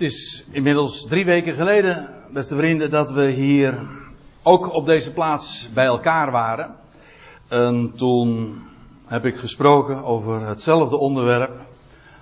Het 0.00 0.10
is 0.10 0.44
inmiddels 0.50 1.06
drie 1.06 1.24
weken 1.24 1.54
geleden, 1.54 2.08
beste 2.30 2.56
vrienden, 2.56 2.90
dat 2.90 3.10
we 3.10 3.24
hier 3.30 3.88
ook 4.42 4.74
op 4.74 4.86
deze 4.86 5.12
plaats 5.12 5.68
bij 5.74 5.84
elkaar 5.84 6.30
waren. 6.30 6.76
En 7.48 7.92
toen 7.96 8.58
heb 9.06 9.24
ik 9.24 9.36
gesproken 9.36 10.04
over 10.04 10.46
hetzelfde 10.46 10.96
onderwerp 10.96 11.50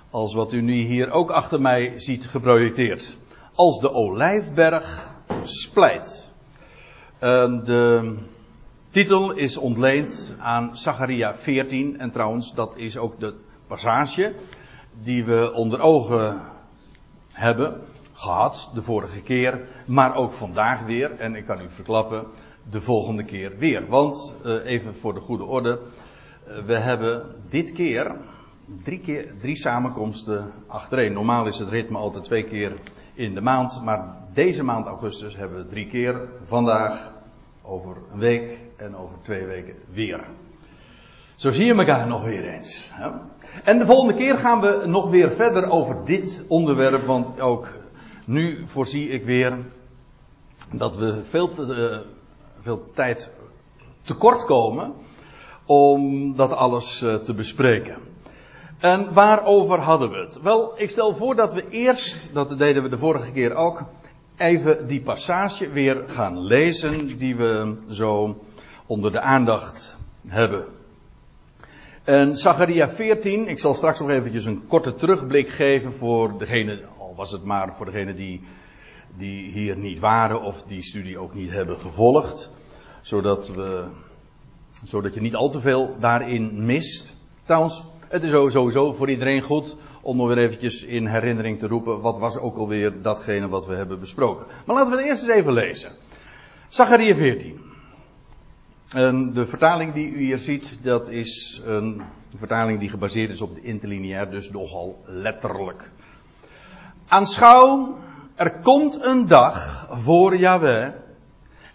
als 0.09 0.33
wat 0.33 0.53
u 0.53 0.61
nu 0.61 0.73
hier 0.73 1.11
ook 1.11 1.31
achter 1.31 1.61
mij 1.61 1.93
ziet 1.95 2.27
geprojecteerd. 2.27 3.17
Als 3.53 3.79
de 3.79 3.93
olijfberg 3.93 5.09
splijt. 5.43 6.33
En 7.19 7.63
de 7.63 8.15
titel 8.89 9.31
is 9.31 9.57
ontleend 9.57 10.35
aan 10.39 10.77
Zacharia 10.77 11.35
14 11.35 11.99
en 11.99 12.11
trouwens 12.11 12.53
dat 12.53 12.77
is 12.77 12.97
ook 12.97 13.19
de 13.19 13.33
passage 13.67 14.33
die 15.01 15.25
we 15.25 15.53
onder 15.53 15.81
ogen 15.81 16.41
hebben 17.39 17.81
gehad 18.13 18.71
de 18.73 18.81
vorige 18.81 19.21
keer, 19.21 19.67
maar 19.85 20.15
ook 20.15 20.31
vandaag 20.31 20.85
weer. 20.85 21.11
En 21.19 21.35
ik 21.35 21.45
kan 21.45 21.61
u 21.61 21.69
verklappen, 21.69 22.25
de 22.69 22.81
volgende 22.81 23.23
keer 23.23 23.57
weer. 23.57 23.87
Want, 23.87 24.35
uh, 24.45 24.65
even 24.65 24.95
voor 24.95 25.13
de 25.13 25.19
goede 25.19 25.45
orde, 25.45 25.79
uh, 26.47 26.65
we 26.65 26.77
hebben 26.77 27.35
dit 27.49 27.71
keer 27.71 28.15
drie, 28.83 28.99
keer 28.99 29.33
drie 29.39 29.55
samenkomsten 29.55 30.51
achtereen. 30.67 31.13
Normaal 31.13 31.47
is 31.47 31.59
het 31.59 31.69
ritme 31.69 31.97
altijd 31.97 32.23
twee 32.23 32.43
keer 32.43 32.73
in 33.13 33.33
de 33.33 33.41
maand, 33.41 33.81
maar 33.83 34.15
deze 34.33 34.63
maand 34.63 34.85
augustus 34.85 35.35
hebben 35.35 35.57
we 35.57 35.67
drie 35.67 35.87
keer. 35.87 36.27
Vandaag, 36.41 37.11
over 37.61 37.97
een 38.13 38.19
week 38.19 38.59
en 38.77 38.95
over 38.95 39.17
twee 39.21 39.45
weken 39.45 39.75
weer. 39.91 40.27
Zo 41.35 41.51
zie 41.51 41.65
je 41.65 41.73
elkaar 41.73 42.07
nog 42.07 42.23
weer 42.23 42.53
eens. 42.53 42.89
Hè? 42.93 43.09
En 43.63 43.79
de 43.79 43.85
volgende 43.85 44.13
keer 44.13 44.37
gaan 44.37 44.61
we 44.61 44.83
nog 44.85 45.09
weer 45.09 45.31
verder 45.31 45.69
over 45.69 46.05
dit 46.05 46.43
onderwerp, 46.47 47.05
want 47.05 47.39
ook 47.39 47.67
nu 48.25 48.63
voorzie 48.65 49.09
ik 49.09 49.25
weer 49.25 49.57
dat 50.71 50.95
we 50.95 51.23
veel, 51.23 51.53
te, 51.53 51.61
uh, 51.61 51.97
veel 52.61 52.91
tijd 52.93 53.29
tekort 54.01 54.45
komen 54.45 54.93
om 55.65 56.35
dat 56.35 56.51
alles 56.51 57.01
uh, 57.01 57.15
te 57.15 57.33
bespreken. 57.33 57.97
En 58.79 59.13
waarover 59.13 59.79
hadden 59.79 60.09
we 60.09 60.17
het? 60.17 60.41
Wel, 60.41 60.73
ik 60.75 60.89
stel 60.89 61.15
voor 61.15 61.35
dat 61.35 61.53
we 61.53 61.69
eerst, 61.69 62.33
dat 62.33 62.57
deden 62.57 62.83
we 62.83 62.89
de 62.89 62.97
vorige 62.97 63.31
keer 63.31 63.53
ook, 63.53 63.83
even 64.37 64.87
die 64.87 65.01
passage 65.01 65.69
weer 65.69 66.03
gaan 66.07 66.39
lezen 66.39 67.17
die 67.17 67.35
we 67.35 67.75
zo 67.89 68.37
onder 68.85 69.11
de 69.11 69.19
aandacht 69.19 69.97
hebben. 70.27 70.78
En 72.09 72.37
Zacharia 72.37 72.89
14, 72.89 73.47
ik 73.47 73.59
zal 73.59 73.73
straks 73.73 73.99
nog 73.99 74.09
eventjes 74.09 74.45
een 74.45 74.67
korte 74.67 74.93
terugblik 74.93 75.49
geven 75.49 75.93
voor 75.93 76.37
degene, 76.37 76.81
al 76.97 77.13
was 77.15 77.31
het 77.31 77.43
maar 77.43 77.75
voor 77.75 77.85
degene 77.85 78.13
die, 78.13 78.41
die 79.17 79.51
hier 79.51 79.77
niet 79.77 79.99
waren 79.99 80.41
of 80.41 80.63
die 80.63 80.83
studie 80.83 81.17
ook 81.17 81.33
niet 81.33 81.51
hebben 81.51 81.79
gevolgd. 81.79 82.49
Zodat 83.01 83.47
we, 83.47 83.85
zodat 84.83 85.13
je 85.13 85.21
niet 85.21 85.35
al 85.35 85.49
te 85.49 85.59
veel 85.59 85.95
daarin 85.99 86.65
mist. 86.65 87.15
Trouwens, 87.43 87.83
het 88.07 88.23
is 88.23 88.31
sowieso 88.31 88.93
voor 88.93 89.09
iedereen 89.09 89.41
goed 89.41 89.75
om 90.01 90.17
nog 90.17 90.27
weer 90.27 90.37
eventjes 90.37 90.83
in 90.83 91.07
herinnering 91.07 91.59
te 91.59 91.67
roepen, 91.67 92.01
wat 92.01 92.19
was 92.19 92.37
ook 92.37 92.57
alweer 92.57 93.01
datgene 93.01 93.47
wat 93.47 93.65
we 93.65 93.75
hebben 93.75 93.99
besproken. 93.99 94.45
Maar 94.65 94.75
laten 94.75 94.91
we 94.91 94.97
het 94.97 95.07
eerst 95.07 95.27
eens 95.27 95.37
even 95.37 95.53
lezen. 95.53 95.91
Zacharia 96.69 97.15
14. 97.15 97.68
En 98.93 99.33
de 99.33 99.45
vertaling 99.45 99.93
die 99.93 100.11
u 100.11 100.17
hier 100.17 100.37
ziet, 100.37 100.79
dat 100.83 101.09
is 101.09 101.61
een 101.65 102.01
vertaling 102.35 102.79
die 102.79 102.89
gebaseerd 102.89 103.31
is 103.31 103.41
op 103.41 103.55
de 103.55 103.61
interlineair, 103.61 104.29
dus 104.29 104.51
nogal 104.51 105.03
letterlijk. 105.05 105.91
Aanschouw, 107.07 107.97
er 108.35 108.59
komt 108.59 109.05
een 109.05 109.27
dag 109.27 109.87
voor 109.91 110.37
Yahweh 110.37 110.93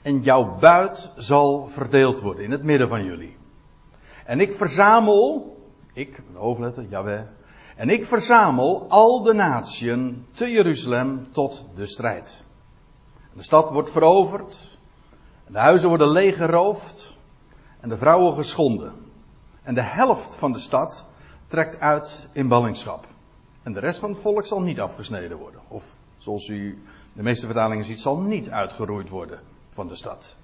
en 0.03 0.23
jouw 0.23 0.59
buit 0.59 1.13
zal 1.17 1.67
verdeeld 1.67 2.21
worden 2.21 2.45
in 2.45 2.51
het 2.51 2.63
midden 2.63 2.89
van 2.89 3.05
jullie. 3.05 3.37
En 4.25 4.41
ik 4.41 4.53
verzamel, 4.53 5.57
ik, 5.93 6.23
de 6.33 6.39
hoofdletter, 6.39 6.85
Yahweh, 6.89 7.23
en 7.77 7.89
ik 7.89 8.07
verzamel 8.07 8.87
al 8.89 9.23
de 9.23 9.35
natieën 9.35 10.27
te 10.33 10.51
Jeruzalem 10.51 11.33
tot 11.33 11.65
de 11.75 11.87
strijd. 11.87 12.45
De 13.33 13.43
stad 13.43 13.71
wordt 13.71 13.91
veroverd, 13.91 14.74
de 15.55 15.61
huizen 15.61 15.89
worden 15.89 16.09
leeggeroofd 16.09 17.17
en 17.81 17.89
de 17.89 17.97
vrouwen 17.97 18.35
geschonden. 18.35 18.93
En 19.63 19.75
de 19.75 19.83
helft 19.83 20.35
van 20.35 20.53
de 20.53 20.59
stad 20.59 21.07
trekt 21.47 21.81
uit 21.81 22.29
in 22.33 22.49
ballingschap. 22.49 23.07
En 23.63 23.73
de 23.73 23.81
rest 23.81 24.01
van 24.01 24.11
het 24.11 24.19
volk 24.19 24.47
zal 24.47 24.61
niet 24.61 24.81
afgesneden 24.81 25.37
worden. 25.37 25.61
Of 25.69 25.97
zoals 26.19 26.49
u 26.49 26.83
de 27.13 27.23
meeste 27.23 27.47
vertalingen 27.47 27.85
ziet, 27.85 28.01
zal 28.01 28.19
niet 28.19 28.51
uitgeroeid 28.51 29.09
worden 29.09 29.41
van 29.69 29.89
de 29.89 29.95
stad. 29.95 30.37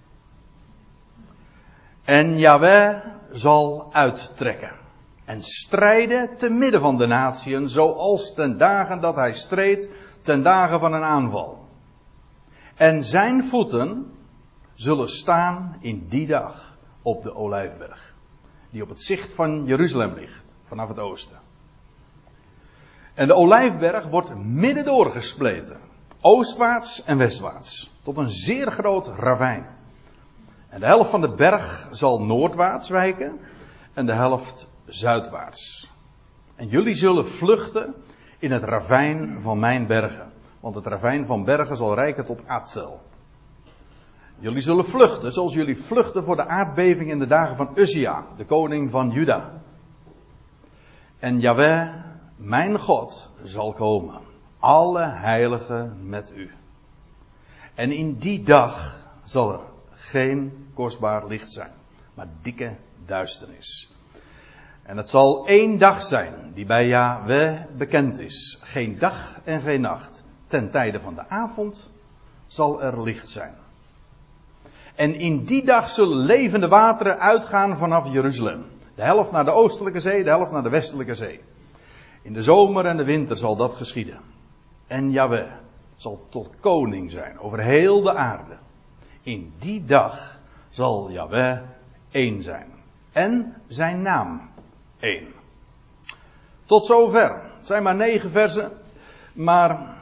En 2.04 2.38
Yahweh 2.38 3.04
zal 3.32 3.88
uittrekken. 3.92 4.72
En 5.24 5.42
strijden 5.42 6.36
te 6.36 6.50
midden 6.50 6.80
van 6.80 6.96
de 6.96 7.06
natieën, 7.06 7.68
zoals 7.68 8.34
ten 8.34 8.58
dagen 8.58 9.00
dat 9.00 9.14
hij 9.14 9.34
streed, 9.34 9.90
ten 10.22 10.42
dagen 10.42 10.80
van 10.80 10.92
een 10.92 11.04
aanval. 11.04 11.64
En 12.74 13.04
zijn 13.04 13.44
voeten 13.44 14.18
zullen 14.80 15.08
staan 15.08 15.76
in 15.80 16.06
die 16.08 16.26
dag 16.26 16.76
op 17.02 17.22
de 17.22 17.34
Olijfberg. 17.34 18.14
Die 18.70 18.82
op 18.82 18.88
het 18.88 19.02
zicht 19.02 19.32
van 19.32 19.64
Jeruzalem 19.64 20.14
ligt, 20.14 20.56
vanaf 20.62 20.88
het 20.88 20.98
oosten. 20.98 21.38
En 23.14 23.26
de 23.26 23.34
Olijfberg 23.34 24.06
wordt 24.06 24.34
midden 24.34 24.84
doorgespleten. 24.84 25.76
Oostwaarts 26.20 27.04
en 27.04 27.18
westwaarts. 27.18 27.90
Tot 28.02 28.16
een 28.16 28.30
zeer 28.30 28.70
groot 28.70 29.06
ravijn. 29.06 29.66
En 30.68 30.80
de 30.80 30.86
helft 30.86 31.10
van 31.10 31.20
de 31.20 31.34
berg 31.34 31.88
zal 31.90 32.22
noordwaarts 32.22 32.88
wijken. 32.88 33.38
En 33.92 34.06
de 34.06 34.12
helft 34.12 34.68
zuidwaarts. 34.86 35.90
En 36.54 36.68
jullie 36.68 36.94
zullen 36.94 37.26
vluchten 37.26 37.94
in 38.38 38.52
het 38.52 38.64
ravijn 38.64 39.40
van 39.40 39.58
mijn 39.58 39.86
bergen. 39.86 40.32
Want 40.60 40.74
het 40.74 40.86
ravijn 40.86 41.26
van 41.26 41.44
bergen 41.44 41.76
zal 41.76 41.94
rijken 41.94 42.24
tot 42.24 42.42
Atzel. 42.46 43.00
Jullie 44.40 44.60
zullen 44.60 44.84
vluchten 44.84 45.32
zoals 45.32 45.54
jullie 45.54 45.76
vluchten 45.76 46.24
voor 46.24 46.36
de 46.36 46.46
aardbeving 46.46 47.10
in 47.10 47.18
de 47.18 47.26
dagen 47.26 47.56
van 47.56 47.70
Uzia, 47.74 48.26
de 48.36 48.44
koning 48.44 48.90
van 48.90 49.10
Juda. 49.10 49.62
En 51.18 51.40
Yahweh, 51.40 51.94
mijn 52.36 52.78
God, 52.78 53.30
zal 53.42 53.72
komen. 53.72 54.20
Alle 54.58 55.04
heiligen 55.04 56.08
met 56.08 56.32
u. 56.36 56.50
En 57.74 57.92
in 57.92 58.14
die 58.18 58.42
dag 58.42 59.02
zal 59.24 59.52
er 59.52 59.60
geen 59.90 60.68
kostbaar 60.74 61.26
licht 61.26 61.52
zijn, 61.52 61.72
maar 62.14 62.28
dikke 62.42 62.76
duisternis. 63.06 63.92
En 64.82 64.96
het 64.96 65.08
zal 65.08 65.46
één 65.46 65.78
dag 65.78 66.02
zijn 66.02 66.34
die 66.54 66.66
bij 66.66 66.86
Yahweh 66.86 67.60
bekend 67.76 68.18
is. 68.18 68.58
Geen 68.62 68.98
dag 68.98 69.40
en 69.44 69.60
geen 69.60 69.80
nacht. 69.80 70.22
Ten 70.44 70.70
tijde 70.70 71.00
van 71.00 71.14
de 71.14 71.28
avond 71.28 71.90
zal 72.46 72.82
er 72.82 73.02
licht 73.02 73.28
zijn. 73.28 73.54
En 75.00 75.14
in 75.14 75.44
die 75.44 75.64
dag 75.64 75.90
zullen 75.90 76.16
levende 76.16 76.68
wateren 76.68 77.18
uitgaan 77.18 77.76
vanaf 77.76 78.12
Jeruzalem. 78.12 78.64
De 78.94 79.02
helft 79.02 79.32
naar 79.32 79.44
de 79.44 79.50
oostelijke 79.50 80.00
zee, 80.00 80.24
de 80.24 80.30
helft 80.30 80.52
naar 80.52 80.62
de 80.62 80.68
westelijke 80.68 81.14
zee. 81.14 81.40
In 82.22 82.32
de 82.32 82.42
zomer 82.42 82.86
en 82.86 82.96
de 82.96 83.04
winter 83.04 83.36
zal 83.36 83.56
dat 83.56 83.74
geschieden. 83.74 84.20
En 84.86 85.10
Yahweh 85.10 85.50
zal 85.96 86.26
tot 86.28 86.50
koning 86.60 87.10
zijn 87.10 87.38
over 87.38 87.60
heel 87.60 88.02
de 88.02 88.14
aarde. 88.14 88.56
In 89.22 89.52
die 89.58 89.84
dag 89.84 90.38
zal 90.70 91.10
Yahweh 91.10 91.58
één 92.10 92.42
zijn. 92.42 92.72
En 93.12 93.54
zijn 93.66 94.02
naam 94.02 94.50
één. 94.98 95.28
Tot 96.64 96.86
zover. 96.86 97.40
Het 97.58 97.66
zijn 97.66 97.82
maar 97.82 97.96
negen 97.96 98.30
versen. 98.30 98.72
Maar 99.32 99.99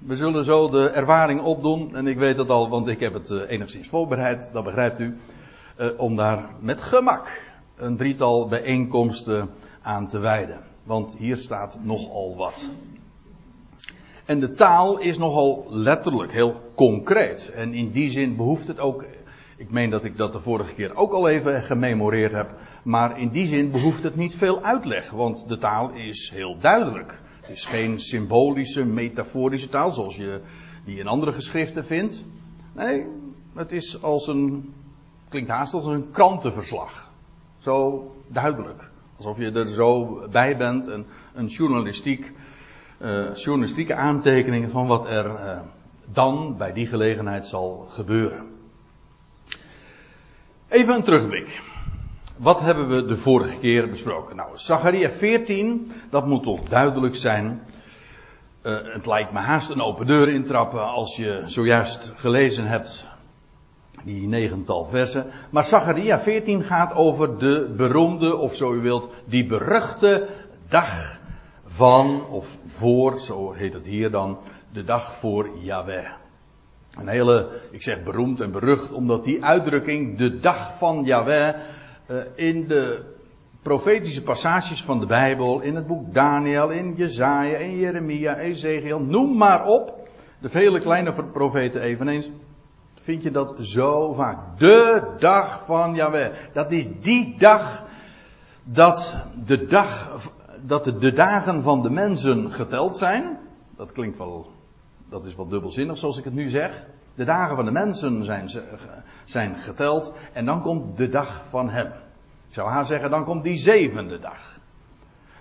we 0.00 0.16
zullen 0.16 0.44
zo 0.44 0.70
de 0.70 0.88
ervaring 0.88 1.40
opdoen, 1.40 1.96
en 1.96 2.06
ik 2.06 2.18
weet 2.18 2.36
het 2.36 2.50
al, 2.50 2.68
want 2.68 2.88
ik 2.88 3.00
heb 3.00 3.14
het 3.14 3.30
uh, 3.30 3.50
enigszins 3.50 3.88
voorbereid, 3.88 4.50
dat 4.52 4.64
begrijpt 4.64 5.00
u, 5.00 5.16
uh, 5.78 5.86
om 5.96 6.16
daar 6.16 6.48
met 6.60 6.82
gemak 6.82 7.52
een 7.76 7.96
drietal 7.96 8.48
bijeenkomsten 8.48 9.50
aan 9.82 10.08
te 10.08 10.18
wijden. 10.18 10.60
Want 10.82 11.16
hier 11.18 11.36
staat 11.36 11.78
nogal 11.82 12.36
wat. 12.36 12.70
En 14.24 14.40
de 14.40 14.52
taal 14.52 14.98
is 14.98 15.18
nogal 15.18 15.66
letterlijk, 15.68 16.32
heel 16.32 16.60
concreet. 16.74 17.52
En 17.56 17.74
in 17.74 17.90
die 17.90 18.10
zin 18.10 18.36
behoeft 18.36 18.66
het 18.66 18.78
ook, 18.78 19.04
ik 19.56 19.70
meen 19.70 19.90
dat 19.90 20.04
ik 20.04 20.16
dat 20.16 20.32
de 20.32 20.40
vorige 20.40 20.74
keer 20.74 20.96
ook 20.96 21.12
al 21.12 21.28
even 21.28 21.62
gememoreerd 21.62 22.32
heb, 22.32 22.50
maar 22.82 23.18
in 23.18 23.28
die 23.28 23.46
zin 23.46 23.70
behoeft 23.70 24.02
het 24.02 24.16
niet 24.16 24.34
veel 24.34 24.62
uitleg, 24.62 25.10
want 25.10 25.48
de 25.48 25.56
taal 25.56 25.90
is 25.90 26.30
heel 26.34 26.56
duidelijk. 26.58 27.20
Is 27.50 27.64
geen 27.64 28.00
symbolische, 28.00 28.84
metaforische 28.84 29.68
taal 29.68 29.90
zoals 29.90 30.16
je 30.16 30.40
die 30.84 30.98
in 30.98 31.06
andere 31.06 31.32
geschriften 31.32 31.84
vindt. 31.84 32.24
Nee, 32.72 33.06
het 33.54 33.72
is 33.72 34.02
als 34.02 34.26
een, 34.26 34.74
klinkt 35.28 35.50
haast 35.50 35.72
als 35.72 35.86
een 35.86 36.10
krantenverslag. 36.10 37.10
Zo 37.58 38.04
duidelijk. 38.26 38.90
Alsof 39.16 39.38
je 39.38 39.50
er 39.50 39.68
zo 39.68 40.20
bij 40.30 40.56
bent 40.56 40.88
en 40.88 41.06
een 41.34 41.46
journalistiek 41.46 42.32
uh, 43.02 43.34
journalistieke 43.34 43.94
aantekeningen 43.94 44.70
van 44.70 44.86
wat 44.86 45.08
er 45.08 45.26
uh, 45.26 45.60
dan 46.04 46.56
bij 46.56 46.72
die 46.72 46.86
gelegenheid 46.86 47.46
zal 47.46 47.86
gebeuren. 47.88 48.46
Even 50.68 50.94
een 50.94 51.02
terugblik. 51.02 51.69
Wat 52.40 52.60
hebben 52.60 52.88
we 52.88 53.06
de 53.06 53.16
vorige 53.16 53.58
keer 53.58 53.88
besproken? 53.88 54.36
Nou, 54.36 54.48
Zacharia 54.54 55.10
14, 55.10 55.92
dat 56.10 56.26
moet 56.26 56.42
toch 56.42 56.62
duidelijk 56.62 57.14
zijn. 57.14 57.62
Uh, 58.62 58.78
het 58.82 59.06
lijkt 59.06 59.32
me 59.32 59.38
haast 59.38 59.70
een 59.70 59.82
open 59.82 60.06
deur 60.06 60.28
intrappen 60.28 60.88
als 60.88 61.16
je 61.16 61.42
zojuist 61.44 62.12
gelezen 62.16 62.66
hebt 62.66 63.06
die 64.04 64.28
negental 64.28 64.84
versen. 64.84 65.26
Maar 65.50 65.64
Zacharia 65.64 66.20
14 66.20 66.62
gaat 66.62 66.94
over 66.94 67.38
de 67.38 67.74
beroemde, 67.76 68.36
of 68.36 68.54
zo 68.54 68.72
u 68.72 68.80
wilt, 68.80 69.10
die 69.24 69.46
beruchte 69.46 70.28
dag 70.68 71.18
van, 71.66 72.26
of 72.26 72.60
voor, 72.64 73.20
zo 73.20 73.52
heet 73.52 73.72
het 73.72 73.86
hier 73.86 74.10
dan, 74.10 74.38
de 74.72 74.84
dag 74.84 75.12
voor 75.12 75.50
Yahweh. 75.58 76.10
Een 76.90 77.08
hele, 77.08 77.48
ik 77.70 77.82
zeg 77.82 78.02
beroemd 78.02 78.40
en 78.40 78.52
berucht, 78.52 78.92
omdat 78.92 79.24
die 79.24 79.44
uitdrukking, 79.44 80.18
de 80.18 80.38
dag 80.38 80.78
van 80.78 81.04
Yahweh, 81.04 81.54
in 82.34 82.68
de 82.68 83.02
profetische 83.62 84.22
passages 84.22 84.84
van 84.84 85.00
de 85.00 85.06
Bijbel, 85.06 85.60
in 85.60 85.74
het 85.74 85.86
boek 85.86 86.14
Daniel, 86.14 86.70
in 86.70 86.94
Jezaja, 86.96 87.56
in 87.56 87.76
Jeremia, 87.76 88.36
Ezekiel, 88.36 89.00
noem 89.00 89.36
maar 89.36 89.66
op, 89.66 90.08
de 90.38 90.48
vele 90.48 90.80
kleine 90.80 91.24
profeten 91.32 91.80
eveneens, 91.80 92.30
vind 92.94 93.22
je 93.22 93.30
dat 93.30 93.54
zo 93.58 94.12
vaak. 94.12 94.58
De 94.58 95.02
dag 95.18 95.64
van 95.64 95.94
Yahweh. 95.94 96.32
Dat 96.52 96.72
is 96.72 96.86
die 97.00 97.34
dag 97.38 97.84
dat 98.64 99.16
de 99.46 99.66
dag, 99.66 100.18
dat 100.66 100.84
de 100.84 101.12
dagen 101.12 101.62
van 101.62 101.82
de 101.82 101.90
mensen 101.90 102.52
geteld 102.52 102.96
zijn. 102.96 103.38
Dat 103.76 103.92
klinkt 103.92 104.18
wel, 104.18 104.50
dat 105.08 105.24
is 105.24 105.36
wel 105.36 105.48
dubbelzinnig 105.48 105.98
zoals 105.98 106.18
ik 106.18 106.24
het 106.24 106.34
nu 106.34 106.48
zeg. 106.48 106.84
De 107.14 107.24
dagen 107.24 107.56
van 107.56 107.64
de 107.64 107.70
mensen 107.70 108.24
zijn, 108.24 108.50
zijn 109.24 109.56
geteld. 109.56 110.12
En 110.32 110.44
dan 110.44 110.62
komt 110.62 110.96
de 110.96 111.08
dag 111.08 111.44
van 111.48 111.70
hem. 111.70 111.86
Ik 112.48 112.54
zou 112.54 112.68
haar 112.68 112.86
zeggen, 112.86 113.10
dan 113.10 113.24
komt 113.24 113.44
die 113.44 113.58
zevende 113.58 114.18
dag. 114.18 114.58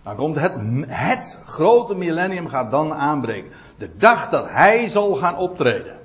Dan 0.03 0.15
komt 0.15 0.35
het, 0.39 0.53
het 0.87 1.43
grote 1.45 1.95
millennium 1.95 2.47
gaat 2.47 2.71
dan 2.71 2.93
aanbreken. 2.93 3.51
De 3.77 3.97
dag 3.97 4.29
dat 4.29 4.49
hij 4.49 4.87
zal 4.87 5.15
gaan 5.15 5.37
optreden. 5.37 5.97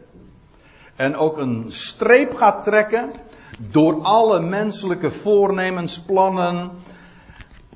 En 0.97 1.17
ook 1.17 1.39
een 1.39 1.65
streep 1.69 2.37
gaat 2.37 2.65
trekken 2.65 3.11
door 3.59 4.03
alle 4.03 4.41
menselijke 4.41 5.11
voornemens, 5.11 6.01
plannen 6.01 6.71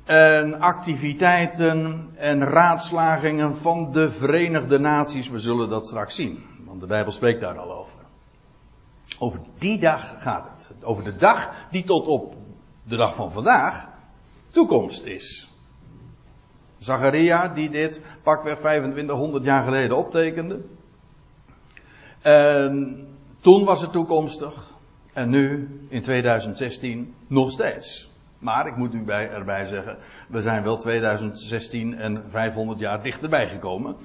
en 0.05 0.59
activiteiten 0.59 2.09
en 2.15 2.43
raadslagingen 2.43 3.55
van 3.55 3.91
de 3.91 4.11
Verenigde 4.11 4.79
Naties. 4.79 5.29
We 5.29 5.39
zullen 5.39 5.69
dat 5.69 5.87
straks 5.87 6.15
zien, 6.15 6.43
want 6.69 6.81
de 6.81 6.87
Bijbel 6.87 7.11
spreekt 7.11 7.41
daar 7.41 7.57
al 7.57 7.71
over. 7.71 7.99
Over 9.19 9.39
die 9.57 9.79
dag 9.79 10.21
gaat 10.21 10.49
het. 10.53 10.83
Over 10.83 11.03
de 11.03 11.15
dag 11.15 11.53
die 11.71 11.83
tot 11.83 12.07
op 12.07 12.35
de 12.83 12.95
dag 12.95 13.15
van 13.15 13.31
vandaag 13.31 13.89
toekomst 14.49 15.05
is. 15.05 15.49
Zacharia, 16.77 17.47
die 17.47 17.69
dit 17.69 18.01
pakweg 18.23 18.57
2500 18.57 19.43
jaar 19.43 19.63
geleden 19.63 19.97
optekende. 19.97 20.59
En 22.21 23.07
toen 23.39 23.63
was 23.63 23.81
het 23.81 23.91
toekomstig. 23.91 24.73
En 25.13 25.29
nu, 25.29 25.69
in 25.87 26.01
2016, 26.01 27.13
nog 27.27 27.51
steeds. 27.51 28.09
Maar 28.39 28.67
ik 28.67 28.75
moet 28.75 28.93
u 28.93 29.03
bij, 29.03 29.29
erbij 29.29 29.65
zeggen, 29.65 29.97
we 30.27 30.41
zijn 30.41 30.63
wel 30.63 30.77
2016 30.77 31.97
en 31.97 32.23
500 32.27 32.79
jaar 32.79 33.03
dichterbij 33.03 33.49
gekomen. 33.49 33.95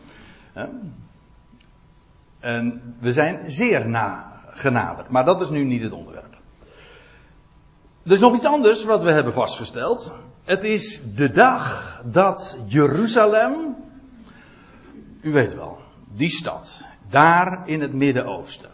En 2.44 2.94
we 3.00 3.12
zijn 3.12 3.50
zeer 3.50 3.88
na 3.88 4.32
genaderd. 4.50 5.08
Maar 5.08 5.24
dat 5.24 5.40
is 5.40 5.48
nu 5.48 5.64
niet 5.64 5.82
het 5.82 5.92
onderwerp. 5.92 6.36
Er 8.04 8.12
is 8.12 8.20
nog 8.20 8.34
iets 8.34 8.44
anders 8.44 8.84
wat 8.84 9.02
we 9.02 9.12
hebben 9.12 9.32
vastgesteld. 9.32 10.12
Het 10.44 10.64
is 10.64 11.14
de 11.14 11.30
dag 11.30 12.02
dat 12.04 12.56
Jeruzalem, 12.66 13.76
u 15.20 15.32
weet 15.32 15.54
wel, 15.54 15.78
die 16.14 16.30
stad, 16.30 16.86
daar 17.08 17.62
in 17.68 17.80
het 17.80 17.92
Midden-Oosten. 17.92 18.70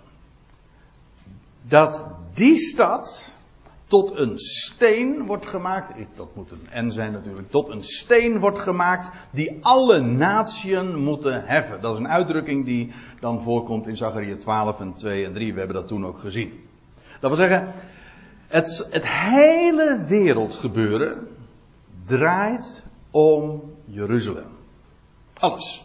Dat 1.63 2.05
die 2.35 2.57
stad 2.57 3.39
tot 3.91 4.19
een 4.19 4.39
steen 4.39 5.27
wordt 5.27 5.47
gemaakt. 5.47 5.93
Dat 6.15 6.35
moet 6.35 6.51
een 6.51 6.87
N 6.87 6.91
zijn 6.91 7.13
natuurlijk. 7.13 7.51
Tot 7.51 7.69
een 7.69 7.85
steen 7.85 8.39
wordt 8.39 8.59
gemaakt 8.59 9.11
die 9.31 9.59
alle 9.61 10.01
natieën 10.01 10.99
moeten 10.99 11.45
heffen. 11.45 11.81
Dat 11.81 11.93
is 11.93 11.99
een 11.99 12.09
uitdrukking 12.09 12.65
die 12.65 12.93
dan 13.21 13.43
voorkomt 13.43 13.87
in 13.87 13.97
Zachariah 13.97 14.39
12 14.39 14.81
en 14.81 14.95
2 14.95 15.25
en 15.25 15.33
3. 15.33 15.53
We 15.53 15.59
hebben 15.59 15.77
dat 15.77 15.89
toen 15.89 16.07
ook 16.07 16.19
gezien. 16.19 16.69
Dat 17.21 17.37
wil 17.37 17.49
zeggen, 17.49 17.73
het, 18.47 18.89
het 18.91 19.07
hele 19.07 20.05
wereldgebeuren 20.07 21.29
draait 22.07 22.85
om 23.11 23.63
Jeruzalem. 23.85 24.57
Alles. 25.35 25.85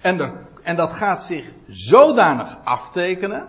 En, 0.00 0.46
en 0.62 0.76
dat 0.76 0.92
gaat 0.92 1.22
zich 1.22 1.52
zodanig 1.66 2.58
aftekenen. 2.64 3.48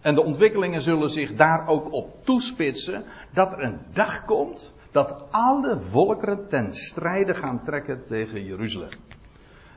En 0.00 0.14
de 0.14 0.24
ontwikkelingen 0.24 0.80
zullen 0.80 1.10
zich 1.10 1.34
daar 1.34 1.68
ook 1.68 1.92
op 1.92 2.24
toespitsen. 2.24 3.04
Dat 3.30 3.52
er 3.52 3.62
een 3.62 3.78
dag 3.92 4.24
komt 4.24 4.74
dat 4.90 5.24
alle 5.30 5.80
volkeren 5.80 6.48
ten 6.48 6.74
strijde 6.74 7.34
gaan 7.34 7.64
trekken 7.64 8.04
tegen 8.06 8.44
Jeruzalem. 8.44 8.88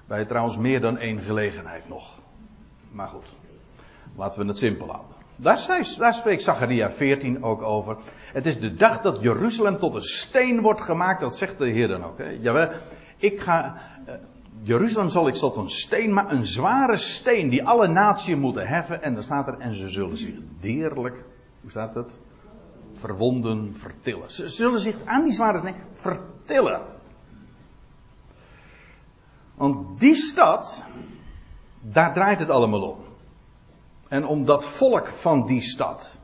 Bij 0.07 0.25
trouwens 0.25 0.57
meer 0.57 0.81
dan 0.81 0.97
één 0.97 1.21
gelegenheid 1.21 1.89
nog. 1.89 2.19
Maar 2.91 3.07
goed, 3.07 3.25
laten 4.15 4.41
we 4.41 4.47
het 4.47 4.57
simpel 4.57 4.87
houden. 4.87 5.15
Daar, 5.35 5.87
daar 5.97 6.13
spreekt 6.13 6.43
Zacharia 6.43 6.91
14 6.91 7.43
ook 7.43 7.61
over. 7.61 7.97
Het 8.33 8.45
is 8.45 8.59
de 8.59 8.75
dag 8.75 9.01
dat 9.01 9.21
Jeruzalem 9.21 9.77
tot 9.77 9.95
een 9.95 10.01
steen 10.01 10.61
wordt 10.61 10.81
gemaakt. 10.81 11.21
Dat 11.21 11.35
zegt 11.35 11.57
de 11.57 11.69
Heer 11.69 11.87
dan 11.87 12.03
ook. 12.03 12.17
Hè. 12.17 12.29
Jawel, 12.29 12.69
ik 13.17 13.39
ga, 13.39 13.77
uh, 14.07 14.13
Jeruzalem 14.61 15.09
zal 15.09 15.27
ik 15.27 15.33
tot 15.33 15.55
een 15.55 15.69
steen, 15.69 16.13
maar 16.13 16.31
een 16.31 16.45
zware 16.45 16.97
steen 16.97 17.49
die 17.49 17.67
alle 17.67 17.87
naties 17.87 18.35
moeten 18.35 18.67
heffen. 18.67 19.03
En 19.03 19.13
dan 19.13 19.23
staat 19.23 19.47
er, 19.47 19.57
en 19.59 19.75
ze 19.75 19.87
zullen 19.87 20.17
zich 20.17 20.35
deerlijk, 20.59 21.23
hoe 21.61 21.69
staat 21.69 21.93
het? 21.93 22.13
Verwonden, 22.93 23.75
vertillen. 23.75 24.31
Ze 24.31 24.49
zullen 24.49 24.79
zich 24.79 24.95
aan 25.05 25.23
die 25.23 25.33
zware 25.33 25.57
steen 25.57 25.75
vertillen. 25.93 26.81
Want 29.55 29.99
die 29.99 30.15
stad, 30.15 30.83
daar 31.81 32.13
draait 32.13 32.39
het 32.39 32.49
allemaal 32.49 32.81
om. 32.81 32.97
En 34.07 34.25
om 34.25 34.45
dat 34.45 34.65
volk 34.65 35.07
van 35.07 35.45
die 35.45 35.61
stad. 35.61 36.17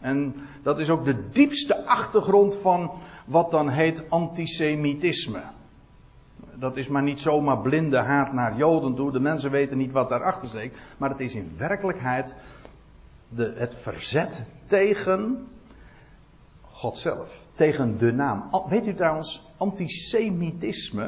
En 0.00 0.34
dat 0.62 0.78
is 0.78 0.90
ook 0.90 1.04
de 1.04 1.30
diepste 1.30 1.84
achtergrond 1.84 2.56
van 2.56 2.90
wat 3.24 3.50
dan 3.50 3.68
heet 3.68 4.10
antisemitisme. 4.10 5.42
Dat 6.54 6.76
is 6.76 6.88
maar 6.88 7.02
niet 7.02 7.20
zomaar 7.20 7.58
blinde 7.58 7.98
haat 7.98 8.32
naar 8.32 8.56
Joden 8.56 8.94
toe. 8.94 9.12
De 9.12 9.20
mensen 9.20 9.50
weten 9.50 9.78
niet 9.78 9.92
wat 9.92 10.08
daarachter 10.08 10.48
steekt. 10.48 10.78
Maar 10.96 11.10
het 11.10 11.20
is 11.20 11.34
in 11.34 11.54
werkelijkheid 11.56 12.34
de, 13.28 13.54
het 13.56 13.74
verzet 13.74 14.44
tegen 14.66 15.48
God 16.62 16.98
zelf. 16.98 17.44
Tegen 17.52 17.98
de 17.98 18.12
naam. 18.12 18.50
Weet 18.68 18.86
u 18.86 18.94
trouwens, 18.94 19.46
antisemitisme, 19.56 21.04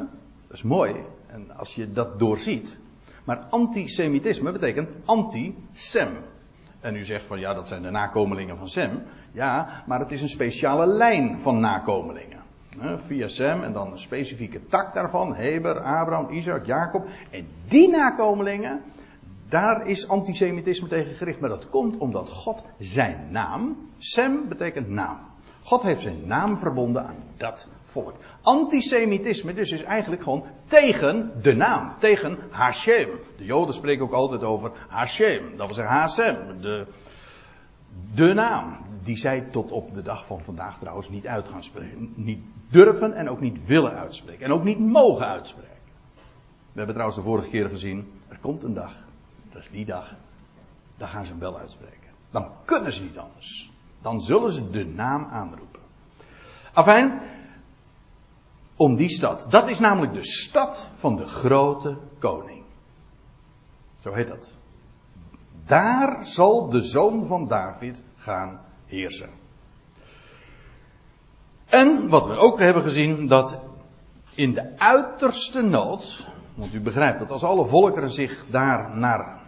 dat 0.47 0.57
is 0.57 0.63
mooi. 0.63 0.95
En 1.27 1.57
als 1.57 1.75
je 1.75 1.93
dat 1.93 2.19
doorziet, 2.19 2.79
maar 3.25 3.39
antisemitisme 3.39 4.53
betekent 4.53 4.89
anti-Sem. 5.05 6.09
En 6.81 6.97
u 6.97 7.05
zegt 7.05 7.25
van 7.25 7.39
ja, 7.39 7.55
dat 7.55 7.69
zijn 7.69 7.83
de 7.83 7.91
nakomelingen 7.91 8.57
van 8.57 8.69
Sem. 8.69 9.03
Ja, 9.33 9.83
maar 9.87 10.01
het 10.01 10.11
is 10.11 10.23
een 10.23 10.29
speciale 10.29 10.87
lijn 10.87 11.41
van 11.41 11.61
nakomelingen. 11.61 12.38
Via 12.97 13.29
Sem 13.29 13.63
en 13.63 13.73
dan 13.73 13.91
een 13.91 13.99
specifieke 13.99 14.67
tak 14.67 14.95
daarvan. 14.95 15.35
Heber, 15.35 15.81
Abraham, 15.81 16.31
Isaac, 16.31 16.67
Jacob. 16.67 17.07
En 17.31 17.47
die 17.69 17.89
nakomelingen, 17.89 18.83
daar 19.49 19.87
is 19.87 20.09
antisemitisme 20.09 20.89
tegen 20.89 21.15
gericht. 21.15 21.41
Maar 21.41 21.51
dat 21.51 21.69
komt 21.69 21.99
omdat 21.99 22.29
God 22.29 22.63
zijn 22.79 23.29
naam, 23.31 23.77
Sem 23.99 24.49
betekent 24.49 24.89
naam. 24.89 25.19
God 25.63 25.83
heeft 25.83 26.01
zijn 26.01 26.27
naam 26.27 26.59
verbonden 26.59 27.07
aan 27.07 27.17
dat 27.37 27.69
volk. 27.85 28.15
Antisemitisme 28.43 29.55
dus 29.55 29.73
is 29.73 29.83
eigenlijk 29.83 30.23
gewoon 30.23 30.45
tegen 30.65 31.33
de 31.43 31.55
naam, 31.55 31.93
tegen 31.99 32.39
Hashem. 32.51 33.09
De 33.37 33.45
Joden 33.45 33.75
spreken 33.75 34.05
ook 34.05 34.13
altijd 34.13 34.43
over 34.43 34.73
Hashem, 34.89 35.57
dat 35.57 35.67
wil 35.67 35.75
zeggen 35.75 35.95
Hashem, 35.95 36.61
de, 36.61 36.87
de 38.15 38.35
naam, 38.35 38.77
die 39.09 39.17
zij 39.17 39.41
tot 39.41 39.71
op 39.71 39.95
de 39.95 40.03
dag 40.03 40.27
van 40.27 40.41
vandaag 40.41 40.79
trouwens 40.79 41.09
niet 41.09 41.27
uit 41.27 41.49
gaan 41.49 41.63
spreken. 41.63 42.13
Niet 42.15 42.45
durven 42.71 43.13
en 43.13 43.29
ook 43.29 43.41
niet 43.41 43.67
willen 43.67 43.93
uitspreken. 43.93 44.45
En 44.45 44.53
ook 44.53 44.65
niet 44.65 44.79
mogen 44.79 45.27
uitspreken. 45.27 45.77
We 46.73 46.85
hebben 46.85 46.95
trouwens 46.95 47.19
de 47.19 47.25
vorige 47.25 47.49
keer 47.49 47.69
gezien, 47.69 48.13
er 48.29 48.39
komt 48.39 48.63
een 48.63 48.75
dag, 48.75 49.05
dat 49.53 49.63
is 49.63 49.69
die 49.71 49.85
dag, 49.85 50.15
dan 50.97 51.09
gaan 51.09 51.25
ze 51.25 51.31
hem 51.31 51.41
wel 51.41 51.59
uitspreken. 51.59 52.11
Dan 52.31 52.51
kunnen 52.65 52.93
ze 52.93 53.03
niet 53.03 53.19
anders. 53.19 53.73
Dan 54.03 54.21
zullen 54.21 54.53
ze 54.53 54.71
de 54.71 54.87
naam 54.87 55.25
aanroepen. 55.25 55.81
Afijn, 56.73 57.21
om 58.77 58.97
die 58.97 59.09
stad. 59.09 59.47
Dat 59.51 59.71
is 59.71 59.79
namelijk 59.79 60.13
de 60.13 60.27
stad 60.27 60.89
van 60.95 61.17
de 61.17 61.27
grote 61.27 61.97
koning. 62.19 62.63
Zo 64.01 64.13
heet 64.13 64.29
dat. 64.29 64.55
Daar 65.65 66.27
zal 66.27 66.69
de 66.69 66.83
zoon 66.83 67.27
van 67.27 67.47
David 67.47 68.05
gaan 68.17 68.67
heersen. 68.89 69.31
En 71.67 72.09
wat 72.09 72.27
we 72.27 72.37
ook 72.37 72.59
hebben 72.59 72.83
gezien, 72.83 73.27
dat 73.27 73.59
in 74.35 74.53
de 74.53 74.79
uiterste 74.79 75.63
nood, 75.63 76.29
want 76.55 76.75
u 76.75 76.81
begrijpt 76.81 77.19
dat 77.19 77.31
als 77.31 77.45
alle 77.45 77.67
volkeren 77.67 78.11
zich 78.11 78.45
daar 78.51 78.97
naar 78.97 79.39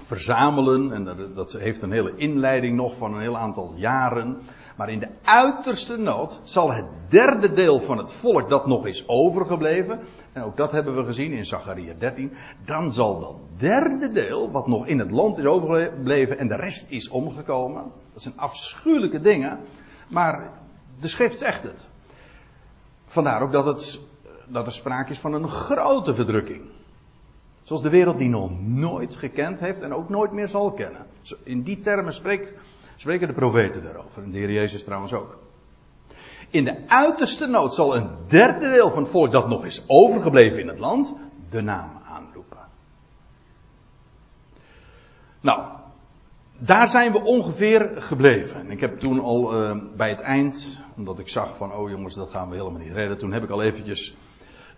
verzamelen, 0.00 0.92
en 0.92 1.32
dat 1.34 1.52
heeft 1.52 1.82
een 1.82 1.92
hele 1.92 2.16
inleiding 2.16 2.76
nog 2.76 2.96
van 2.96 3.14
een 3.14 3.20
heel 3.20 3.38
aantal 3.38 3.72
jaren, 3.76 4.40
maar 4.76 4.90
in 4.90 4.98
de 4.98 5.08
uiterste 5.22 5.96
nood 5.96 6.40
zal 6.42 6.72
het 6.72 6.84
derde 7.08 7.52
deel 7.52 7.80
van 7.80 7.98
het 7.98 8.12
volk 8.12 8.48
dat 8.48 8.66
nog 8.66 8.86
is 8.86 9.08
overgebleven, 9.08 10.00
en 10.32 10.42
ook 10.42 10.56
dat 10.56 10.72
hebben 10.72 10.96
we 10.96 11.04
gezien 11.04 11.32
in 11.32 11.46
Zachariah 11.46 11.98
13, 11.98 12.32
dan 12.64 12.92
zal 12.92 13.20
dat 13.20 13.34
derde 13.56 14.12
deel, 14.12 14.50
wat 14.50 14.66
nog 14.66 14.86
in 14.86 14.98
het 14.98 15.10
land 15.10 15.38
is 15.38 15.44
overgebleven 15.44 16.38
en 16.38 16.48
de 16.48 16.56
rest 16.56 16.90
is 16.90 17.08
omgekomen, 17.08 17.92
dat 18.12 18.22
zijn 18.22 18.36
afschuwelijke 18.36 19.20
dingen, 19.20 19.58
maar 20.08 20.50
de 21.00 21.08
schrift 21.08 21.38
zegt 21.38 21.62
het. 21.62 21.88
Vandaar 23.06 23.42
ook 23.42 23.52
dat, 23.52 23.64
het, 23.64 24.00
dat 24.46 24.66
er 24.66 24.72
sprake 24.72 25.10
is 25.10 25.18
van 25.18 25.32
een 25.32 25.48
grote 25.48 26.14
verdrukking. 26.14 26.62
Zoals 27.62 27.82
de 27.82 27.90
wereld 27.90 28.18
die 28.18 28.28
nog 28.28 28.60
nooit 28.60 29.14
gekend 29.14 29.60
heeft 29.60 29.82
en 29.82 29.94
ook 29.94 30.08
nooit 30.08 30.32
meer 30.32 30.48
zal 30.48 30.72
kennen. 30.72 31.06
In 31.42 31.62
die 31.62 31.80
termen 31.80 32.12
spreekt 32.12 32.52
Spreken 33.02 33.26
de 33.26 33.34
profeten 33.34 33.82
daarover. 33.82 34.22
En 34.22 34.30
de 34.30 34.38
Heer 34.38 34.52
Jezus 34.52 34.84
trouwens 34.84 35.12
ook. 35.12 35.38
In 36.50 36.64
de 36.64 36.76
uiterste 36.86 37.46
nood 37.46 37.74
zal 37.74 37.96
een 37.96 38.10
derde 38.26 38.70
deel 38.70 38.90
van 38.90 39.02
het 39.02 39.10
volk 39.10 39.32
dat 39.32 39.48
nog 39.48 39.64
is 39.64 39.84
overgebleven 39.86 40.60
in 40.60 40.68
het 40.68 40.78
land 40.78 41.14
de 41.50 41.60
naam 41.60 41.90
aanroepen. 42.08 42.58
Nou, 45.40 45.62
daar 46.58 46.88
zijn 46.88 47.12
we 47.12 47.22
ongeveer 47.22 47.92
gebleven. 47.96 48.70
Ik 48.70 48.80
heb 48.80 48.98
toen 48.98 49.20
al 49.20 49.62
uh, 49.62 49.82
bij 49.96 50.08
het 50.08 50.20
eind, 50.20 50.82
omdat 50.96 51.18
ik 51.18 51.28
zag 51.28 51.56
van, 51.56 51.72
oh 51.72 51.90
jongens, 51.90 52.14
dat 52.14 52.30
gaan 52.30 52.48
we 52.48 52.56
helemaal 52.56 52.80
niet 52.80 52.92
redden. 52.92 53.18
Toen 53.18 53.32
heb 53.32 53.42
ik 53.42 53.50
al 53.50 53.62
eventjes 53.62 54.16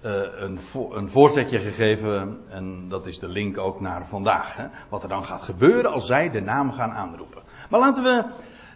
uh, 0.05 0.13
een, 0.37 0.59
een, 0.91 1.11
voorzetje 1.11 1.59
gegeven. 1.59 2.41
En 2.49 2.89
dat 2.89 3.07
is 3.07 3.19
de 3.19 3.29
link 3.29 3.59
ook 3.59 3.81
naar 3.81 4.07
vandaag. 4.07 4.57
Hè, 4.57 4.67
wat 4.89 5.03
er 5.03 5.09
dan 5.09 5.25
gaat 5.25 5.43
gebeuren 5.43 5.93
als 5.93 6.07
zij 6.07 6.31
de 6.31 6.41
naam 6.41 6.73
gaan 6.73 6.91
aanroepen. 6.91 7.44
Maar 7.71 7.81
laten 7.81 8.03
we 8.03 8.25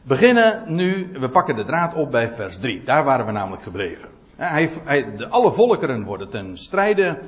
beginnen 0.03 0.75
nu. 0.75 1.11
We 1.13 1.29
pakken 1.29 1.57
de 1.57 1.65
draad 1.65 1.95
op 1.95 2.11
bij 2.11 2.31
vers 2.31 2.59
3. 2.59 2.85
Daar 2.85 3.05
waren 3.05 3.27
we 3.27 3.33
namelijk 3.33 3.63
gebleven. 3.63 4.09
Hij, 4.37 4.71
hij, 4.85 5.17
de, 5.17 5.29
alle 5.29 5.53
volkeren 5.53 6.05
worden 6.05 6.29
ten 6.29 6.59
strijde 6.59 7.19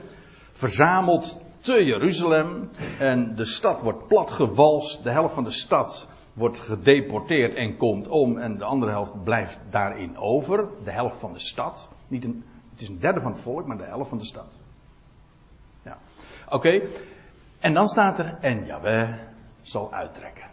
verzameld 0.52 1.40
te 1.60 1.84
Jeruzalem. 1.84 2.70
En 2.98 3.34
de 3.36 3.44
stad 3.44 3.80
wordt 3.80 4.06
platgewalst. 4.06 5.04
De 5.04 5.10
helft 5.10 5.34
van 5.34 5.44
de 5.44 5.50
stad 5.50 6.08
wordt 6.32 6.60
gedeporteerd 6.60 7.54
en 7.54 7.76
komt 7.76 8.08
om. 8.08 8.38
En 8.38 8.58
de 8.58 8.64
andere 8.64 8.92
helft 8.92 9.24
blijft 9.24 9.58
daarin 9.70 10.18
over. 10.18 10.64
De 10.84 10.90
helft 10.90 11.18
van 11.18 11.32
de 11.32 11.38
stad. 11.38 11.88
Niet 12.08 12.24
een, 12.24 12.44
het 12.70 12.80
is 12.80 12.88
een 12.88 13.00
derde 13.00 13.20
van 13.20 13.32
het 13.32 13.40
volk, 13.40 13.66
maar 13.66 13.76
de 13.76 13.84
helft 13.84 14.08
van 14.08 14.18
de 14.18 14.24
stad. 14.24 14.56
Ja. 15.82 15.98
Oké. 16.48 16.80
En 17.60 17.72
dan 17.72 17.88
staat 17.88 18.18
er. 18.18 18.38
En 18.40 18.66
Jaweh 18.66 19.08
zal 19.62 19.92
uittrekken 19.92 20.49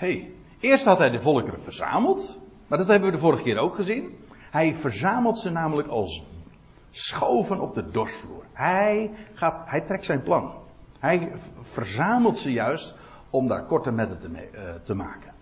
hey, 0.00 0.32
eerst 0.60 0.84
had 0.84 0.98
hij 0.98 1.10
de 1.10 1.20
volkeren 1.20 1.62
verzameld. 1.62 2.38
Maar 2.66 2.78
dat 2.78 2.86
hebben 2.86 3.10
we 3.10 3.14
de 3.14 3.22
vorige 3.22 3.42
keer 3.42 3.58
ook 3.58 3.74
gezien. 3.74 4.18
Hij 4.50 4.74
verzamelt 4.74 5.38
ze 5.38 5.50
namelijk 5.50 5.88
als 5.88 6.24
schoven 6.90 7.60
op 7.60 7.74
de 7.74 7.90
dorsvloer. 7.90 8.44
Hij, 8.52 9.10
gaat, 9.34 9.70
hij 9.70 9.80
trekt 9.80 10.04
zijn 10.04 10.22
plan. 10.22 10.52
Hij 10.98 11.32
verzamelt 11.60 12.38
ze 12.38 12.52
juist 12.52 12.96
om 13.30 13.48
daar 13.48 13.64
korte 13.64 13.90
metten 13.90 14.18
te, 14.18 14.28
uh, 14.28 14.74
te 14.84 14.94
maken. 14.94 15.32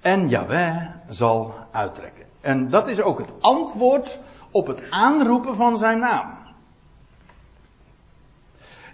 En 0.00 0.28
Yahweh 0.28 0.88
zal 1.08 1.54
uittrekken. 1.70 2.26
En 2.40 2.68
dat 2.70 2.88
is 2.88 3.00
ook 3.00 3.18
het 3.18 3.30
antwoord 3.40 4.20
op 4.50 4.66
het 4.66 4.90
aanroepen 4.90 5.56
van 5.56 5.76
zijn 5.76 5.98
naam. 5.98 6.38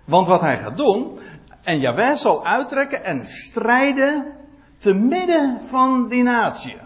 Want 0.05 0.27
wat 0.27 0.41
hij 0.41 0.59
gaat 0.59 0.77
doen, 0.77 1.19
en 1.63 1.81
Yahweh 1.81 2.15
zal 2.15 2.47
uittrekken 2.47 3.05
en 3.05 3.27
strijden 3.27 4.39
te 4.79 4.95
midden 4.95 5.61
van 5.65 6.09
die 6.09 6.23
natie. 6.23 6.77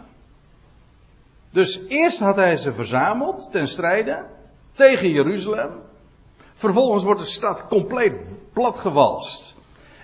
Dus 1.50 1.86
eerst 1.88 2.18
had 2.18 2.36
hij 2.36 2.56
ze 2.56 2.72
verzameld 2.72 3.50
ten 3.50 3.68
strijde 3.68 4.24
tegen 4.72 5.10
Jeruzalem. 5.10 5.70
Vervolgens 6.54 7.04
wordt 7.04 7.20
de 7.20 7.26
stad 7.26 7.66
compleet 7.68 8.16
platgewalst. 8.52 9.54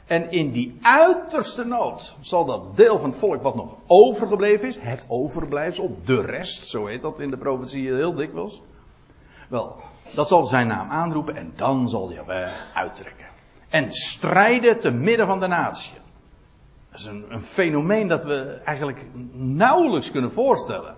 En 0.06 0.30
in 0.30 0.50
die 0.52 0.78
uiterste 0.82 1.64
nood 1.64 2.16
zal 2.20 2.44
dat 2.44 2.76
deel 2.76 2.98
van 2.98 3.10
het 3.10 3.18
volk 3.18 3.42
wat 3.42 3.54
nog 3.54 3.74
overgebleven 3.86 4.68
is, 4.68 4.78
het 4.78 5.06
overblijfsel, 5.08 5.98
de 6.04 6.20
rest, 6.20 6.66
zo 6.66 6.86
heet 6.86 7.02
dat 7.02 7.20
in 7.20 7.30
de 7.30 7.36
profetie 7.36 7.94
heel 7.94 8.14
dikwijls. 8.14 8.62
Wel, 9.48 9.76
dat 10.14 10.28
zal 10.28 10.46
zijn 10.46 10.66
naam 10.66 10.90
aanroepen 10.90 11.36
en 11.36 11.52
dan 11.56 11.88
zal 11.88 12.10
hij 12.10 12.48
uittrekken. 12.74 13.26
En 13.68 13.90
strijden 13.92 14.78
te 14.78 14.90
midden 14.90 15.26
van 15.26 15.40
de 15.40 15.46
natie. 15.46 15.92
Dat 16.90 17.00
is 17.00 17.06
een, 17.06 17.32
een 17.32 17.42
fenomeen 17.42 18.08
dat 18.08 18.24
we 18.24 18.60
eigenlijk 18.64 19.06
nauwelijks 19.34 20.10
kunnen 20.10 20.32
voorstellen. 20.32 20.96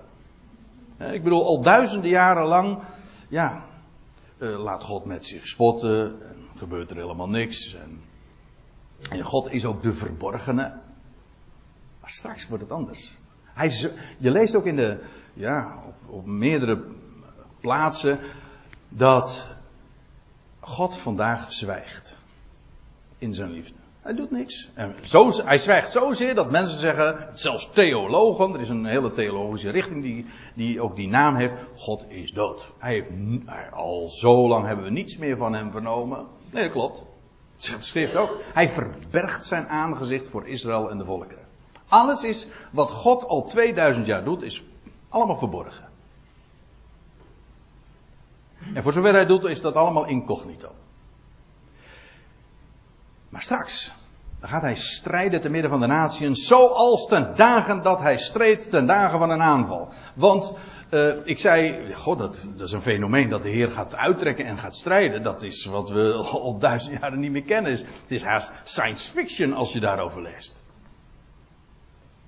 Ik 0.98 1.22
bedoel, 1.22 1.46
al 1.46 1.62
duizenden 1.62 2.10
jaren 2.10 2.46
lang, 2.46 2.78
ja, 3.28 3.64
uh, 4.38 4.62
laat 4.62 4.82
God 4.82 5.04
met 5.04 5.26
zich 5.26 5.46
spotten, 5.46 6.22
en 6.28 6.36
gebeurt 6.56 6.90
er 6.90 6.96
helemaal 6.96 7.28
niks. 7.28 7.74
En, 7.74 8.02
en, 9.10 9.22
God 9.22 9.52
is 9.52 9.64
ook 9.64 9.82
de 9.82 9.92
verborgene. 9.92 10.78
Maar 12.00 12.10
straks 12.10 12.48
wordt 12.48 12.62
het 12.62 12.72
anders. 12.72 13.16
Hij, 13.44 13.68
je 14.18 14.30
leest 14.30 14.54
ook 14.54 14.66
in 14.66 14.76
de, 14.76 15.04
ja, 15.34 15.82
op, 15.86 16.14
op 16.14 16.26
meerdere 16.26 16.84
plaatsen 17.60 18.18
dat 18.88 19.48
God 20.60 20.96
vandaag 20.96 21.52
zwijgt 21.52 22.18
in 23.18 23.34
zijn 23.34 23.50
liefde. 23.50 23.79
Hij 24.00 24.14
doet 24.14 24.30
niks. 24.30 24.70
En 24.74 24.94
zo, 25.02 25.30
hij 25.44 25.58
zwijgt 25.58 25.90
zozeer 25.90 26.34
dat 26.34 26.50
mensen 26.50 26.78
zeggen, 26.78 27.28
zelfs 27.34 27.70
theologen, 27.72 28.54
er 28.54 28.60
is 28.60 28.68
een 28.68 28.84
hele 28.84 29.12
theologische 29.12 29.70
richting 29.70 30.02
die, 30.02 30.26
die 30.54 30.80
ook 30.80 30.96
die 30.96 31.08
naam 31.08 31.34
heeft, 31.34 31.54
God 31.76 32.04
is 32.08 32.32
dood. 32.32 32.70
Hij 32.78 32.92
heeft, 32.92 33.10
al 33.72 34.08
zo 34.08 34.48
lang 34.48 34.66
hebben 34.66 34.84
we 34.84 34.90
niets 34.90 35.16
meer 35.16 35.36
van 35.36 35.52
hem 35.52 35.70
vernomen. 35.70 36.26
Nee, 36.50 36.62
dat 36.62 36.72
klopt. 36.72 36.96
Dat 36.96 37.64
zegt 37.64 37.78
de 37.78 37.84
schrift 37.84 38.16
ook. 38.16 38.40
Hij 38.52 38.68
verbergt 38.68 39.46
zijn 39.46 39.68
aangezicht 39.68 40.28
voor 40.28 40.46
Israël 40.46 40.90
en 40.90 40.98
de 40.98 41.04
volkeren. 41.04 41.44
Alles 41.88 42.24
is 42.24 42.46
wat 42.70 42.90
God 42.90 43.24
al 43.24 43.42
2000 43.42 44.06
jaar 44.06 44.24
doet, 44.24 44.42
is 44.42 44.64
allemaal 45.08 45.36
verborgen. 45.36 45.88
En 48.74 48.82
voor 48.82 48.92
zover 48.92 49.12
hij 49.12 49.26
doet, 49.26 49.44
is 49.44 49.60
dat 49.60 49.74
allemaal 49.74 50.06
incognito. 50.06 50.68
Maar 53.30 53.42
straks, 53.42 53.92
dan 54.40 54.48
gaat 54.48 54.62
hij 54.62 54.76
strijden 54.76 55.40
te 55.40 55.48
midden 55.48 55.70
van 55.70 55.80
de 55.80 55.86
natieën, 55.86 56.34
zoals 56.34 57.06
ten 57.06 57.32
dagen 57.36 57.82
dat 57.82 57.98
hij 57.98 58.18
streed 58.18 58.70
ten 58.70 58.86
dagen 58.86 59.18
van 59.18 59.30
een 59.30 59.42
aanval. 59.42 59.88
Want 60.14 60.52
uh, 60.90 61.14
ik 61.24 61.38
zei, 61.38 61.94
god, 61.94 62.18
dat, 62.18 62.48
dat, 62.56 62.66
is 62.66 62.72
een 62.72 62.82
fenomeen 62.82 63.28
dat 63.28 63.42
de 63.42 63.50
Heer 63.50 63.70
gaat 63.70 63.96
uittrekken 63.96 64.44
en 64.44 64.58
gaat 64.58 64.76
strijden. 64.76 65.22
Dat 65.22 65.42
is 65.42 65.64
wat 65.64 65.90
we 65.90 66.12
al 66.32 66.58
duizend 66.58 67.00
jaren 67.00 67.20
niet 67.20 67.30
meer 67.30 67.42
kennen. 67.42 67.72
Het 67.72 67.84
is 68.06 68.22
haast 68.22 68.52
science 68.64 69.12
fiction 69.12 69.52
als 69.52 69.72
je 69.72 69.80
daarover 69.80 70.22
leest. 70.22 70.62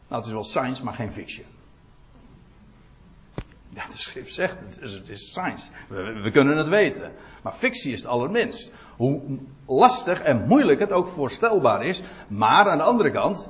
Nou, 0.09 0.21
het 0.21 0.27
is 0.27 0.33
wel 0.33 0.45
science, 0.45 0.85
maar 0.85 0.95
geen 0.95 1.13
fiction. 1.13 1.47
Ja, 3.69 3.87
de 3.87 3.99
schrift 3.99 4.35
zegt 4.35 4.61
het, 4.61 4.93
het 4.93 5.09
is 5.09 5.31
science. 5.31 5.71
We, 5.89 6.31
kunnen 6.33 6.57
het 6.57 6.69
weten. 6.69 7.13
Maar 7.43 7.53
fictie 7.53 7.93
is 7.93 8.01
het 8.01 8.11
allerminst. 8.11 8.75
Hoe 9.03 9.21
lastig 9.67 10.23
en 10.23 10.47
moeilijk 10.47 10.81
het 10.81 10.93
ook 10.93 11.09
voorstelbaar 11.09 11.85
is. 11.85 12.03
Maar 12.29 12.69
aan 12.69 12.79
de 12.79 12.85
andere 12.85 13.11
kant, 13.11 13.49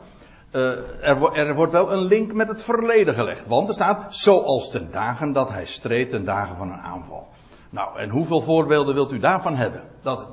uh, 0.53 0.63
er, 1.09 1.33
er, 1.33 1.55
wordt 1.55 1.73
wel 1.73 1.93
een 1.93 2.03
link 2.03 2.33
met 2.33 2.49
het 2.49 2.63
verleden 2.63 3.15
gelegd. 3.15 3.47
Want 3.47 3.69
er 3.69 3.75
staat, 3.75 4.17
zoals 4.17 4.71
ten 4.71 4.89
dagen 4.91 5.33
dat 5.33 5.49
hij 5.49 5.67
streed 5.67 6.11
ten 6.11 6.25
dagen 6.25 6.57
van 6.57 6.73
een 6.73 6.81
aanval. 6.81 7.29
Nou, 7.71 7.99
en 7.99 8.09
hoeveel 8.09 8.41
voorbeelden 8.41 8.95
wilt 8.95 9.13
u 9.13 9.19
daarvan 9.19 9.57
hebben? 9.57 9.83
Dat 10.03 10.29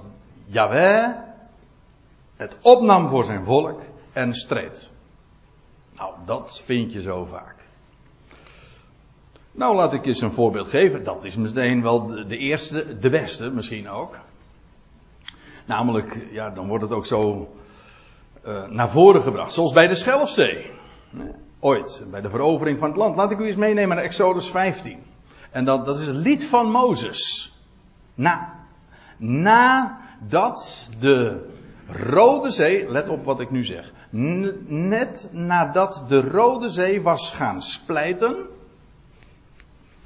Yahweh 0.46 1.10
het 2.36 2.58
opnam 2.62 3.10
voor 3.10 3.24
zijn 3.24 3.46
volk 3.46 3.82
en 4.14 4.34
streed. 4.34 4.90
Nou, 5.96 6.14
dat 6.26 6.62
vind 6.62 6.94
je 6.94 7.02
zo 7.02 7.26
vaak. 7.26 7.56
Nou, 9.52 9.76
laat 9.76 9.94
ik 9.94 10.06
eens 10.06 10.22
een 10.22 10.32
voorbeeld 10.32 10.68
geven. 10.68 11.04
Dat 11.04 11.24
is 11.24 11.36
meteen 11.36 11.82
wel 11.82 12.06
de, 12.28 12.38
eerste, 12.38 12.98
de 13.00 13.10
beste 13.10 13.50
misschien 13.50 13.90
ook. 13.90 14.16
Namelijk, 15.70 16.28
ja, 16.32 16.50
dan 16.50 16.68
wordt 16.68 16.84
het 16.84 16.94
ook 16.94 17.06
zo 17.06 17.50
uh, 18.48 18.68
naar 18.68 18.90
voren 18.90 19.22
gebracht. 19.22 19.54
Zoals 19.54 19.74
bij 19.74 19.88
de 19.88 19.96
Schelfzee. 19.96 20.72
Ooit, 21.60 22.06
bij 22.12 22.22
de 22.22 22.30
verovering 22.30 22.80
van 22.80 22.90
het 22.90 22.98
land. 22.98 23.16
Laat 23.16 23.32
ik 23.32 23.40
u 23.40 23.46
eens 23.46 23.56
meenemen 23.56 23.96
naar 23.96 24.06
Exodus 24.06 24.50
15. 24.50 25.00
En 25.52 25.66
dat, 25.66 25.86
dat 25.86 26.00
is 26.00 26.08
het 26.08 26.16
lied 26.16 26.46
van 26.46 26.72
Mozes. 26.72 27.54
Na. 28.16 28.54
Nadat 29.18 30.90
de 31.00 31.48
Rode 31.88 32.50
Zee, 32.50 32.92
let 32.92 33.10
op 33.10 33.26
wat 33.26 33.40
ik 33.40 33.52
nu 33.52 33.64
zeg. 33.64 33.94
Net 34.68 35.30
nadat 35.32 36.04
de 36.08 36.22
Rode 36.22 36.70
Zee 36.70 37.02
was 37.02 37.32
gaan 37.32 37.62
splijten. 37.62 38.36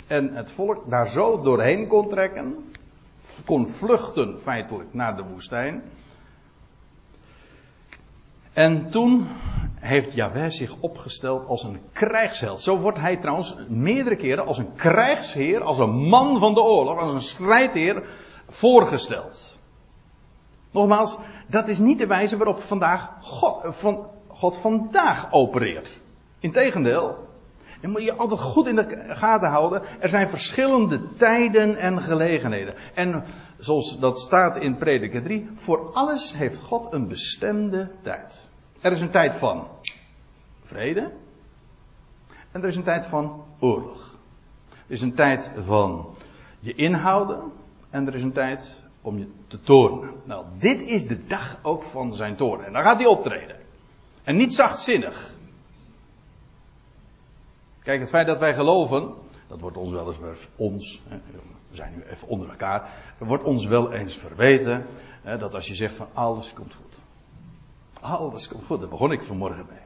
En 0.07 0.35
het 0.35 0.51
volk 0.51 0.89
daar 0.89 1.07
zo 1.07 1.41
doorheen 1.41 1.87
kon 1.87 2.09
trekken. 2.09 2.72
Kon 3.45 3.67
vluchten 3.67 4.39
feitelijk 4.39 4.93
naar 4.93 5.15
de 5.15 5.23
woestijn. 5.23 5.83
En 8.53 8.89
toen 8.89 9.27
heeft 9.75 10.13
Yahweh 10.13 10.49
zich 10.49 10.75
opgesteld 10.79 11.47
als 11.47 11.63
een 11.63 11.79
krijgsheld. 11.91 12.61
Zo 12.61 12.77
wordt 12.77 12.97
hij 12.97 13.17
trouwens 13.17 13.55
meerdere 13.67 14.15
keren 14.15 14.45
als 14.45 14.57
een 14.57 14.73
krijgsheer, 14.73 15.61
als 15.61 15.77
een 15.77 15.95
man 15.95 16.39
van 16.39 16.53
de 16.53 16.61
oorlog, 16.61 16.99
als 16.99 17.13
een 17.13 17.21
strijdheer 17.21 18.03
voorgesteld. 18.49 19.59
Nogmaals, 20.71 21.19
dat 21.47 21.67
is 21.67 21.77
niet 21.77 21.97
de 21.97 22.07
wijze 22.07 22.37
waarop 22.37 22.63
vandaag 22.63 23.09
God, 23.21 23.75
van, 23.75 24.07
God 24.27 24.57
vandaag 24.57 25.31
opereert. 25.31 25.99
Integendeel, 26.39 27.27
en 27.83 27.89
moet 27.89 28.03
je 28.03 28.15
altijd 28.15 28.39
goed 28.39 28.67
in 28.67 28.75
de 28.75 29.03
gaten 29.07 29.49
houden. 29.49 29.81
Er 29.99 30.09
zijn 30.09 30.29
verschillende 30.29 31.13
tijden 31.13 31.75
en 31.75 32.01
gelegenheden. 32.01 32.73
En 32.93 33.23
zoals 33.57 33.99
dat 33.99 34.19
staat 34.19 34.57
in 34.57 34.77
Prediker 34.77 35.23
3, 35.23 35.49
voor 35.53 35.91
alles 35.93 36.33
heeft 36.33 36.59
God 36.59 36.93
een 36.93 37.07
bestemde 37.07 37.91
tijd. 38.01 38.49
Er 38.81 38.91
is 38.91 39.01
een 39.01 39.09
tijd 39.09 39.33
van 39.33 39.67
vrede. 40.61 41.11
En 42.51 42.61
er 42.61 42.67
is 42.67 42.75
een 42.75 42.83
tijd 42.83 43.05
van 43.05 43.43
oorlog. 43.59 44.15
Er 44.69 44.93
is 44.93 45.01
een 45.01 45.15
tijd 45.15 45.51
van 45.65 46.15
je 46.59 46.73
inhouden. 46.73 47.51
En 47.89 48.07
er 48.07 48.15
is 48.15 48.23
een 48.23 48.33
tijd 48.33 48.81
om 49.01 49.17
je 49.17 49.27
te 49.47 49.59
toornen. 49.59 50.09
Nou, 50.23 50.45
dit 50.59 50.81
is 50.81 51.07
de 51.07 51.25
dag 51.25 51.59
ook 51.61 51.83
van 51.83 52.15
zijn 52.15 52.35
toorn. 52.35 52.63
En 52.63 52.73
dan 52.73 52.83
gaat 52.83 52.97
hij 52.97 53.05
optreden. 53.05 53.55
En 54.23 54.35
niet 54.35 54.53
zachtzinnig. 54.53 55.32
Kijk, 57.83 57.99
het 57.99 58.09
feit 58.09 58.27
dat 58.27 58.39
wij 58.39 58.53
geloven, 58.53 59.13
dat 59.47 59.59
wordt 59.59 59.77
ons 59.77 59.91
wel 59.91 60.07
eens, 60.07 60.47
ons, 60.55 61.01
we 61.69 61.75
zijn 61.75 61.93
nu 61.95 62.03
even 62.03 62.27
onder 62.27 62.49
elkaar, 62.49 62.89
wordt 63.17 63.43
ons 63.43 63.65
wel 63.65 63.91
eens 63.91 64.17
verweten, 64.17 64.85
dat 65.23 65.53
als 65.53 65.67
je 65.67 65.75
zegt 65.75 65.95
van 65.95 66.07
alles 66.13 66.53
komt 66.53 66.75
goed. 66.75 67.01
Alles 67.99 68.47
komt 68.47 68.65
goed, 68.65 68.79
daar 68.79 68.89
begon 68.89 69.11
ik 69.11 69.23
vanmorgen 69.23 69.65
mee. 69.69 69.79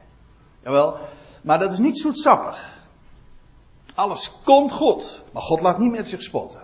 Jawel, 0.62 0.96
maar 1.42 1.58
dat 1.58 1.72
is 1.72 1.78
niet 1.78 1.98
zoetsappig. 1.98 2.76
Alles 3.94 4.40
komt 4.44 4.72
goed, 4.72 5.24
maar 5.32 5.42
God 5.42 5.60
laat 5.60 5.78
niet 5.78 5.92
met 5.92 6.08
zich 6.08 6.22
spotten. 6.22 6.60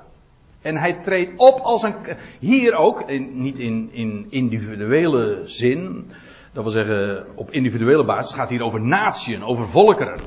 En 0.63 0.77
hij 0.77 0.93
treedt 0.93 1.41
op 1.41 1.61
als 1.61 1.83
een. 1.83 1.95
Hier 2.39 2.75
ook, 2.75 3.09
niet 3.33 3.59
in, 3.59 3.93
in 3.93 4.27
individuele 4.31 5.43
zin. 5.45 6.11
Dat 6.53 6.63
wil 6.63 6.73
zeggen, 6.73 7.27
op 7.35 7.51
individuele 7.51 8.05
basis. 8.05 8.31
Het 8.31 8.41
gaat 8.41 8.51
hier 8.51 8.63
over 8.63 8.81
natieën, 8.81 9.45
over 9.45 9.69
volkeren. 9.69 10.21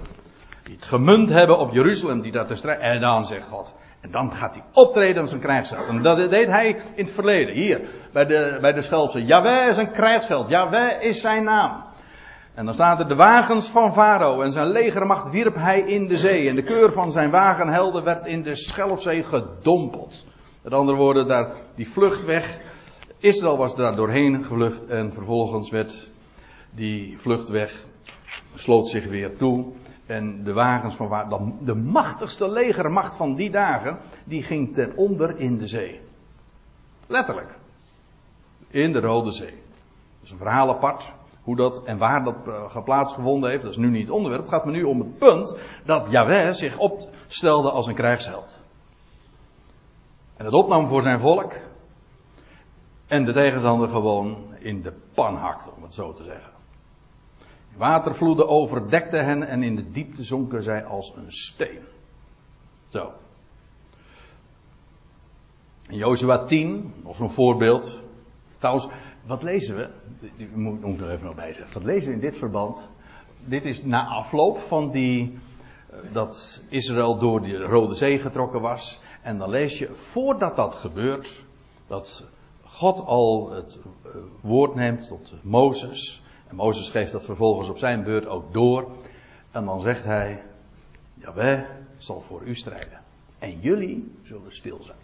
Die 0.68 0.76
het 0.76 0.86
gemunt 0.86 1.30
hebben 1.30 1.58
op 1.58 1.74
Jeruzalem, 1.74 2.22
die 2.22 2.32
daar 2.32 2.48
te 2.48 2.56
strijden. 2.56 2.84
En 2.84 3.02
dan 3.02 3.26
zegt 3.26 3.48
God. 3.48 3.74
En 4.02 4.12
dan 4.12 4.32
gaat 4.32 4.56
hij 4.56 4.64
optreden 4.74 5.22
als 5.22 5.32
een 5.32 5.40
krijgsheld. 5.40 5.88
En 5.88 6.02
dat 6.02 6.30
deed 6.30 6.48
hij 6.48 6.68
in 6.96 7.04
het 7.04 7.14
verleden. 7.14 7.54
Hier, 7.54 7.82
bij 8.14 8.26
de, 8.26 8.58
bij 8.62 8.74
de 8.74 8.82
Schelpse. 8.82 9.26
Jaweh 9.26 9.68
is 9.68 9.78
een 9.78 9.92
krijgsheld. 9.92 10.50
Jaweh 10.50 11.02
is 11.02 11.22
zijn 11.22 11.44
naam. 11.44 11.84
En 12.54 12.66
dan 12.66 12.74
staat 12.74 13.00
er 13.00 13.08
de 13.08 13.16
wagens 13.16 13.68
van 13.68 13.94
Farao 13.94 14.42
en 14.42 14.52
zijn 14.52 14.68
legermacht 14.68 15.32
wierp 15.32 15.56
hij 15.56 15.80
in 15.80 16.08
de 16.08 16.18
zee. 16.18 16.50
En 16.50 16.56
de 16.56 16.64
keur 16.64 16.92
van 16.92 17.12
zijn 17.12 17.30
wagenhelden 17.30 18.04
werd 18.04 18.26
in 18.26 18.44
de 18.44 18.56
Schelfzee 18.56 19.24
gedompeld. 19.24 20.26
Met 20.62 20.74
andere 20.74 20.98
woorden, 20.98 21.28
daar, 21.28 21.50
die 21.76 21.90
vluchtweg. 21.90 22.60
Israël 23.20 23.58
was 23.58 23.76
daar 23.76 23.96
doorheen 23.96 24.44
gevlucht 24.44 24.86
en 24.86 25.14
vervolgens 25.14 25.70
werd 25.70 26.10
die 26.70 27.20
vluchtweg, 27.20 27.86
sloot 28.53 28.88
zich 28.88 29.06
weer 29.06 29.36
toe. 29.36 29.66
En 30.07 30.43
de 30.43 30.53
wagens 30.53 30.96
van 30.96 31.07
Farao, 31.07 31.55
de 31.59 31.75
machtigste 31.75 32.50
legermacht 32.50 33.15
van 33.15 33.35
die 33.35 33.50
dagen, 33.50 33.98
die 34.24 34.43
ging 34.43 34.74
ten 34.74 34.96
onder 34.96 35.39
in 35.39 35.57
de 35.57 35.67
zee. 35.67 36.01
Letterlijk. 37.07 37.57
In 38.67 38.93
de 38.93 39.00
Rode 39.00 39.31
Zee. 39.31 39.51
Dat 39.51 40.24
is 40.24 40.31
een 40.31 40.37
verhaal 40.37 40.70
apart. 40.70 41.11
Hoe 41.43 41.55
dat 41.55 41.83
en 41.83 41.98
waar 41.98 42.24
dat 42.24 42.35
uh, 42.48 42.83
plaatsgevonden 42.83 43.50
heeft, 43.50 43.61
dat 43.61 43.72
is 43.72 43.77
nu 43.77 43.89
niet 43.89 44.01
het 44.01 44.15
onderwerp. 44.15 44.41
Het 44.41 44.51
gaat 44.51 44.65
me 44.65 44.72
nu 44.72 44.83
om 44.83 45.00
het 45.00 45.17
punt 45.17 45.55
dat 45.85 46.07
Yahweh 46.09 46.53
zich 46.53 46.77
opstelde 46.77 47.72
als 47.72 47.87
een 47.87 47.96
krijgsheld. 47.96 48.57
En 50.37 50.46
het 50.46 50.53
opnam 50.53 50.87
voor 50.87 51.01
zijn 51.01 51.20
volk. 51.20 51.53
En 53.07 53.25
de 53.25 53.33
tegenstander 53.33 53.89
gewoon 53.89 54.37
in 54.59 54.81
de 54.81 54.93
pan 55.13 55.35
hakte, 55.35 55.70
om 55.75 55.83
het 55.83 55.93
zo 55.93 56.11
te 56.11 56.24
zeggen. 56.24 56.56
Watervloeden 57.77 58.48
overdekten 58.48 59.25
hen 59.25 59.48
en 59.48 59.63
in 59.63 59.75
de 59.75 59.92
diepte 59.92 60.24
zonken 60.24 60.63
zij 60.63 60.85
als 60.85 61.13
een 61.16 61.31
steen. 61.31 61.79
Zo. 62.90 63.11
In 65.90 65.98
Jozua 65.98 66.37
10, 66.37 66.94
nog 67.03 67.16
zo'n 67.16 67.29
voorbeeld. 67.29 68.01
Trouwens, 68.57 68.87
wat 69.25 69.44
lezen 69.44 69.75
we? 69.75 69.90
Die 70.37 70.50
moet 70.55 70.77
ik 70.77 71.00
nog 71.00 71.09
even 71.09 71.25
nog 71.25 71.35
bij 71.35 71.53
zeggen. 71.53 71.74
Wat 71.74 71.83
lezen 71.83 72.07
we 72.07 72.16
in 72.16 72.22
dit 72.22 72.37
verband? 72.37 72.87
Dit 73.46 73.66
is 73.66 73.83
na 73.83 74.05
afloop 74.05 74.59
van 74.59 74.92
die. 74.92 75.37
Eh, 75.90 75.98
dat 76.11 76.61
Israël 76.70 77.18
door 77.18 77.42
de 77.42 77.57
Rode 77.57 77.96
Zee 77.96 78.20
getrokken 78.20 78.61
was. 78.61 79.00
En 79.22 79.37
dan 79.37 79.50
lees 79.50 79.77
je, 79.77 79.94
voordat 79.94 80.55
dat 80.55 80.75
gebeurt, 80.75 81.44
dat 81.87 82.25
God 82.63 83.05
al 83.05 83.51
het 83.51 83.79
eh, 84.03 84.11
woord 84.42 84.75
neemt 84.75 85.07
tot 85.07 85.31
Mozes. 85.42 86.22
En 86.48 86.55
Mozes 86.55 86.90
geeft 86.90 87.12
dat 87.12 87.25
vervolgens 87.25 87.70
op 87.70 87.77
zijn 87.77 88.03
beurt 88.03 88.27
ook 88.27 88.53
door. 88.53 88.92
En 89.51 89.66
dan 89.66 89.81
zegt 89.81 90.03
hij, 90.03 90.44
Jawel 91.14 91.66
zal 91.98 92.22
voor 92.22 92.42
u 92.44 92.55
strijden. 92.55 93.01
En 93.40 93.60
jullie 93.60 94.12
zullen 94.24 94.55
stil 94.55 94.79
zijn. 94.81 94.98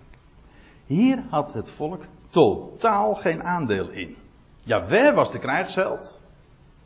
Hier 0.86 1.24
had 1.30 1.54
het 1.54 1.70
volk 1.70 2.04
totaal 2.30 3.16
geen 3.16 3.44
aandeel 3.44 3.90
in. 3.90 4.16
Jawel 4.64 5.14
was 5.14 5.32
de 5.32 5.40
krijgsheld. 5.40 6.20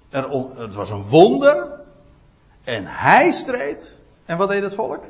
Er, 0.10 0.30
het 0.60 0.74
was 0.74 0.90
een 0.90 1.10
wonder. 1.10 1.80
En 2.64 2.86
hij 2.86 3.32
streed. 3.32 4.00
En 4.26 4.38
wat 4.38 4.50
deed 4.50 4.62
het 4.62 4.76
volk? 4.76 5.04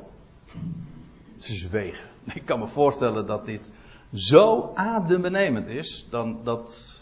Ze 1.38 1.56
zwegen. 1.56 2.08
Ik 2.34 2.46
kan 2.46 2.60
me 2.60 2.68
voorstellen 2.68 3.26
dat 3.26 3.46
dit 3.46 3.72
zo 4.14 4.72
adembenemend 4.74 5.68
is. 5.68 6.08
Dan, 6.10 6.40
dat, 6.44 6.97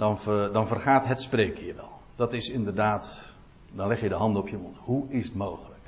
dan, 0.00 0.18
dan 0.52 0.66
vergaat 0.66 1.06
het 1.06 1.20
spreken 1.20 1.64
je 1.64 1.74
wel. 1.74 1.90
Dat 2.16 2.32
is 2.32 2.48
inderdaad. 2.48 3.34
Dan 3.72 3.88
leg 3.88 4.00
je 4.00 4.08
de 4.08 4.14
hand 4.14 4.36
op 4.36 4.48
je 4.48 4.56
mond. 4.56 4.76
Hoe 4.78 5.08
is 5.08 5.24
het 5.24 5.34
mogelijk? 5.34 5.80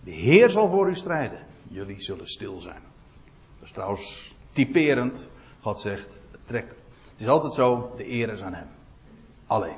De 0.00 0.10
Heer 0.10 0.50
zal 0.50 0.68
voor 0.68 0.88
u 0.88 0.94
strijden. 0.94 1.38
Jullie 1.68 2.00
zullen 2.00 2.26
stil 2.26 2.60
zijn. 2.60 2.82
Dat 3.58 3.66
is 3.66 3.72
trouwens 3.72 4.34
typerend. 4.50 5.30
God 5.60 5.80
zegt, 5.80 6.20
het, 6.30 6.40
trekt, 6.46 6.70
het 7.12 7.20
is 7.20 7.26
altijd 7.26 7.54
zo, 7.54 7.92
de 7.96 8.10
eer 8.10 8.28
is 8.28 8.42
aan 8.42 8.54
hem. 8.54 8.68
Alleen. 9.46 9.76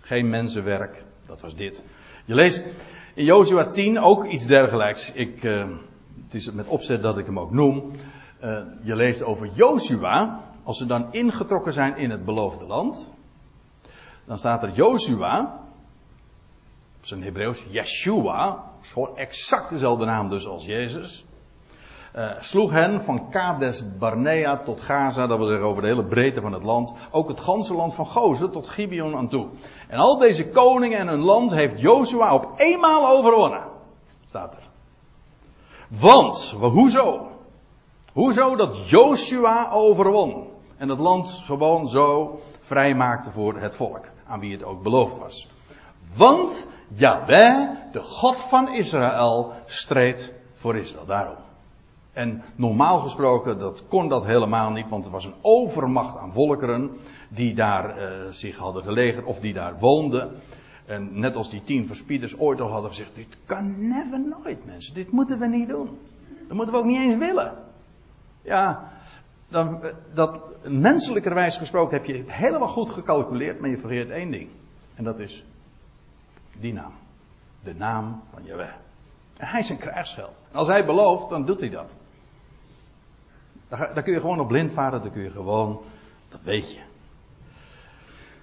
Geen 0.00 0.28
mensenwerk, 0.28 1.02
dat 1.26 1.40
was 1.40 1.54
dit. 1.54 1.82
Je 2.24 2.34
leest 2.34 2.82
in 3.14 3.24
Jozua 3.24 3.66
10 3.66 3.98
ook 3.98 4.24
iets 4.24 4.46
dergelijks. 4.46 5.12
Ik, 5.12 5.42
uh, 5.42 5.68
het 6.24 6.34
is 6.34 6.50
met 6.52 6.66
opzet 6.66 7.02
dat 7.02 7.18
ik 7.18 7.26
hem 7.26 7.38
ook 7.38 7.52
noem. 7.52 7.92
Uh, 8.44 8.58
je 8.82 8.96
leest 8.96 9.22
over 9.22 9.50
Jozua. 9.54 10.49
Als 10.64 10.78
ze 10.78 10.86
dan 10.86 11.12
ingetrokken 11.12 11.72
zijn 11.72 11.96
in 11.96 12.10
het 12.10 12.24
beloofde 12.24 12.64
land. 12.64 13.12
Dan 14.24 14.38
staat 14.38 14.62
er 14.62 14.70
Jozua. 14.70 15.60
Op 16.98 17.06
zijn 17.06 17.22
Hebreeuws 17.22 17.64
Yeshua. 17.70 18.64
is 18.82 18.92
gewoon 18.92 19.16
exact 19.16 19.70
dezelfde 19.70 20.04
naam 20.04 20.28
dus 20.28 20.46
als 20.46 20.64
Jezus. 20.64 21.24
Uh, 22.16 22.30
sloeg 22.38 22.70
hen 22.70 23.02
van 23.02 23.30
Kades 23.30 23.96
Barnea 23.98 24.56
tot 24.56 24.80
Gaza, 24.80 25.26
dat 25.26 25.38
wil 25.38 25.46
zeggen 25.46 25.66
over 25.66 25.82
de 25.82 25.88
hele 25.88 26.04
breedte 26.04 26.40
van 26.40 26.52
het 26.52 26.62
land, 26.62 26.92
ook 27.10 27.28
het 27.28 27.40
ganse 27.40 27.74
land 27.74 27.94
van 27.94 28.06
Gozen 28.06 28.50
tot 28.50 28.66
Gibeon 28.66 29.16
aan 29.16 29.28
toe. 29.28 29.46
En 29.88 29.98
al 29.98 30.18
deze 30.18 30.50
koningen 30.50 30.98
en 30.98 31.08
hun 31.08 31.20
land 31.20 31.50
heeft 31.50 31.80
Jozua 31.80 32.34
op 32.34 32.52
eenmaal 32.56 33.08
overwonnen. 33.08 33.64
Staat 34.24 34.54
er. 34.54 34.68
Want, 35.88 36.54
hoezo? 36.60 37.28
Hoezo 38.12 38.56
dat 38.56 38.88
Joshua 38.88 39.70
overwon 39.70 40.49
en 40.80 40.88
het 40.88 40.98
land 40.98 41.42
gewoon 41.44 41.88
zo 41.88 42.38
vrijmaakte 42.60 43.30
voor 43.30 43.56
het 43.56 43.76
volk, 43.76 44.04
aan 44.26 44.40
wie 44.40 44.52
het 44.52 44.64
ook 44.64 44.82
beloofd 44.82 45.18
was. 45.18 45.48
Want 46.16 46.68
Jahweh, 46.88 47.68
de 47.92 48.02
God 48.02 48.40
van 48.40 48.68
Israël, 48.68 49.52
streed 49.66 50.34
voor 50.54 50.76
Israël. 50.76 51.06
Daarom. 51.06 51.36
En 52.12 52.42
normaal 52.54 52.98
gesproken, 52.98 53.58
dat 53.58 53.86
kon 53.88 54.08
dat 54.08 54.24
helemaal 54.24 54.70
niet, 54.70 54.88
want 54.88 55.04
er 55.04 55.10
was 55.10 55.24
een 55.24 55.34
overmacht 55.40 56.16
aan 56.16 56.32
volkeren 56.32 56.90
die 57.28 57.54
daar 57.54 57.98
uh, 57.98 58.30
zich 58.30 58.56
hadden 58.56 58.82
gelegen 58.82 59.24
of 59.24 59.40
die 59.40 59.52
daar 59.52 59.78
woonden. 59.78 60.30
En 60.86 61.20
net 61.20 61.36
als 61.36 61.50
die 61.50 61.62
tien 61.62 61.86
verspieders 61.86 62.38
ooit 62.38 62.60
al 62.60 62.70
hadden 62.70 62.90
gezegd: 62.90 63.14
Dit 63.14 63.36
kan 63.44 63.88
never 63.88 64.20
nooit, 64.20 64.66
mensen. 64.66 64.94
Dit 64.94 65.10
moeten 65.10 65.38
we 65.38 65.46
niet 65.46 65.68
doen. 65.68 65.98
Dat 66.48 66.56
moeten 66.56 66.74
we 66.74 66.80
ook 66.80 66.86
niet 66.86 67.00
eens 67.00 67.16
willen. 67.16 67.54
Ja, 68.42 68.90
dan, 69.50 69.80
dat, 70.14 70.40
menselijkerwijs 70.68 71.56
gesproken 71.56 71.96
heb 71.96 72.06
je 72.06 72.16
het 72.16 72.32
helemaal 72.32 72.68
goed 72.68 72.90
gecalculeerd, 72.90 73.60
maar 73.60 73.70
je 73.70 73.78
vergeet 73.78 74.10
één 74.10 74.30
ding. 74.30 74.48
En 74.94 75.04
dat 75.04 75.18
is 75.18 75.44
die 76.60 76.72
naam. 76.72 76.92
De 77.62 77.74
naam 77.74 78.22
van 78.32 78.44
Jaweh. 78.44 78.72
En 79.36 79.46
hij 79.46 79.60
is 79.60 79.68
een 79.68 79.78
krijgsgeld. 79.78 80.42
En 80.50 80.58
als 80.58 80.68
hij 80.68 80.84
belooft, 80.84 81.30
dan 81.30 81.46
doet 81.46 81.60
hij 81.60 81.68
dat. 81.68 81.96
Daar, 83.68 84.02
kun 84.02 84.12
je 84.12 84.20
gewoon 84.20 84.40
op 84.40 84.48
blind 84.48 84.72
varen, 84.72 85.02
dan 85.02 85.10
kun 85.10 85.22
je 85.22 85.30
gewoon, 85.30 85.80
dat 86.28 86.40
weet 86.42 86.72
je. 86.72 86.80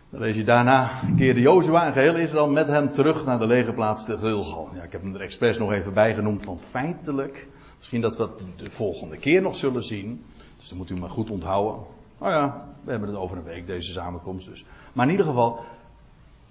Dan 0.09 0.19
lees 0.19 0.35
je 0.35 0.43
daarna, 0.43 0.99
keerde 1.17 1.41
Jozua 1.41 1.85
en 1.85 1.93
geheel 1.93 2.15
Israël 2.15 2.49
met 2.49 2.67
hem 2.67 2.91
terug 2.91 3.25
naar 3.25 3.39
de 3.39 3.47
legerplaats 3.47 4.05
te 4.05 4.17
Gilgal. 4.17 4.69
Ja, 4.73 4.83
ik 4.83 4.91
heb 4.91 5.01
hem 5.01 5.15
er 5.15 5.21
expres 5.21 5.57
nog 5.57 5.71
even 5.71 5.93
bij 5.93 6.13
genoemd, 6.13 6.45
want 6.45 6.61
feitelijk, 6.61 7.47
misschien 7.77 8.01
dat 8.01 8.17
we 8.17 8.23
het 8.23 8.45
de 8.55 8.71
volgende 8.71 9.17
keer 9.17 9.41
nog 9.41 9.55
zullen 9.55 9.83
zien. 9.83 10.25
Dus 10.67 10.77
dat 10.77 10.87
moet 10.87 10.97
u 10.97 11.01
maar 11.01 11.15
goed 11.15 11.29
onthouden. 11.29 11.85
Nou 12.19 12.31
ja, 12.31 12.67
we 12.83 12.91
hebben 12.91 13.09
het 13.09 13.17
over 13.17 13.37
een 13.37 13.43
week, 13.43 13.67
deze 13.67 13.91
samenkomst 13.91 14.47
dus. 14.47 14.65
Maar 14.93 15.05
in 15.05 15.11
ieder 15.11 15.25
geval, 15.25 15.59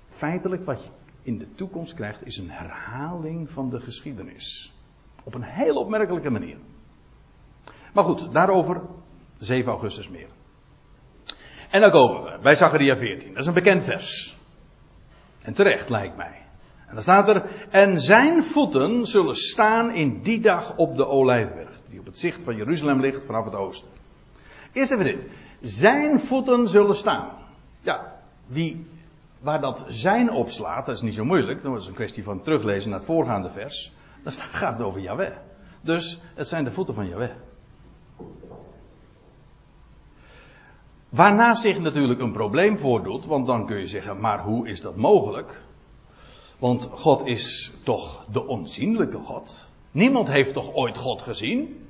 feitelijk 0.08 0.64
wat 0.64 0.82
je 0.82 0.88
in 1.22 1.38
de 1.38 1.54
toekomst 1.54 1.94
krijgt, 1.94 2.26
is 2.26 2.38
een 2.38 2.50
herhaling 2.50 3.50
van 3.50 3.70
de 3.70 3.80
geschiedenis. 3.80 4.72
Op 5.24 5.34
een 5.34 5.42
heel 5.42 5.76
opmerkelijke 5.76 6.30
manier. 6.30 6.56
Maar 7.92 8.04
goed, 8.04 8.32
daarover 8.32 8.82
7 9.38 9.70
augustus 9.70 10.08
meer. 10.08 10.28
En 11.70 11.80
dan 11.80 11.90
komen 11.90 12.22
we 12.22 12.38
bij 12.42 12.54
Zachariah 12.54 12.96
14. 12.96 13.28
Dat 13.28 13.40
is 13.40 13.46
een 13.46 13.54
bekend 13.54 13.84
vers. 13.84 14.36
En 15.42 15.54
terecht 15.54 15.88
lijkt 15.88 16.16
mij. 16.16 16.42
En 16.86 16.94
dan 16.94 17.02
staat 17.02 17.28
er, 17.28 17.42
en 17.70 18.00
zijn 18.00 18.44
voeten 18.44 19.06
zullen 19.06 19.36
staan 19.36 19.94
in 19.94 20.20
die 20.20 20.40
dag 20.40 20.76
op 20.76 20.96
de 20.96 21.06
olijfberg, 21.06 21.80
die 21.88 21.98
op 21.98 22.06
het 22.06 22.18
zicht 22.18 22.42
van 22.42 22.56
Jeruzalem 22.56 23.00
ligt 23.00 23.24
vanaf 23.24 23.44
het 23.44 23.54
oosten. 23.54 23.95
Eerst 24.76 24.92
even 24.92 25.04
dit. 25.04 25.26
Zijn 25.60 26.20
voeten 26.20 26.68
zullen 26.68 26.96
staan. 26.96 27.28
Ja, 27.80 28.22
wie, 28.46 28.86
waar 29.40 29.60
dat 29.60 29.84
zijn 29.88 30.30
opslaat, 30.30 30.86
dat 30.86 30.94
is 30.94 31.02
niet 31.02 31.14
zo 31.14 31.24
moeilijk. 31.24 31.62
Dat 31.62 31.80
is 31.80 31.86
een 31.86 31.94
kwestie 31.94 32.24
van 32.24 32.42
teruglezen 32.42 32.90
naar 32.90 32.98
het 32.98 33.08
voorgaande 33.08 33.50
vers. 33.50 33.92
Dan 34.22 34.32
gaat 34.32 34.82
over 34.82 35.00
Yahweh. 35.00 35.36
Dus 35.80 36.20
het 36.34 36.48
zijn 36.48 36.64
de 36.64 36.72
voeten 36.72 36.94
van 36.94 37.08
Yahweh. 37.08 37.30
Waarna 41.08 41.54
zich 41.54 41.78
natuurlijk 41.78 42.20
een 42.20 42.32
probleem 42.32 42.78
voordoet, 42.78 43.24
want 43.24 43.46
dan 43.46 43.66
kun 43.66 43.78
je 43.78 43.86
zeggen, 43.86 44.20
maar 44.20 44.42
hoe 44.42 44.68
is 44.68 44.80
dat 44.80 44.96
mogelijk? 44.96 45.62
Want 46.58 46.88
God 46.92 47.26
is 47.26 47.72
toch 47.82 48.24
de 48.32 48.46
onzienlijke 48.46 49.18
God. 49.18 49.68
Niemand 49.90 50.28
heeft 50.28 50.52
toch 50.52 50.72
ooit 50.74 50.96
God 50.96 51.22
gezien? 51.22 51.85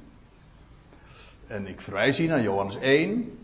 En 1.46 1.66
ik 1.66 1.80
verwijs 1.80 2.18
hier 2.18 2.28
naar 2.28 2.42
Johannes 2.42 2.76
1, 2.76 3.38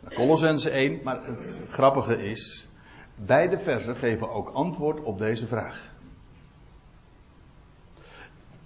naar 0.00 0.14
Colossense 0.14 0.70
1, 0.70 1.00
maar 1.04 1.24
het 1.24 1.60
grappige 1.70 2.28
is, 2.28 2.68
beide 3.14 3.58
versen 3.58 3.96
geven 3.96 4.30
ook 4.30 4.48
antwoord 4.48 5.02
op 5.02 5.18
deze 5.18 5.46
vraag. 5.46 5.94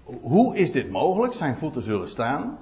Hoe 0.05 0.57
is 0.57 0.73
dit 0.73 0.91
mogelijk? 0.91 1.33
Zijn 1.33 1.57
voeten 1.57 1.83
zullen 1.83 2.09
staan. 2.09 2.59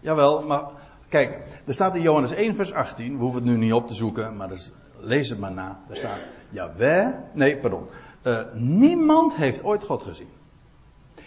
Jawel, 0.00 0.42
maar 0.42 0.64
kijk, 1.08 1.38
er 1.66 1.74
staat 1.74 1.94
in 1.94 2.02
Johannes 2.02 2.32
1, 2.32 2.54
vers 2.54 2.72
18, 2.72 3.16
we 3.16 3.22
hoeven 3.22 3.42
het 3.42 3.50
nu 3.50 3.56
niet 3.56 3.72
op 3.72 3.86
te 3.86 3.94
zoeken, 3.94 4.36
maar 4.36 4.48
dus, 4.48 4.72
lees 4.98 5.28
het 5.28 5.38
maar 5.38 5.52
na. 5.52 5.80
Er 5.88 5.96
staat, 5.96 6.20
Jawel, 6.50 7.28
nee, 7.32 7.58
pardon. 7.58 7.86
Uh, 8.26 8.40
niemand 8.54 9.36
heeft 9.36 9.64
ooit 9.64 9.84
God 9.84 10.02
gezien. 10.02 10.28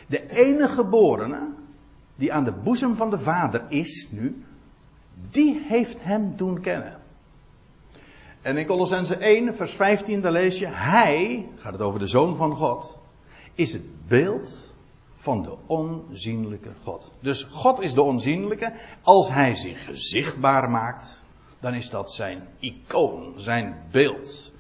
De 0.08 0.30
enige 0.30 0.74
geborene, 0.74 1.50
die 2.16 2.34
aan 2.34 2.44
de 2.44 2.52
boezem 2.52 2.96
van 2.96 3.10
de 3.10 3.20
Vader 3.20 3.64
is 3.68 4.12
nu, 4.12 4.46
die 5.30 5.66
heeft 5.68 5.98
hem 6.00 6.34
doen 6.36 6.62
kennen. 6.62 7.00
En 8.42 8.58
in 8.58 8.66
Colossense 8.66 9.16
1, 9.16 9.56
vers 9.56 9.72
15, 9.72 10.22
daar 10.22 10.32
lees 10.32 10.60
je, 10.60 10.68
hij, 10.68 11.48
gaat 11.56 11.72
het 11.72 11.82
over 11.82 12.00
de 12.00 12.08
Zoon 12.08 12.36
van 12.36 12.56
God, 12.56 12.98
is 13.54 13.74
het 13.74 14.08
beeld 14.08 14.74
van 15.16 15.42
de 15.42 15.56
onzienlijke 15.66 16.70
God. 16.84 17.12
Dus 17.20 17.44
God 17.44 17.82
is 17.82 17.94
de 17.94 18.02
onzienlijke. 18.02 18.74
Als 19.02 19.32
hij 19.32 19.56
zich 19.56 19.90
zichtbaar 19.92 20.70
maakt, 20.70 21.22
dan 21.60 21.74
is 21.74 21.90
dat 21.90 22.12
zijn 22.12 22.48
icoon, 22.60 23.34
zijn 23.36 23.76
beeld. 23.92 24.54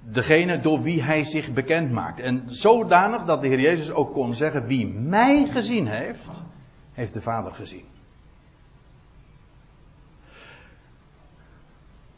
Degene 0.00 0.60
door 0.60 0.82
wie 0.82 1.02
hij 1.02 1.24
zich 1.24 1.52
bekend 1.52 1.90
maakt. 1.90 2.20
En 2.20 2.42
zodanig 2.46 3.24
dat 3.24 3.40
de 3.40 3.48
Heer 3.48 3.60
Jezus 3.60 3.92
ook 3.92 4.12
kon 4.12 4.34
zeggen: 4.34 4.66
Wie 4.66 4.86
mij 4.86 5.46
gezien 5.46 5.86
heeft, 5.86 6.42
heeft 6.92 7.14
de 7.14 7.22
Vader 7.22 7.52
gezien. 7.52 7.84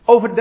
Over 0.04 0.34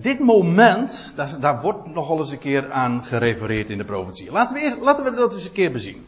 dit, 0.00 0.18
moment, 0.18 1.12
daar, 1.16 1.40
daar, 1.40 1.60
wordt 1.60 1.94
nogal 1.94 2.18
eens 2.18 2.30
een 2.30 2.38
keer 2.38 2.70
aan 2.70 3.04
gerefereerd 3.04 3.70
in 3.70 3.76
de 3.76 3.84
profetie. 3.84 4.30
Laten 4.30 4.56
we, 4.56 4.62
eerst, 4.62 4.80
laten 4.80 5.04
we 5.04 5.14
dat 5.14 5.34
eens 5.34 5.44
een 5.44 5.52
keer 5.52 5.72
bezien. 5.72 6.06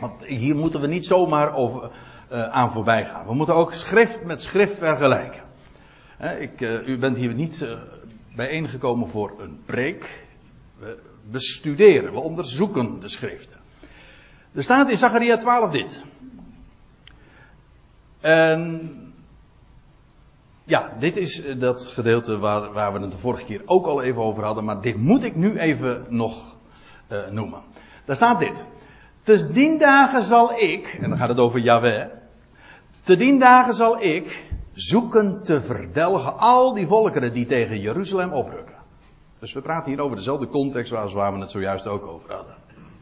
Want 0.00 0.24
hier 0.24 0.56
moeten 0.56 0.80
we 0.80 0.86
niet 0.86 1.06
zomaar 1.06 1.54
over, 1.54 1.90
uh, 2.32 2.48
aan 2.48 2.70
voorbij 2.70 3.04
gaan. 3.04 3.26
We 3.26 3.34
moeten 3.34 3.54
ook 3.54 3.72
schrift 3.72 4.24
met 4.24 4.42
schrift 4.42 4.78
vergelijken. 4.78 5.42
ik, 6.38 6.60
uh, 6.60 6.88
u 6.88 6.98
bent 6.98 7.16
hier 7.16 7.34
niet 7.34 7.60
uh, 7.60 7.78
bijeengekomen 8.36 9.08
voor 9.08 9.34
een 9.38 9.62
preek. 9.64 10.26
We 10.78 10.98
bestuderen, 11.30 12.12
we 12.12 12.20
onderzoeken 12.20 13.00
de 13.00 13.08
schriften. 13.08 13.56
Er 14.52 14.62
staat 14.62 14.90
in 14.90 14.98
Zachariah 14.98 15.38
12 15.38 15.70
dit. 15.70 16.04
En 18.24 18.90
ja, 20.64 20.92
dit 20.98 21.16
is 21.16 21.44
dat 21.58 21.84
gedeelte 21.84 22.38
waar, 22.38 22.72
waar, 22.72 22.92
we 22.92 22.98
het 22.98 23.12
de 23.12 23.18
vorige 23.18 23.44
keer 23.44 23.62
ook 23.64 23.86
al 23.86 24.02
even 24.02 24.22
over 24.22 24.44
hadden, 24.44 24.64
maar 24.64 24.80
dit 24.80 24.96
moet 24.96 25.22
ik 25.22 25.36
nu 25.36 25.58
even 25.58 26.06
nog 26.08 26.56
uh, 27.12 27.28
noemen. 27.28 27.60
Daar 28.04 28.16
staat 28.16 28.38
dit. 28.38 28.64
Te 29.22 29.52
dien 29.52 29.78
dagen 29.78 30.22
zal 30.22 30.52
ik, 30.52 30.98
en 31.02 31.08
dan 31.08 31.18
gaat 31.18 31.28
het 31.28 31.38
over 31.38 31.60
Yahweh. 31.60 32.06
Te 33.00 33.16
dien 33.16 33.38
dagen 33.38 33.74
zal 33.74 34.02
ik 34.02 34.50
zoeken 34.72 35.42
te 35.42 35.60
verdelgen 35.60 36.38
al 36.38 36.72
die 36.72 36.86
volkeren 36.86 37.32
die 37.32 37.46
tegen 37.46 37.80
Jeruzalem 37.80 38.32
oprukken. 38.32 38.76
Dus 39.38 39.52
we 39.52 39.60
praten 39.60 39.90
hier 39.90 40.00
over 40.00 40.16
dezelfde 40.16 40.48
context 40.48 40.92
waar 40.92 41.32
we 41.32 41.38
het 41.38 41.50
zojuist 41.50 41.86
ook 41.86 42.06
over 42.06 42.32
hadden. 42.32 42.54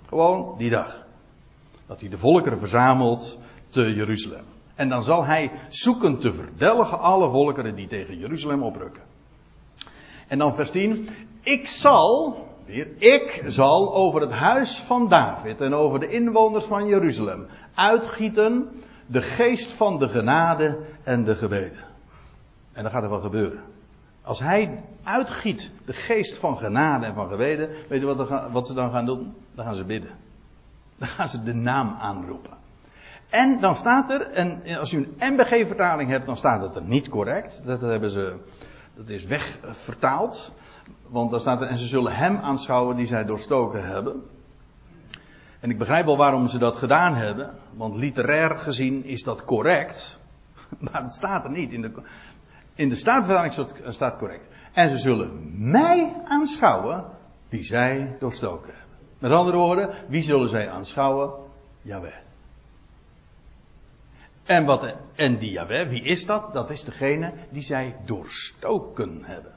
Gewoon 0.09 0.55
die 0.59 0.71
dag. 0.71 1.07
Dat 1.87 2.01
hij 2.01 2.09
de 2.09 2.19
volkeren 2.19 2.59
verzamelt 2.59 3.39
te 3.69 3.95
Jeruzalem. 3.95 4.45
En 4.83 4.89
dan 4.89 5.03
zal 5.03 5.25
hij 5.25 5.51
zoeken 5.69 6.19
te 6.19 6.33
verdelgen 6.33 6.99
alle 6.99 7.31
volkeren 7.31 7.75
die 7.75 7.87
tegen 7.87 8.19
Jeruzalem 8.19 8.63
oprukken. 8.63 9.03
En 10.29 10.39
dan 10.39 10.55
vers 10.55 10.71
10. 10.71 11.09
Ik 11.41 11.67
zal, 11.67 12.37
weer, 12.65 12.89
ik 12.99 13.43
zal 13.47 13.95
over 13.95 14.21
het 14.21 14.31
huis 14.31 14.79
van 14.79 15.09
David 15.09 15.61
en 15.61 15.75
over 15.75 16.01
de 16.01 16.11
inwoners 16.11 16.65
van 16.65 16.87
Jeruzalem 16.87 17.47
uitgieten 17.75 18.69
de 19.07 19.23
geest 19.23 19.73
van 19.73 19.99
de 19.99 20.09
genade 20.09 20.79
en 21.03 21.25
de 21.25 21.35
gebeden. 21.35 21.85
En 22.73 22.83
dan 22.83 22.93
gaat 22.93 23.03
er 23.03 23.09
wat 23.09 23.23
gebeuren. 23.23 23.61
Als 24.23 24.41
hij 24.41 24.83
uitgiet 25.03 25.71
de 25.85 25.93
geest 25.93 26.39
van 26.39 26.59
genade 26.59 27.07
en 27.07 27.15
van 27.15 27.29
gebeden, 27.29 27.69
weet 27.89 28.01
je 28.01 28.51
wat 28.53 28.67
ze 28.67 28.75
dan 28.75 28.91
gaan 28.91 29.07
doen? 29.07 29.35
Dan 29.55 29.65
gaan 29.65 29.75
ze 29.75 29.85
bidden. 29.85 30.11
Dan 30.97 31.09
gaan 31.09 31.29
ze 31.29 31.43
de 31.43 31.55
naam 31.55 31.97
aanroepen. 32.01 32.61
En 33.33 33.61
dan 33.61 33.75
staat 33.75 34.11
er, 34.11 34.31
en 34.31 34.63
als 34.79 34.93
u 34.93 34.97
een 35.19 35.33
MBG-vertaling 35.33 36.11
hebt, 36.11 36.27
dan 36.27 36.37
staat 36.37 36.63
het 36.63 36.77
er 36.77 36.83
niet 36.83 37.09
correct. 37.09 37.63
Dat 37.67 37.81
hebben 37.81 38.11
ze, 38.11 38.37
dat 38.95 39.09
is 39.09 39.25
wegvertaald. 39.25 40.55
Want 41.09 41.31
dan 41.31 41.41
staat 41.41 41.61
er, 41.61 41.69
en 41.69 41.77
ze 41.77 41.87
zullen 41.87 42.15
hem 42.15 42.37
aanschouwen 42.37 42.97
die 42.97 43.07
zij 43.07 43.25
doorstoken 43.25 43.85
hebben. 43.85 44.23
En 45.61 45.71
ik 45.71 45.79
begrijp 45.79 46.05
wel 46.05 46.17
waarom 46.17 46.49
ze 46.49 46.59
dat 46.59 46.77
gedaan 46.77 47.15
hebben, 47.15 47.51
want 47.75 47.95
literair 47.95 48.59
gezien 48.59 49.05
is 49.05 49.23
dat 49.23 49.45
correct. 49.45 50.19
Maar 50.91 51.03
het 51.03 51.15
staat 51.15 51.45
er 51.45 51.51
niet. 51.51 51.73
In 51.73 51.83
de, 51.83 51.93
in 52.75 52.89
de 52.89 52.97
staatvertaling 52.97 53.69
staat 53.89 54.17
correct. 54.19 54.45
En 54.73 54.91
ze 54.91 54.97
zullen 54.97 55.51
mij 55.71 56.13
aanschouwen 56.25 57.05
die 57.49 57.63
zij 57.63 58.17
doorstoken 58.19 58.75
hebben. 58.75 58.97
Met 59.19 59.31
andere 59.31 59.57
woorden, 59.57 59.95
wie 60.09 60.23
zullen 60.23 60.49
zij 60.49 60.71
aanschouwen? 60.71 61.31
Jawel. 61.83 62.31
En, 64.45 64.65
wat, 64.65 64.95
en 65.15 65.39
die 65.39 65.51
Yahweh, 65.51 65.89
wie 65.89 66.03
is 66.03 66.27
dat? 66.27 66.51
Dat 66.53 66.71
is 66.71 66.85
degene 66.85 67.33
die 67.51 67.63
zij 67.63 67.97
doorstoken 68.05 69.21
hebben. 69.23 69.53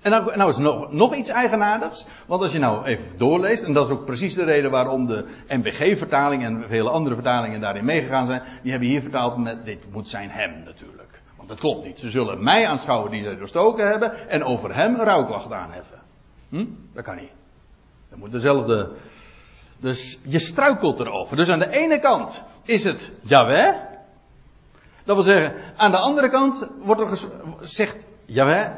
En 0.00 0.10
nou, 0.10 0.36
nou 0.36 0.50
is 0.50 0.58
nog, 0.58 0.92
nog 0.92 1.14
iets 1.14 1.30
eigenaardigs. 1.30 2.06
Want 2.26 2.42
als 2.42 2.52
je 2.52 2.58
nou 2.58 2.84
even 2.84 3.18
doorleest, 3.18 3.62
en 3.62 3.72
dat 3.72 3.86
is 3.86 3.92
ook 3.92 4.04
precies 4.04 4.34
de 4.34 4.44
reden 4.44 4.70
waarom 4.70 5.06
de 5.06 5.24
MBG-vertaling 5.48 6.44
en 6.44 6.68
vele 6.68 6.90
andere 6.90 7.14
vertalingen 7.14 7.60
daarin 7.60 7.84
meegegaan 7.84 8.26
zijn. 8.26 8.42
Die 8.62 8.70
hebben 8.70 8.88
hier 8.88 9.02
vertaald 9.02 9.36
met, 9.36 9.64
dit 9.64 9.92
moet 9.92 10.08
zijn 10.08 10.30
hem 10.30 10.62
natuurlijk. 10.64 11.20
Want 11.36 11.48
dat 11.48 11.58
klopt 11.58 11.84
niet. 11.84 11.98
Ze 11.98 12.10
zullen 12.10 12.42
mij 12.42 12.66
aanschouwen 12.66 13.10
die 13.10 13.22
zij 13.22 13.36
doorstoken 13.36 13.88
hebben 13.88 14.28
en 14.28 14.44
over 14.44 14.74
hem 14.74 15.00
rouwklacht 15.00 15.52
aanheffen. 15.52 15.98
Hm? 16.48 16.64
Dat 16.94 17.04
kan 17.04 17.16
niet. 17.16 17.32
Dat 18.10 18.18
moet 18.18 18.32
dezelfde. 18.32 18.90
Dus 19.80 20.18
je 20.24 20.38
struikelt 20.38 21.00
erover. 21.00 21.36
Dus 21.36 21.48
aan 21.48 21.58
de 21.58 21.70
ene 21.70 21.98
kant 21.98 22.44
is 22.64 22.84
het 22.84 23.12
Yahweh. 23.22 23.87
Dat 25.08 25.16
wil 25.16 25.34
zeggen, 25.34 25.54
aan 25.76 25.90
de 25.90 25.98
andere 25.98 26.30
kant 26.30 26.68
wordt 26.82 27.00
er 27.00 27.16
gezegd, 27.58 28.06
Yahweh 28.24 28.70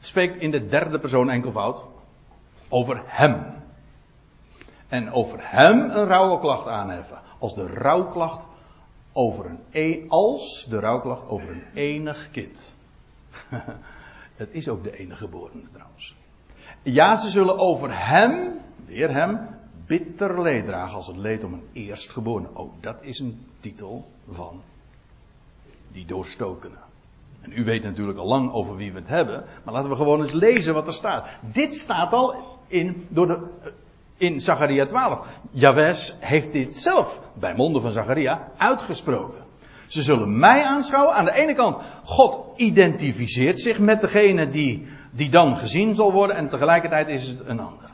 spreekt 0.00 0.36
in 0.36 0.50
de 0.50 0.66
derde 0.66 0.98
persoon 0.98 1.30
enkelvoud 1.30 1.84
over 2.68 3.02
hem. 3.04 3.62
En 4.88 5.12
over 5.12 5.38
hem 5.40 5.90
een 5.90 6.06
rouwklacht 6.06 6.66
aanheffen. 6.66 7.18
Als 7.38 7.54
de 7.54 7.66
rouwklacht 7.66 8.44
over 9.12 9.46
een, 9.46 9.58
e- 9.70 10.08
als 10.08 10.66
de 10.68 10.80
rouwklacht 10.80 11.28
over 11.28 11.50
een 11.50 11.64
enig 11.74 12.30
kind. 12.30 12.74
Het 14.36 14.48
is 14.50 14.68
ook 14.68 14.84
de 14.84 14.98
enige 14.98 15.24
geboren 15.24 15.68
trouwens. 15.72 16.14
Ja, 16.82 17.16
ze 17.16 17.30
zullen 17.30 17.58
over 17.58 18.06
hem, 18.08 18.58
weer 18.86 19.10
hem, 19.10 19.48
bitter 19.86 20.42
leed 20.42 20.66
dragen 20.66 20.96
als 20.96 21.06
het 21.06 21.16
leed 21.16 21.44
om 21.44 21.52
een 21.52 21.68
eerstgeborene. 21.72 22.48
Ook 22.54 22.82
dat 22.82 22.96
is 23.00 23.18
een 23.18 23.46
titel 23.60 24.10
van 24.28 24.62
die 25.94 26.06
doorstokene. 26.06 26.76
En 27.40 27.52
u 27.54 27.64
weet 27.64 27.82
natuurlijk 27.82 28.18
al 28.18 28.26
lang 28.26 28.52
over 28.52 28.76
wie 28.76 28.92
we 28.92 28.98
het 28.98 29.08
hebben, 29.08 29.44
maar 29.64 29.74
laten 29.74 29.90
we 29.90 29.96
gewoon 29.96 30.20
eens 30.20 30.32
lezen 30.32 30.74
wat 30.74 30.86
er 30.86 30.92
staat. 30.92 31.26
Dit 31.52 31.74
staat 31.74 32.12
al 32.12 32.34
in, 32.66 33.06
door 33.08 33.26
de, 33.26 33.46
in 34.16 34.40
Zacharia 34.40 34.86
12. 34.86 35.26
Jawes 35.50 36.16
heeft 36.20 36.52
dit 36.52 36.76
zelf 36.76 37.20
bij 37.34 37.54
monden 37.54 37.82
van 37.82 37.90
Zacharia 37.90 38.48
uitgesproken. 38.56 39.42
Ze 39.86 40.02
zullen 40.02 40.38
mij 40.38 40.62
aanschouwen. 40.62 41.14
Aan 41.14 41.24
de 41.24 41.34
ene 41.34 41.54
kant, 41.54 41.76
God 42.04 42.58
identificeert 42.58 43.60
zich 43.60 43.78
met 43.78 44.00
degene 44.00 44.48
die, 44.48 44.88
die 45.10 45.30
dan 45.30 45.56
gezien 45.56 45.94
zal 45.94 46.12
worden. 46.12 46.36
En 46.36 46.48
tegelijkertijd 46.48 47.08
is 47.08 47.28
het 47.28 47.46
een 47.46 47.60
ander. 47.60 47.90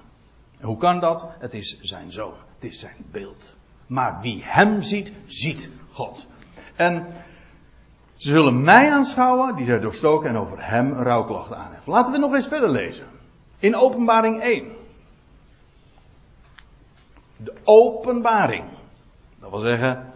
Hoe 0.60 0.76
kan 0.76 1.00
dat? 1.00 1.28
Het 1.38 1.54
is 1.54 1.80
zijn 1.80 2.12
zoon. 2.12 2.32
Het 2.54 2.70
is 2.70 2.78
zijn 2.78 2.96
beeld. 3.10 3.54
Maar 3.86 4.18
wie 4.20 4.40
hem 4.44 4.82
ziet, 4.82 5.12
ziet 5.26 5.70
God. 5.90 6.26
En 6.74 7.06
ze 8.20 8.28
zullen 8.28 8.62
mij 8.62 8.90
aanschouwen, 8.90 9.56
die 9.56 9.64
zij 9.64 9.80
doorstoken 9.80 10.28
en 10.28 10.36
over 10.36 10.66
hem 10.66 10.92
een 10.92 11.02
rouwklacht 11.02 11.52
aanheffen. 11.52 11.92
Laten 11.92 12.12
we 12.12 12.18
nog 12.18 12.34
eens 12.34 12.46
verder 12.46 12.70
lezen. 12.70 13.06
In 13.58 13.76
openbaring 13.76 14.40
1. 14.40 14.72
De 17.36 17.52
openbaring. 17.64 18.64
Dat 19.38 19.50
wil 19.50 19.58
zeggen, 19.58 20.12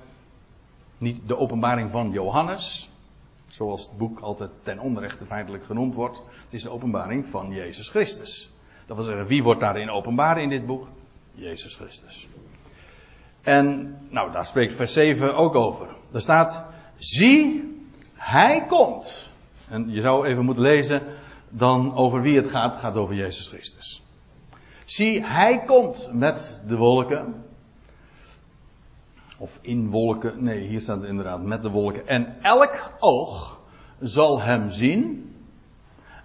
niet 0.99 1.21
de 1.27 1.39
openbaring 1.39 1.91
van 1.91 2.11
Johannes, 2.11 2.91
zoals 3.49 3.87
het 3.87 3.99
boek 3.99 4.21
altijd 4.21 4.51
ten 4.63 4.79
onrechte 4.79 5.25
feitelijk 5.25 5.65
genoemd 5.65 5.95
wordt. 5.95 6.17
Het 6.17 6.53
is 6.53 6.63
de 6.63 6.71
openbaring 6.71 7.27
van 7.27 7.51
Jezus 7.51 7.89
Christus. 7.89 8.53
Dat 8.87 8.97
wil 8.97 9.05
zeggen, 9.05 9.27
wie 9.27 9.43
wordt 9.43 9.61
daarin 9.61 9.91
openbaar 9.91 10.41
in 10.41 10.49
dit 10.49 10.67
boek? 10.67 10.87
Jezus 11.33 11.77
Christus. 11.77 12.29
En, 13.43 13.97
nou, 14.09 14.33
daar 14.33 14.47
spreekt 14.47 14.75
vers 14.75 14.93
7 14.93 15.37
ook 15.37 15.55
over. 15.55 15.87
Daar 16.11 16.23
staat, 16.23 16.65
zie, 16.97 17.73
hij 18.25 18.65
komt. 18.67 19.31
En 19.69 19.91
je 19.91 20.01
zou 20.01 20.27
even 20.27 20.45
moeten 20.45 20.63
lezen 20.63 21.03
dan 21.49 21.95
over 21.95 22.21
wie 22.21 22.37
het 22.37 22.51
gaat. 22.51 22.77
Gaat 22.77 22.95
over 22.95 23.15
Jezus 23.15 23.49
Christus. 23.49 24.03
Zie, 24.85 25.25
hij 25.25 25.63
komt 25.65 26.11
met 26.13 26.63
de 26.67 26.77
wolken. 26.77 27.45
Of 29.39 29.59
in 29.63 29.91
wolken. 29.91 30.45
Nee, 30.45 30.67
hier 30.67 30.81
staat 30.81 31.01
het 31.01 31.09
inderdaad 31.09 31.43
met 31.43 31.63
de 31.63 31.71
wolken. 31.71 32.07
En 32.07 32.37
elk 32.43 32.91
oog 32.99 33.61
zal 34.01 34.41
hem 34.41 34.71
zien. 34.71 35.33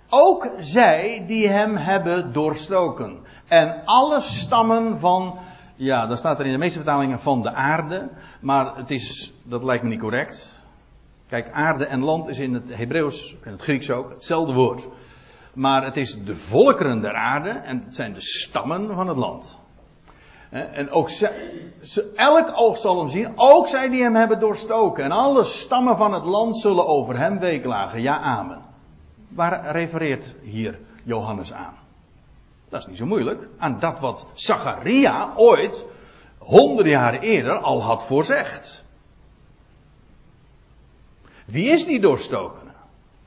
Ook 0.09 0.53
zij 0.59 1.23
die 1.27 1.47
hem 1.47 1.75
hebben 1.75 2.33
doorstoken. 2.33 3.19
En 3.47 3.81
alle 3.85 4.21
stammen 4.21 4.99
van. 4.99 5.39
Ja, 5.75 6.07
dan 6.07 6.17
staat 6.17 6.39
er 6.39 6.45
in 6.45 6.51
de 6.51 6.57
meeste 6.57 6.77
vertalingen 6.77 7.19
van 7.19 7.41
de 7.41 7.51
aarde. 7.51 8.09
Maar 8.41 8.75
het 8.75 8.91
is, 8.91 9.33
dat 9.43 9.63
lijkt 9.63 9.83
me 9.83 9.89
niet 9.89 9.99
correct. 9.99 10.58
Kijk, 11.29 11.51
aarde 11.51 11.85
en 11.85 12.03
land 12.03 12.27
is 12.27 12.39
in 12.39 12.53
het 12.53 12.75
Hebreeuws 12.75 13.35
en 13.43 13.51
het 13.51 13.61
Grieks 13.61 13.91
ook 13.91 14.09
hetzelfde 14.09 14.53
woord. 14.53 14.87
Maar 15.53 15.83
het 15.83 15.97
is 15.97 16.23
de 16.23 16.35
volkeren 16.35 17.01
der 17.01 17.13
aarde 17.13 17.49
en 17.49 17.81
het 17.85 17.95
zijn 17.95 18.13
de 18.13 18.21
stammen 18.21 18.87
van 18.87 19.07
het 19.07 19.17
land. 19.17 19.57
En 20.49 20.91
ook 20.91 21.09
elk 22.15 22.51
oog 22.53 22.77
zal 22.77 22.99
hem 22.99 23.09
zien, 23.09 23.33
ook 23.35 23.67
zij 23.67 23.89
die 23.89 24.01
hem 24.01 24.15
hebben 24.15 24.39
doorstoken. 24.39 25.03
En 25.03 25.11
alle 25.11 25.43
stammen 25.43 25.97
van 25.97 26.13
het 26.13 26.23
land 26.23 26.57
zullen 26.57 26.87
over 26.87 27.17
hem 27.17 27.39
weeklagen. 27.39 28.01
Ja, 28.01 28.19
amen. 28.19 28.61
Waar 29.27 29.71
refereert 29.71 30.35
hier 30.41 30.79
Johannes 31.03 31.53
aan? 31.53 31.73
Dat 32.69 32.79
is 32.79 32.87
niet 32.87 32.97
zo 32.97 33.05
moeilijk. 33.05 33.47
Aan 33.57 33.79
dat 33.79 33.99
wat 33.99 34.25
Zacharia 34.33 35.33
ooit, 35.35 35.85
honderden 36.37 36.91
jaren 36.91 37.21
eerder, 37.21 37.57
al 37.57 37.83
had 37.83 38.03
voorzegd. 38.03 38.87
Wie 41.51 41.69
is 41.69 41.85
die 41.85 41.99
doorstoken? 41.99 42.67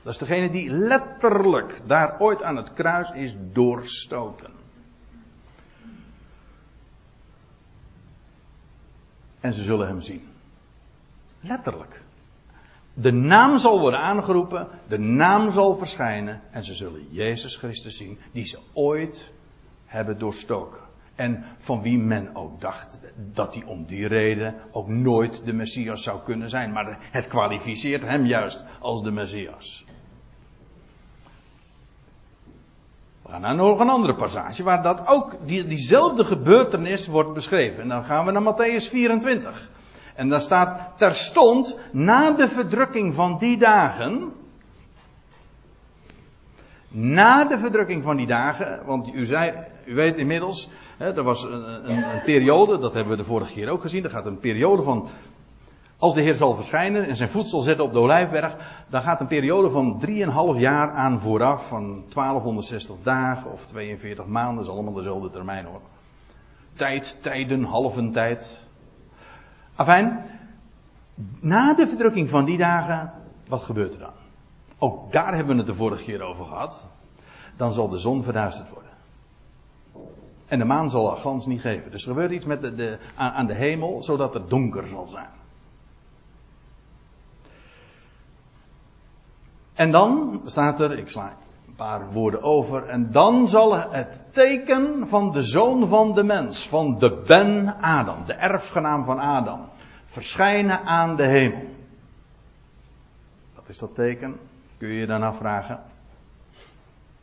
Dat 0.03 0.13
is 0.13 0.19
degene 0.19 0.51
die 0.51 0.71
letterlijk 0.71 1.83
daar 1.87 2.21
ooit 2.21 2.43
aan 2.43 2.57
het 2.57 2.73
kruis 2.73 3.11
is 3.11 3.37
doorstoken. 3.53 4.51
En 9.41 9.53
ze 9.53 9.63
zullen 9.63 9.87
hem 9.87 10.01
zien. 10.01 10.29
Letterlijk. 11.41 12.03
De 12.95 13.13
naam 13.13 13.59
zal 13.59 13.81
worden 13.81 14.01
aangeroepen, 14.01 14.69
de 14.89 14.99
naam 14.99 15.51
zal 15.51 15.75
verschijnen 15.75 16.41
en 16.51 16.65
ze 16.65 16.75
zullen 16.75 17.07
Jezus 17.11 17.57
Christus 17.57 17.97
zien, 17.97 18.19
die 18.33 18.45
ze 18.45 18.59
ooit 18.73 19.33
hebben 19.87 20.19
doorstoken. 20.19 20.81
En 21.23 21.45
van 21.59 21.83
wie 21.83 21.99
men 21.99 22.35
ook 22.35 22.61
dacht 22.61 22.99
dat 23.33 23.55
hij 23.55 23.65
om 23.65 23.85
die 23.85 24.07
reden 24.07 24.55
ook 24.73 24.89
nooit 24.89 25.45
de 25.45 25.53
Messias 25.53 26.03
zou 26.03 26.21
kunnen 26.25 26.49
zijn. 26.49 26.73
Maar 26.73 26.99
het 27.01 27.27
kwalificeert 27.27 28.03
hem 28.03 28.27
juist 28.27 28.65
als 28.81 29.03
de 29.03 29.11
Messias. 29.11 29.85
We 33.23 33.29
gaan 33.29 33.41
naar 33.41 33.55
nog 33.55 33.81
een 33.81 33.89
andere 33.89 34.15
passage 34.15 34.63
waar 34.63 34.83
dat 34.83 35.07
ook 35.07 35.37
die, 35.45 35.67
diezelfde 35.67 36.25
gebeurtenis 36.25 37.07
wordt 37.07 37.35
beschreven. 37.35 37.83
En 37.83 37.89
dan 37.89 38.05
gaan 38.05 38.27
we 38.27 38.33
naar 38.33 38.55
Matthäus 38.55 38.91
24. 38.91 39.71
En 40.15 40.29
daar 40.29 40.41
staat 40.41 40.99
terstond 40.99 41.79
na 41.93 42.33
de 42.33 42.49
verdrukking 42.49 43.15
van 43.15 43.39
die 43.39 43.59
dagen. 43.59 44.33
Na 46.93 47.45
de 47.45 47.59
verdrukking 47.59 48.03
van 48.03 48.17
die 48.17 48.27
dagen, 48.27 48.81
want 48.87 49.15
u, 49.15 49.25
zei, 49.25 49.53
u 49.85 49.95
weet 49.95 50.17
inmiddels, 50.17 50.71
hè, 50.97 51.17
er 51.17 51.23
was 51.23 51.43
een, 51.43 51.91
een, 51.91 52.15
een, 52.15 52.23
periode, 52.25 52.79
dat 52.79 52.95
hebben 52.95 53.13
we 53.13 53.23
de 53.23 53.29
vorige 53.29 53.53
keer 53.53 53.69
ook 53.69 53.81
gezien, 53.81 54.05
er 54.05 54.11
gaat 54.11 54.27
een 54.27 54.39
periode 54.39 54.83
van 54.83 55.09
als 56.03 56.15
de 56.15 56.21
Heer 56.21 56.35
zal 56.35 56.55
verschijnen 56.55 57.07
en 57.07 57.17
zijn 57.17 57.29
voet 57.29 57.49
zal 57.49 57.61
zetten 57.61 57.85
op 57.85 57.93
de 57.93 57.99
Olijfberg, 57.99 58.57
dan 58.89 59.03
gaat 59.03 59.21
een 59.21 59.27
periode 59.27 59.71
van 59.71 60.03
3,5 60.07 60.59
jaar 60.59 60.91
aan 60.91 61.21
vooraf, 61.21 61.69
van 61.69 61.83
1260 61.83 62.97
dagen 63.03 63.53
of 63.53 63.67
42 63.67 64.27
maanden, 64.27 64.55
dat 64.55 64.65
is 64.65 64.71
allemaal 64.71 64.93
dezelfde 64.93 65.31
termijn 65.31 65.65
hoor. 65.65 65.81
Tijd, 66.73 67.19
tijden, 67.23 67.65
halve 67.65 68.11
tijd. 68.11 68.65
Afijn, 69.75 70.25
na 71.41 71.75
de 71.75 71.87
verdrukking 71.87 72.29
van 72.29 72.45
die 72.45 72.59
dagen, 72.59 73.13
wat 73.49 73.63
gebeurt 73.63 73.95
er 73.95 74.01
dan? 74.01 74.22
Ook 74.83 75.13
daar 75.13 75.35
hebben 75.35 75.53
we 75.53 75.63
het 75.63 75.71
de 75.71 75.75
vorige 75.75 76.05
keer 76.05 76.23
over 76.23 76.45
gehad. 76.45 76.87
Dan 77.57 77.73
zal 77.73 77.89
de 77.89 77.99
zon 77.99 78.23
verduisterd 78.23 78.69
worden. 78.69 78.91
En 80.47 80.59
de 80.59 80.65
maan 80.65 80.91
zal 80.91 81.09
haar 81.09 81.19
glans 81.19 81.47
niet 81.47 81.61
geven. 81.61 81.91
Dus 81.91 82.03
er 82.03 82.09
gebeurt 82.09 82.31
iets 82.31 82.45
met 82.45 82.63
de, 82.63 82.75
de, 82.75 82.99
aan 83.17 83.47
de 83.47 83.55
hemel, 83.55 84.03
zodat 84.03 84.35
het 84.35 84.51
donker 84.51 84.87
zal 84.87 85.07
zijn. 85.07 85.31
En 89.73 89.91
dan 89.91 90.41
staat 90.45 90.81
er, 90.81 90.99
ik 90.99 91.09
sla 91.09 91.37
een 91.67 91.75
paar 91.75 92.13
woorden 92.13 92.43
over, 92.43 92.89
en 92.89 93.13
dan 93.13 93.49
zal 93.49 93.75
het 93.75 94.29
teken 94.33 95.09
van 95.09 95.33
de 95.33 95.43
zoon 95.43 95.89
van 95.89 96.15
de 96.15 96.23
mens, 96.23 96.69
van 96.69 96.99
de 96.99 97.23
Ben 97.27 97.77
Adam, 97.81 98.25
de 98.27 98.35
erfgenaam 98.35 99.05
van 99.05 99.19
Adam, 99.19 99.61
verschijnen 100.05 100.85
aan 100.85 101.17
de 101.17 101.27
hemel. 101.27 101.65
Wat 103.55 103.69
is 103.69 103.79
dat 103.79 103.95
teken? 103.95 104.39
Kun 104.83 104.91
je 104.91 105.01
je 105.01 105.07
dan 105.07 105.23
afvragen? 105.23 105.81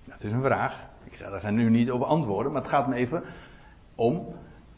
Het 0.10 0.24
is 0.24 0.32
een 0.32 0.42
vraag. 0.42 0.80
Ik 1.04 1.14
ga 1.14 1.26
er 1.32 1.52
nu 1.52 1.70
niet 1.70 1.92
op 1.92 2.02
antwoorden, 2.02 2.52
maar 2.52 2.62
het 2.62 2.72
gaat 2.72 2.88
me 2.88 2.96
even 2.96 3.24
om 3.96 4.26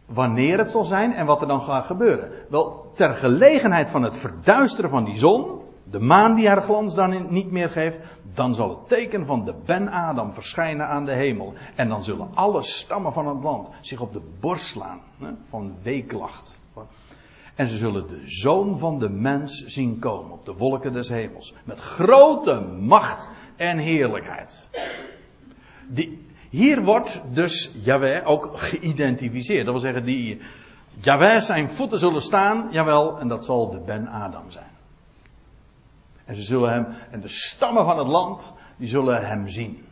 wanneer 0.06 0.58
het 0.58 0.70
zal 0.70 0.86
zijn 0.86 1.14
en 1.14 1.26
wat 1.26 1.42
er 1.42 1.48
dan 1.48 1.62
gaat 1.62 1.86
gebeuren. 1.86 2.32
Wel, 2.50 2.92
ter 2.94 3.14
gelegenheid 3.14 3.90
van 3.90 4.04
het 4.04 4.18
verduisteren 4.18 4.90
van 4.90 5.04
die 5.04 5.18
zon, 5.18 5.62
de 5.84 6.00
maan 6.00 6.36
die 6.36 6.48
haar 6.48 6.62
glans 6.62 6.96
dan 6.96 7.34
niet 7.34 7.52
meer 7.52 7.70
geeft, 7.70 8.00
dan 8.34 8.56
zal 8.56 8.70
het 8.70 8.88
teken 8.88 9.26
van 9.26 9.46
de 9.46 9.54
Ben-Adam 9.66 10.34
verschijnen 10.34 10.88
aan 10.88 11.06
de 11.06 11.14
hemel. 11.14 11.54
En 11.76 11.88
dan 11.88 12.04
zullen 12.04 12.30
alle 12.34 12.64
stammen 12.64 13.14
van 13.14 13.28
het 13.28 13.44
land 13.44 13.70
zich 13.82 14.02
op 14.02 14.14
de 14.14 14.22
borst 14.40 14.66
slaan 14.66 15.02
hè, 15.20 15.32
van 15.44 15.74
weeklacht. 15.84 16.60
En 17.56 17.68
ze 17.68 17.78
zullen 17.78 18.08
de 18.08 18.24
zoon 18.26 18.78
van 18.78 19.00
de 19.00 19.10
mens 19.10 19.66
zien 19.66 20.00
komen 20.00 20.32
op 20.32 20.46
de 20.46 20.54
wolken 20.54 20.94
des 20.94 21.10
hemels. 21.10 21.54
Met 21.64 21.80
grote 21.80 22.60
macht 22.80 23.28
en 23.56 23.78
heerlijkheid. 23.78 24.68
Die, 25.88 26.30
Hier 26.52 26.84
wordt 26.84 27.24
dus 27.34 27.76
Yahweh 27.84 28.28
ook 28.30 28.58
geïdentificeerd. 28.58 29.66
Dat 29.66 29.74
wil 29.74 29.84
zeggen, 29.84 30.04
die 30.04 30.42
Yahweh 31.00 31.42
zijn 31.42 31.70
voeten 31.70 32.00
zullen 32.00 32.22
staan, 32.22 32.68
jawel, 32.72 33.20
en 33.20 33.28
dat 33.28 33.46
zal 33.46 33.70
de 33.70 33.80
Ben 33.80 34.08
Adam 34.08 34.52
zijn. 34.52 34.72
En 36.26 36.36
ze 36.36 36.42
zullen 36.42 36.72
hem, 36.72 36.88
en 37.12 37.22
de 37.22 37.28
stammen 37.28 37.86
van 37.86 37.98
het 37.98 38.08
land, 38.08 38.54
die 38.78 38.88
zullen 38.88 39.28
hem 39.28 39.48
zien. 39.48 39.86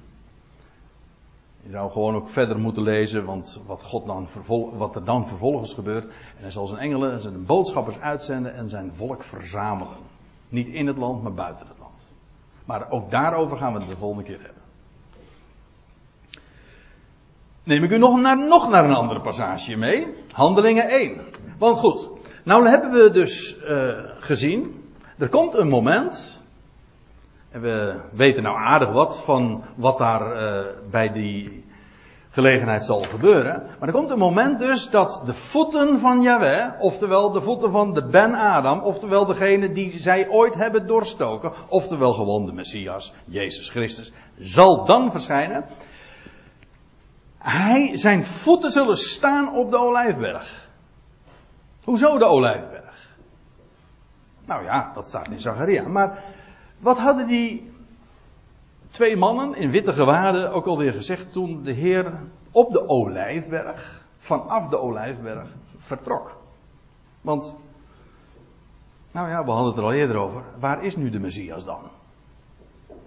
Je 1.64 1.70
zou 1.72 1.92
gewoon 1.92 2.16
ook 2.16 2.30
verder 2.30 2.60
moeten 2.60 2.84
lezen, 2.84 3.26
want 3.26 3.62
wat, 3.66 3.84
God 3.84 4.06
dan 4.06 4.30
vervol, 4.30 4.78
wat 4.78 4.96
er 4.96 5.06
dan 5.06 5.28
vervolgens 5.28 5.74
gebeurt. 5.74 6.04
En 6.04 6.42
hij 6.42 6.52
zal 6.52 6.68
zijn 6.68 6.80
engelen 6.80 7.12
en 7.12 7.22
zijn 7.22 7.46
boodschappers 7.46 8.00
uitzenden 8.00 8.54
en 8.54 8.70
zijn 8.70 8.92
volk 8.94 9.24
verzamelen. 9.24 9.98
Niet 10.50 10.68
in 10.68 10.88
het 10.88 10.98
land, 10.98 11.24
maar 11.24 11.34
buiten 11.34 11.68
het 11.68 11.78
land. 11.80 12.12
Maar 12.66 12.92
ook 12.92 13.12
daarover 13.12 13.58
gaan 13.58 13.74
we 13.74 13.80
het 13.80 13.90
de 13.90 13.98
volgende 13.98 14.24
keer 14.24 14.42
hebben. 14.42 14.62
Neem 17.64 17.84
ik 17.84 17.92
u 17.92 17.98
nog 17.98 18.20
naar, 18.20 18.48
nog 18.48 18.70
naar 18.70 18.84
een 18.84 18.96
andere 18.96 19.22
passage 19.22 19.76
mee. 19.76 20.08
Handelingen 20.32 20.90
1. 20.90 21.22
Want 21.58 21.78
goed, 21.78 22.10
nou 22.44 22.68
hebben 22.68 22.92
we 22.92 23.10
dus 23.10 23.58
uh, 23.64 23.92
gezien. 24.18 24.92
Er 25.18 25.30
komt 25.30 25.54
een 25.54 25.68
moment. 25.68 26.39
En 27.52 27.62
we 27.62 28.00
weten 28.12 28.44
nou 28.44 28.58
aardig 28.58 28.92
wat 28.92 29.22
van 29.22 29.64
wat 29.76 29.98
daar 29.98 30.36
uh, 30.36 30.66
bij 30.90 31.12
die 31.12 31.66
gelegenheid 32.30 32.84
zal 32.86 33.02
gebeuren. 33.02 33.64
Maar 33.80 33.88
er 33.88 33.94
komt 33.94 34.10
een 34.10 34.18
moment 34.18 34.60
dus 34.60 34.90
dat 34.90 35.22
de 35.26 35.34
voeten 35.34 36.00
van 36.00 36.22
Yahweh, 36.22 36.70
oftewel 36.80 37.32
de 37.32 37.42
voeten 37.42 37.72
van 37.72 37.94
de 37.94 38.06
Ben 38.06 38.34
Adam, 38.34 38.80
oftewel 38.80 39.26
degene 39.26 39.72
die 39.72 40.00
zij 40.00 40.30
ooit 40.30 40.56
hebben 40.56 40.88
doorstoken, 40.88 41.52
oftewel 41.68 42.14
gewoon 42.14 42.46
de 42.46 42.52
Messias, 42.52 43.14
Jezus 43.26 43.70
Christus, 43.70 44.12
zal 44.38 44.86
dan 44.86 45.12
verschijnen. 45.12 45.66
Hij, 47.38 47.98
zijn 47.98 48.26
voeten 48.26 48.72
zullen 48.72 48.98
staan 48.98 49.56
op 49.56 49.72
de 49.72 49.78
olijfberg. 49.78 50.68
Hoezo 51.84 52.18
de 52.18 52.26
olijfberg? 52.26 53.16
Nou 54.46 54.64
ja, 54.64 54.92
dat 54.94 55.08
staat 55.08 55.30
in 55.30 55.40
Zacharia. 55.40 55.88
Maar 55.88 56.24
wat 56.80 56.98
hadden 56.98 57.28
die 57.28 57.72
twee 58.88 59.18
mannen 59.18 59.56
in 59.56 59.72
witte 59.72 59.94
gewaden 59.94 60.52
ook 60.52 60.66
alweer 60.66 60.94
gezegd 60.94 61.32
toen 61.32 61.64
de 61.64 61.72
Heer 61.72 62.14
op 62.52 62.72
de 62.72 62.88
olijfberg, 62.88 64.06
vanaf 64.18 64.68
de 64.68 64.78
olijfberg, 64.78 65.50
vertrok? 65.78 66.38
Want, 67.22 67.56
nou 69.12 69.30
ja, 69.30 69.44
we 69.44 69.52
hadden 69.52 69.70
het 69.70 69.78
er 69.78 69.84
al 69.84 69.94
eerder 69.94 70.18
over. 70.18 70.44
Waar 70.60 70.84
is 70.84 70.96
nu 70.96 71.10
de 71.10 71.20
Messias 71.20 71.66
dan? 71.66 71.82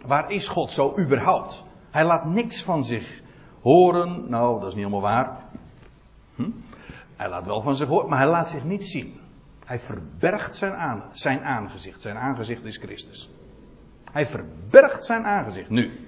Waar 0.06 0.30
is 0.30 0.48
God 0.48 0.70
zo 0.70 0.98
überhaupt? 0.98 1.62
Hij 1.90 2.04
laat 2.04 2.24
niks 2.24 2.62
van 2.62 2.84
zich 2.84 3.22
Horen, 3.62 4.28
nou, 4.28 4.60
dat 4.60 4.68
is 4.68 4.74
niet 4.74 4.84
helemaal 4.84 5.10
waar. 5.10 5.38
Hm? 6.34 6.50
Hij 7.16 7.28
laat 7.28 7.46
wel 7.46 7.62
van 7.62 7.76
zich 7.76 7.88
horen, 7.88 8.08
maar 8.08 8.18
hij 8.18 8.28
laat 8.28 8.48
zich 8.48 8.64
niet 8.64 8.84
zien. 8.84 9.20
Hij 9.64 9.78
verbergt 9.78 10.56
zijn, 10.56 10.72
aan, 10.72 11.02
zijn 11.12 11.44
aangezicht. 11.44 12.02
Zijn 12.02 12.16
aangezicht 12.16 12.64
is 12.64 12.76
Christus. 12.76 13.30
Hij 14.12 14.26
verbergt 14.26 15.04
zijn 15.04 15.24
aangezicht 15.24 15.70
nu. 15.70 16.06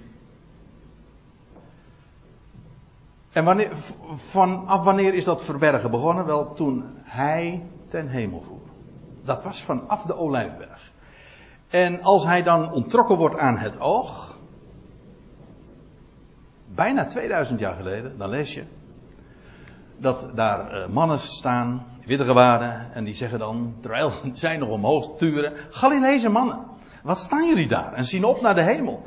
En 3.31 3.43
wanneer, 3.43 3.75
vanaf 4.15 4.83
wanneer 4.83 5.13
is 5.13 5.23
dat 5.23 5.43
verbergen 5.43 5.91
begonnen? 5.91 6.25
Wel, 6.25 6.53
toen 6.53 6.83
hij 7.03 7.63
ten 7.87 8.07
hemel 8.07 8.41
voer. 8.41 8.67
Dat 9.23 9.43
was 9.43 9.63
vanaf 9.63 10.01
de 10.01 10.15
olijfberg. 10.15 10.91
En 11.67 12.01
als 12.01 12.25
hij 12.25 12.43
dan 12.43 12.71
ontrokken 12.71 13.17
wordt 13.17 13.37
aan 13.37 13.57
het 13.57 13.79
oog, 13.79 14.37
bijna 16.67 17.05
2000 17.05 17.59
jaar 17.59 17.75
geleden, 17.75 18.17
dan 18.17 18.29
lees 18.29 18.53
je 18.53 18.63
dat 19.97 20.29
daar 20.35 20.73
uh, 20.73 20.87
mannen 20.87 21.19
staan, 21.19 21.85
witte 22.05 22.25
gewaden, 22.25 22.93
en 22.93 23.03
die 23.03 23.13
zeggen 23.13 23.39
dan, 23.39 23.75
terwijl 23.81 24.11
zij 24.33 24.57
nog 24.57 24.69
omhoog 24.69 25.17
turen, 25.17 25.53
Galileese 25.69 26.29
mannen, 26.29 26.59
wat 27.05 27.17
staan 27.17 27.47
jullie 27.47 27.67
daar? 27.67 27.93
En 27.93 28.05
zien 28.05 28.23
op 28.23 28.41
naar 28.41 28.55
de 28.55 28.63
hemel. 28.63 29.03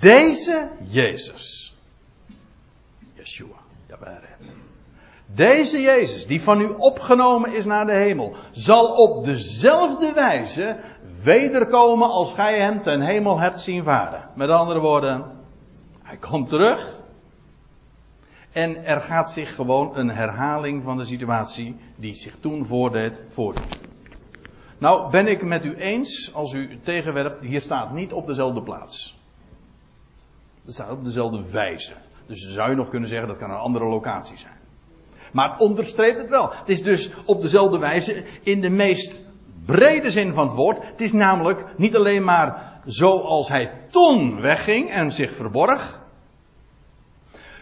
Deze 0.00 0.68
Jezus, 0.82 1.74
Yeshua, 3.14 3.56
Jaweret. 3.88 4.54
Deze 5.26 5.80
Jezus, 5.80 6.26
die 6.26 6.42
van 6.42 6.60
u 6.60 6.68
opgenomen 6.76 7.54
is 7.54 7.64
naar 7.64 7.86
de 7.86 7.96
hemel, 7.96 8.34
zal 8.50 8.86
op 8.86 9.24
dezelfde 9.24 10.12
wijze 10.12 10.80
wederkomen 11.22 12.08
als 12.08 12.32
gij 12.32 12.60
hem 12.60 12.82
ten 12.82 13.00
hemel 13.00 13.38
hebt 13.38 13.60
zien 13.60 13.84
varen. 13.84 14.28
Met 14.34 14.48
andere 14.48 14.80
woorden, 14.80 15.24
hij 16.02 16.16
komt 16.16 16.48
terug. 16.48 16.98
En 18.52 18.84
er 18.84 19.00
gaat 19.00 19.30
zich 19.30 19.54
gewoon 19.54 19.96
een 19.96 20.10
herhaling 20.10 20.82
van 20.82 20.96
de 20.96 21.04
situatie 21.04 21.76
die 21.96 22.14
zich 22.14 22.36
toen 22.40 22.66
voordeed, 22.66 23.22
voordoen. 23.28 23.68
Nou, 24.80 25.10
ben 25.10 25.26
ik 25.26 25.42
met 25.42 25.64
u 25.64 25.74
eens 25.74 26.34
als 26.34 26.52
u 26.52 26.78
tegenwerpt, 26.82 27.40
hier 27.40 27.60
staat 27.60 27.92
niet 27.92 28.12
op 28.12 28.26
dezelfde 28.26 28.62
plaats. 28.62 29.18
Het 30.64 30.74
staat 30.74 30.90
op 30.90 31.04
dezelfde 31.04 31.50
wijze. 31.50 31.92
Dus 32.26 32.52
zou 32.52 32.70
je 32.70 32.76
nog 32.76 32.88
kunnen 32.88 33.08
zeggen 33.08 33.28
dat 33.28 33.36
kan 33.36 33.50
een 33.50 33.56
andere 33.56 33.84
locatie 33.84 34.38
zijn. 34.38 34.58
Maar 35.32 35.50
het 35.50 35.60
onderstreept 35.60 36.18
het 36.18 36.28
wel. 36.28 36.52
Het 36.52 36.68
is 36.68 36.82
dus 36.82 37.10
op 37.24 37.42
dezelfde 37.42 37.78
wijze 37.78 38.24
in 38.42 38.60
de 38.60 38.68
meest 38.68 39.22
brede 39.64 40.10
zin 40.10 40.34
van 40.34 40.46
het 40.46 40.56
woord. 40.56 40.86
Het 40.86 41.00
is 41.00 41.12
namelijk 41.12 41.64
niet 41.76 41.96
alleen 41.96 42.24
maar 42.24 42.80
zoals 42.84 43.48
hij 43.48 43.72
toen 43.90 44.40
wegging 44.40 44.90
en 44.90 45.10
zich 45.10 45.34
verborg. 45.34 46.00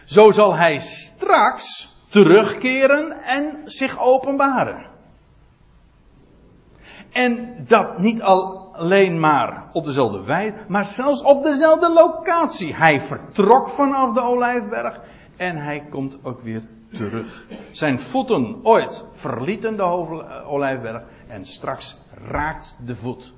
Zo 0.03 0.31
zal 0.31 0.55
hij 0.55 0.79
straks 0.79 1.95
terugkeren 2.07 3.11
en 3.11 3.61
zich 3.63 3.99
openbaren. 3.99 4.88
En 7.11 7.55
dat 7.67 7.97
niet 7.97 8.21
alleen 8.21 9.19
maar 9.19 9.69
op 9.73 9.85
dezelfde 9.85 10.23
wijze, 10.23 10.55
maar 10.67 10.85
zelfs 10.85 11.23
op 11.23 11.43
dezelfde 11.43 11.93
locatie. 11.93 12.75
Hij 12.75 12.99
vertrok 12.99 13.69
vanaf 13.69 14.13
de 14.13 14.21
olijfberg 14.21 14.99
en 15.37 15.57
hij 15.57 15.85
komt 15.89 16.19
ook 16.23 16.41
weer 16.41 16.61
terug. 16.91 17.45
Zijn 17.71 17.99
voeten 17.99 18.59
ooit 18.63 19.05
verlieten 19.13 19.75
de 19.75 19.83
olijfberg 20.45 21.03
en 21.27 21.45
straks 21.45 21.97
raakt 22.29 22.77
de 22.85 22.95
voet, 22.95 23.33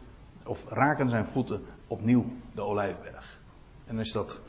of 0.45 0.65
raken 0.69 1.09
zijn 1.09 1.27
voeten 1.27 1.61
opnieuw 1.87 2.25
de 2.53 2.61
olijfberg. 2.61 3.39
En 3.87 3.99
is 3.99 4.11
dat 4.11 4.39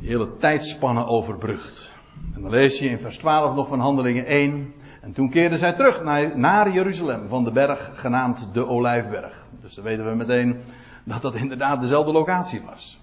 die 0.00 0.08
hele 0.08 0.36
tijdspannen 0.36 1.06
overbrugt. 1.06 1.92
En 2.34 2.42
dan 2.42 2.50
lees 2.50 2.78
je 2.78 2.88
in 2.88 2.98
vers 2.98 3.16
12 3.16 3.54
nog 3.54 3.68
van 3.68 3.80
Handelingen 3.80 4.26
1. 4.26 4.74
En 5.04 5.12
toen 5.12 5.30
keerden 5.30 5.58
zij 5.58 5.72
terug 5.72 6.02
naar, 6.02 6.38
naar 6.38 6.70
Jeruzalem 6.70 7.28
van 7.28 7.44
de 7.44 7.50
berg 7.50 7.90
genaamd 7.94 8.48
de 8.52 8.66
Olijfberg. 8.66 9.46
Dus 9.60 9.74
dan 9.74 9.84
weten 9.84 10.08
we 10.08 10.14
meteen 10.14 10.60
dat 11.04 11.22
dat 11.22 11.34
inderdaad 11.34 11.80
dezelfde 11.80 12.12
locatie 12.12 12.62
was. 12.62 13.00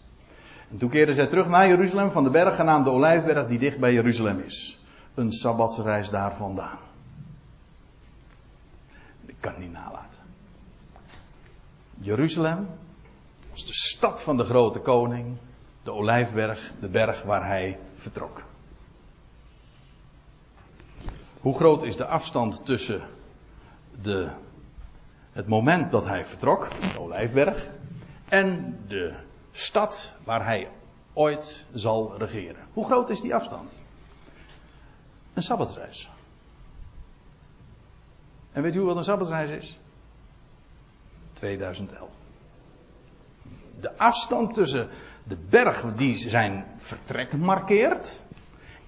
En 0.71 0.77
toen 0.77 0.89
keerden 0.89 1.15
zij 1.15 1.27
terug 1.27 1.47
naar 1.47 1.67
Jeruzalem 1.67 2.11
van 2.11 2.23
de 2.23 2.29
berg 2.29 2.55
genaamd 2.55 2.85
de 2.85 2.91
Olijfberg 2.91 3.47
die 3.47 3.59
dicht 3.59 3.79
bij 3.79 3.93
Jeruzalem 3.93 4.39
is. 4.39 4.79
Een 5.13 5.31
sabbatsreis 5.31 6.09
daar 6.09 6.33
vandaan. 6.35 6.77
Ik 9.25 9.35
kan 9.39 9.51
het 9.51 9.61
niet 9.61 9.71
nalaten. 9.71 10.21
Jeruzalem 11.99 12.67
was 13.51 13.65
de 13.65 13.73
stad 13.73 14.21
van 14.21 14.37
de 14.37 14.43
grote 14.43 14.79
koning 14.79 15.37
de 15.83 15.91
Olijfberg, 15.91 16.71
de 16.79 16.87
berg 16.87 17.23
waar 17.23 17.47
hij 17.47 17.79
vertrok. 17.95 18.41
Hoe 21.41 21.55
groot 21.55 21.83
is 21.83 21.97
de 21.97 22.05
afstand 22.05 22.65
tussen 22.65 23.01
de, 24.01 24.29
het 25.31 25.47
moment 25.47 25.91
dat 25.91 26.05
hij 26.05 26.25
vertrok, 26.25 26.67
de 26.93 26.99
Olijfberg, 26.99 27.67
en 28.27 28.79
de 28.87 29.13
stad 29.51 30.13
waar 30.23 30.45
hij 30.45 30.69
ooit 31.13 31.65
zal 31.73 32.17
regeren? 32.17 32.67
Hoe 32.73 32.85
groot 32.85 33.09
is 33.09 33.21
die 33.21 33.35
afstand? 33.35 33.75
Een 35.33 35.41
sabbatsreis. 35.41 36.09
En 38.51 38.61
weet 38.61 38.75
u 38.75 38.81
wat 38.81 38.95
een 38.95 39.03
sabbatsreis 39.03 39.49
is? 39.49 39.79
2011. 41.33 42.09
De 43.79 43.97
afstand 43.97 44.53
tussen 44.53 44.89
de 45.23 45.37
berg 45.49 45.95
die 45.95 46.15
zijn 46.15 46.65
vertrek 46.77 47.33
markeert. 47.33 48.21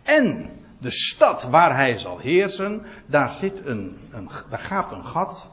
En 0.04 0.50
de 0.84 0.92
stad 0.92 1.44
waar 1.44 1.76
hij 1.76 1.98
zal 1.98 2.20
heersen, 2.20 2.86
daar, 3.06 3.34
zit 3.34 3.66
een, 3.66 3.98
een, 4.12 4.30
gaat 4.50 4.92
een 4.92 5.06
gat. 5.06 5.52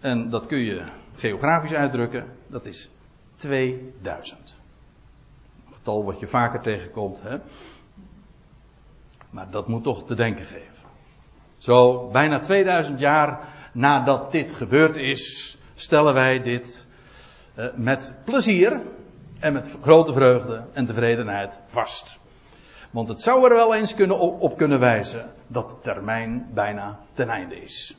En 0.00 0.30
dat 0.30 0.46
kun 0.46 0.58
je 0.58 0.84
geografisch 1.14 1.72
uitdrukken, 1.72 2.24
dat 2.46 2.66
is 2.66 2.90
2000. 3.36 4.56
Een 5.66 5.74
getal 5.74 6.04
wat 6.04 6.20
je 6.20 6.26
vaker 6.26 6.60
tegenkomt, 6.60 7.22
hè. 7.22 7.38
Maar 9.30 9.50
dat 9.50 9.68
moet 9.68 9.82
toch 9.82 10.06
te 10.06 10.14
denken 10.14 10.44
geven. 10.44 10.86
Zo, 11.58 12.08
bijna 12.10 12.38
2000 12.38 13.00
jaar 13.00 13.48
nadat 13.72 14.32
dit 14.32 14.50
gebeurd 14.50 14.96
is, 14.96 15.56
stellen 15.74 16.14
wij 16.14 16.42
dit 16.42 16.86
uh, 17.56 17.66
met 17.74 18.14
plezier 18.24 18.82
en 19.38 19.52
met 19.52 19.78
grote 19.82 20.12
vreugde 20.12 20.64
en 20.72 20.86
tevredenheid 20.86 21.60
vast. 21.66 22.18
Want 22.90 23.08
het 23.08 23.22
zou 23.22 23.44
er 23.44 23.54
wel 23.54 23.74
eens 23.74 23.94
kunnen 23.94 24.18
op, 24.18 24.56
kunnen 24.56 24.80
wijzen 24.80 25.30
dat 25.46 25.70
de 25.70 25.78
termijn 25.78 26.50
bijna 26.54 26.98
ten 27.12 27.28
einde 27.28 27.62
is. 27.62 27.96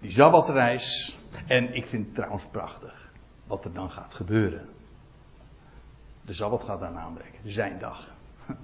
Die 0.00 0.10
Sabbatsreis. 0.10 1.18
En 1.46 1.74
ik 1.74 1.86
vind 1.86 2.06
het 2.06 2.14
trouwens 2.14 2.44
prachtig 2.50 3.10
wat 3.46 3.64
er 3.64 3.72
dan 3.72 3.90
gaat 3.90 4.14
gebeuren. 4.14 4.68
De 6.22 6.32
Sabbat 6.32 6.62
gaat 6.64 6.80
daarna 6.80 7.00
aanbreken. 7.00 7.40
Zijn 7.44 7.78
dag. 7.78 8.08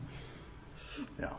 Ja. 1.17 1.33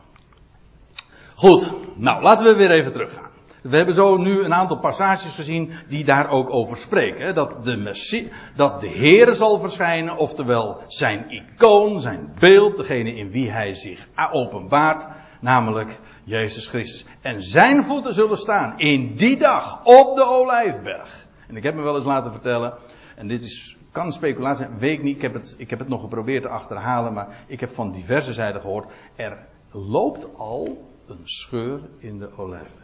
Goed. 1.34 1.70
Nou, 1.96 2.22
laten 2.22 2.44
we 2.44 2.54
weer 2.54 2.70
even 2.70 2.92
teruggaan. 2.92 3.30
We 3.64 3.76
hebben 3.76 3.94
zo 3.94 4.16
nu 4.16 4.42
een 4.42 4.54
aantal 4.54 4.78
passages 4.78 5.32
gezien 5.32 5.72
die 5.88 6.04
daar 6.04 6.28
ook 6.28 6.50
over 6.50 6.76
spreken. 6.76 7.34
Dat 7.34 7.64
de, 7.64 7.76
Messie, 7.76 8.32
dat 8.56 8.80
de 8.80 8.86
Heer 8.86 9.32
zal 9.32 9.58
verschijnen, 9.58 10.16
oftewel 10.16 10.82
zijn 10.86 11.30
icoon, 11.30 12.00
zijn 12.00 12.32
beeld, 12.38 12.76
degene 12.76 13.14
in 13.14 13.30
wie 13.30 13.50
hij 13.50 13.74
zich 13.74 14.08
openbaart, 14.32 15.06
namelijk 15.40 15.98
Jezus 16.24 16.68
Christus. 16.68 17.04
En 17.20 17.42
zijn 17.42 17.84
voeten 17.84 18.14
zullen 18.14 18.36
staan 18.36 18.78
in 18.78 19.14
die 19.14 19.36
dag 19.36 19.84
op 19.84 20.16
de 20.16 20.24
Olijfberg. 20.24 21.26
En 21.48 21.56
ik 21.56 21.62
heb 21.62 21.74
me 21.74 21.82
wel 21.82 21.94
eens 21.94 22.04
laten 22.04 22.32
vertellen, 22.32 22.74
en 23.16 23.28
dit 23.28 23.42
is, 23.42 23.76
kan 23.90 24.12
speculatie 24.12 24.64
zijn, 24.64 24.78
weet 24.78 24.98
ik 24.98 25.02
niet, 25.02 25.16
ik 25.16 25.22
heb, 25.22 25.34
het, 25.34 25.54
ik 25.58 25.70
heb 25.70 25.78
het 25.78 25.88
nog 25.88 26.00
geprobeerd 26.00 26.42
te 26.42 26.48
achterhalen, 26.48 27.12
maar 27.12 27.44
ik 27.46 27.60
heb 27.60 27.70
van 27.70 27.92
diverse 27.92 28.32
zijden 28.32 28.60
gehoord, 28.60 28.92
er 29.16 29.38
loopt 29.70 30.34
al 30.34 30.88
een 31.06 31.22
scheur 31.24 31.80
in 31.98 32.18
de 32.18 32.28
Olijfberg. 32.36 32.83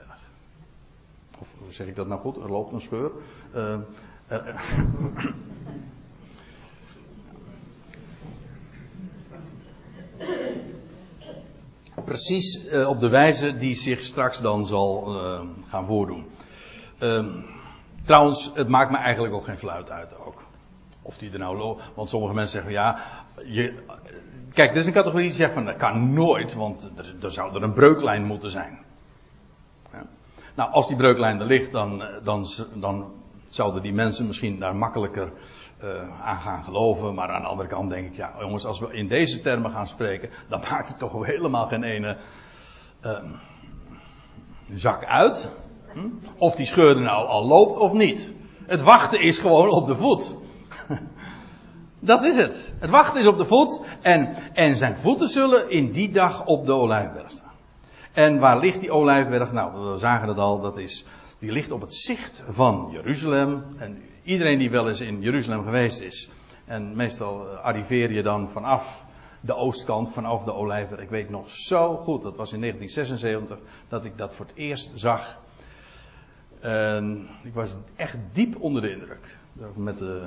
Of 1.40 1.54
zeg 1.68 1.86
ik 1.86 1.96
dat 1.96 2.06
nou 2.06 2.20
goed? 2.20 2.36
Er 2.36 2.50
loopt 2.50 2.72
een 2.72 2.80
scheur. 2.80 3.10
Uh, 3.54 3.76
uh, 4.32 4.38
precies 12.04 12.64
uh, 12.64 12.88
op 12.88 13.00
de 13.00 13.08
wijze 13.08 13.56
die 13.56 13.74
zich 13.74 14.02
straks 14.02 14.40
dan 14.40 14.66
zal 14.66 15.04
gaan 15.68 15.86
voordoen. 15.86 16.26
Ehm, 16.98 17.28
trouwens, 18.04 18.50
het 18.54 18.68
maakt 18.68 18.90
me 18.90 18.96
eigenlijk 18.96 19.34
ook 19.34 19.44
geen 19.44 19.58
fluit 19.58 19.90
uit 19.90 20.16
ook. 20.26 20.42
Of 21.02 21.18
die 21.18 21.32
er 21.32 21.38
nou 21.38 21.56
loopt. 21.56 21.82
Want 21.94 22.08
sommige 22.08 22.34
mensen 22.34 22.52
zeggen 22.52 22.72
ja. 22.72 22.98
Je, 23.46 23.74
kijk, 24.52 24.70
er 24.70 24.76
is 24.76 24.86
een 24.86 24.92
categorie 24.92 25.26
die 25.26 25.36
zegt 25.36 25.52
van 25.52 25.64
dat 25.64 25.76
kan 25.76 26.12
nooit, 26.12 26.54
want 26.54 26.90
er, 26.96 27.14
er 27.22 27.30
zou 27.30 27.54
er 27.54 27.62
een 27.62 27.72
breuklijn 27.72 28.24
moeten 28.24 28.50
zijn. 28.50 28.78
Nou, 30.60 30.72
als 30.72 30.86
die 30.86 30.96
breuklijn 30.96 31.40
er 31.40 31.46
ligt, 31.46 31.72
dan, 31.72 32.02
eh, 32.02 32.08
dan, 32.22 32.46
dan 32.74 33.12
zouden 33.48 33.82
die 33.82 33.92
mensen 33.92 34.26
misschien 34.26 34.58
daar 34.58 34.76
makkelijker 34.76 35.32
uh, 35.84 36.22
aan 36.22 36.40
gaan 36.40 36.64
geloven. 36.64 37.14
Maar 37.14 37.28
aan 37.28 37.42
de 37.42 37.48
andere 37.48 37.68
kant 37.68 37.90
denk 37.90 38.06
ik, 38.06 38.16
ja 38.16 38.34
jongens, 38.40 38.64
als 38.64 38.80
we 38.80 38.92
in 38.92 39.08
deze 39.08 39.40
termen 39.40 39.70
gaan 39.70 39.86
spreken, 39.86 40.30
dan 40.48 40.60
maakt 40.70 40.88
het 40.88 40.98
toch 40.98 41.26
helemaal 41.26 41.66
geen 41.66 41.82
ene 41.82 42.16
uh, 43.04 43.18
zak 44.68 45.04
uit. 45.04 45.48
Hm? 45.92 46.08
Of 46.36 46.56
die 46.56 46.66
scheur 46.66 47.00
nou 47.00 47.26
al 47.26 47.46
loopt 47.46 47.76
of 47.76 47.92
niet. 47.92 48.34
Het 48.66 48.82
wachten 48.82 49.20
is 49.20 49.38
gewoon 49.38 49.68
op 49.68 49.86
de 49.86 49.96
voet. 49.96 50.34
Dat 52.00 52.24
is 52.24 52.36
het. 52.36 52.72
Het 52.78 52.90
wachten 52.90 53.20
is 53.20 53.26
op 53.26 53.38
de 53.38 53.44
voet 53.44 53.80
en, 54.02 54.36
en 54.52 54.76
zijn 54.76 54.96
voeten 54.96 55.28
zullen 55.28 55.70
in 55.70 55.90
die 55.90 56.10
dag 56.10 56.46
op 56.46 56.66
de 56.66 56.72
olijfberg 56.72 57.30
staan. 57.30 57.49
En 58.12 58.38
waar 58.38 58.58
ligt 58.58 58.80
die 58.80 58.92
olijfberg? 58.92 59.52
Nou, 59.52 59.90
we 59.90 59.98
zagen 59.98 60.28
het 60.28 60.38
al, 60.38 60.60
dat 60.60 60.78
is, 60.78 61.04
die 61.38 61.52
ligt 61.52 61.70
op 61.70 61.80
het 61.80 61.94
zicht 61.94 62.44
van 62.48 62.88
Jeruzalem. 62.92 63.64
En 63.76 64.02
iedereen 64.22 64.58
die 64.58 64.70
wel 64.70 64.88
eens 64.88 65.00
in 65.00 65.20
Jeruzalem 65.20 65.64
geweest 65.64 66.00
is, 66.00 66.30
en 66.64 66.96
meestal 66.96 67.50
eh, 67.50 67.62
arriveer 67.62 68.12
je 68.12 68.22
dan 68.22 68.48
vanaf 68.48 69.06
de 69.40 69.54
oostkant, 69.54 70.12
vanaf 70.12 70.44
de 70.44 70.54
olijfberg. 70.54 71.00
Ik 71.00 71.10
weet 71.10 71.30
nog 71.30 71.50
zo 71.50 71.96
goed, 71.96 72.22
dat 72.22 72.36
was 72.36 72.52
in 72.52 72.60
1976, 72.60 73.58
dat 73.88 74.04
ik 74.04 74.18
dat 74.18 74.34
voor 74.34 74.46
het 74.46 74.56
eerst 74.56 74.92
zag. 74.94 75.38
En 76.60 77.28
ik 77.42 77.54
was 77.54 77.74
echt 77.96 78.16
diep 78.32 78.60
onder 78.60 78.82
de 78.82 78.90
indruk. 78.90 79.38
Met 79.74 79.98
de, 79.98 80.26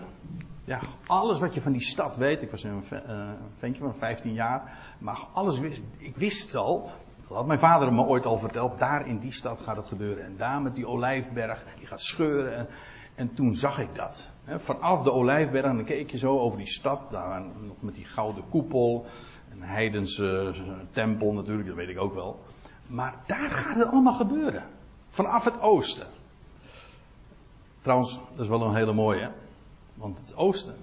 ja, 0.63 0.79
alles 1.05 1.39
wat 1.39 1.53
je 1.53 1.61
van 1.61 1.71
die 1.71 1.81
stad 1.81 2.15
weet. 2.15 2.41
Ik 2.41 2.51
was 2.51 2.63
een 2.63 2.83
uh, 2.93 3.29
ventje 3.57 3.81
van 3.81 3.95
15 3.95 4.33
jaar. 4.33 4.77
Maar 4.97 5.27
alles 5.33 5.59
wist, 5.59 5.81
ik 5.97 6.15
wist 6.15 6.55
al 6.55 6.91
dat 7.33 7.41
had 7.41 7.59
mijn 7.59 7.71
vader 7.71 7.93
me 7.93 8.03
ooit 8.03 8.25
al 8.25 8.37
verteld. 8.37 8.79
Daar 8.79 9.07
in 9.07 9.19
die 9.19 9.31
stad 9.31 9.61
gaat 9.61 9.75
het 9.75 9.87
gebeuren. 9.87 10.23
En 10.23 10.37
daar 10.37 10.61
met 10.61 10.75
die 10.75 10.87
olijfberg, 10.87 11.65
die 11.77 11.87
gaat 11.87 12.01
scheuren. 12.01 12.57
En, 12.57 12.67
en 13.15 13.33
toen 13.33 13.55
zag 13.55 13.79
ik 13.79 13.95
dat. 13.95 14.29
Vanaf 14.47 15.03
de 15.03 15.11
olijfberg, 15.11 15.65
en 15.65 15.75
dan 15.75 15.85
keek 15.85 16.11
je 16.11 16.17
zo 16.17 16.39
over 16.39 16.57
die 16.57 16.67
stad. 16.67 17.11
Daar 17.11 17.41
nog 17.41 17.81
met 17.81 17.93
die 17.93 18.05
gouden 18.05 18.49
koepel. 18.49 19.05
Een 19.51 19.61
heidense 19.61 20.53
tempel 20.91 21.33
natuurlijk, 21.33 21.67
dat 21.67 21.75
weet 21.75 21.89
ik 21.89 21.99
ook 21.99 22.13
wel. 22.13 22.39
Maar 22.87 23.15
daar 23.25 23.49
gaat 23.49 23.75
het 23.75 23.87
allemaal 23.87 24.13
gebeuren. 24.13 24.63
Vanaf 25.09 25.43
het 25.43 25.61
oosten. 25.61 26.07
Trouwens, 27.81 28.19
dat 28.31 28.39
is 28.39 28.47
wel 28.47 28.61
een 28.61 28.75
hele 28.75 28.93
mooie. 28.93 29.31
Want 29.93 30.17
het 30.17 30.35
oosten. 30.35 30.75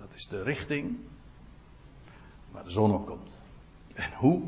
Dat 0.00 0.14
is 0.14 0.28
de 0.28 0.42
richting 0.42 0.98
waar 2.50 2.64
de 2.64 2.70
zon 2.70 2.94
op 2.94 3.06
komt. 3.06 3.40
En 3.94 4.12
hoe 4.16 4.42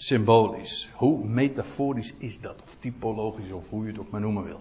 symbolisch. 0.00 0.90
Hoe 0.94 1.24
metaforisch 1.24 2.14
is 2.18 2.40
dat? 2.40 2.62
Of 2.62 2.74
typologisch, 2.74 3.52
of 3.52 3.68
hoe 3.68 3.84
je 3.84 3.90
het 3.90 4.00
ook 4.00 4.10
maar 4.10 4.20
noemen 4.20 4.44
wil. 4.44 4.60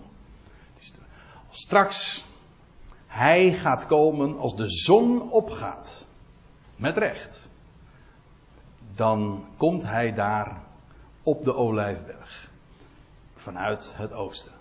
Straks 1.50 2.26
hij 3.08 3.54
gaat 3.54 3.86
komen 3.86 4.40
als 4.40 4.56
de 4.56 4.70
zon 4.70 5.32
opgaat. 5.32 6.06
Met 6.76 6.98
recht. 6.98 7.50
Dan 8.96 9.46
komt 9.58 9.84
hij 9.84 10.14
daar 10.14 10.62
op 11.24 11.44
de 11.44 11.56
olijfberg. 11.56 12.50
Vanuit 13.36 13.94
het 13.96 14.14
oosten. 14.14 14.52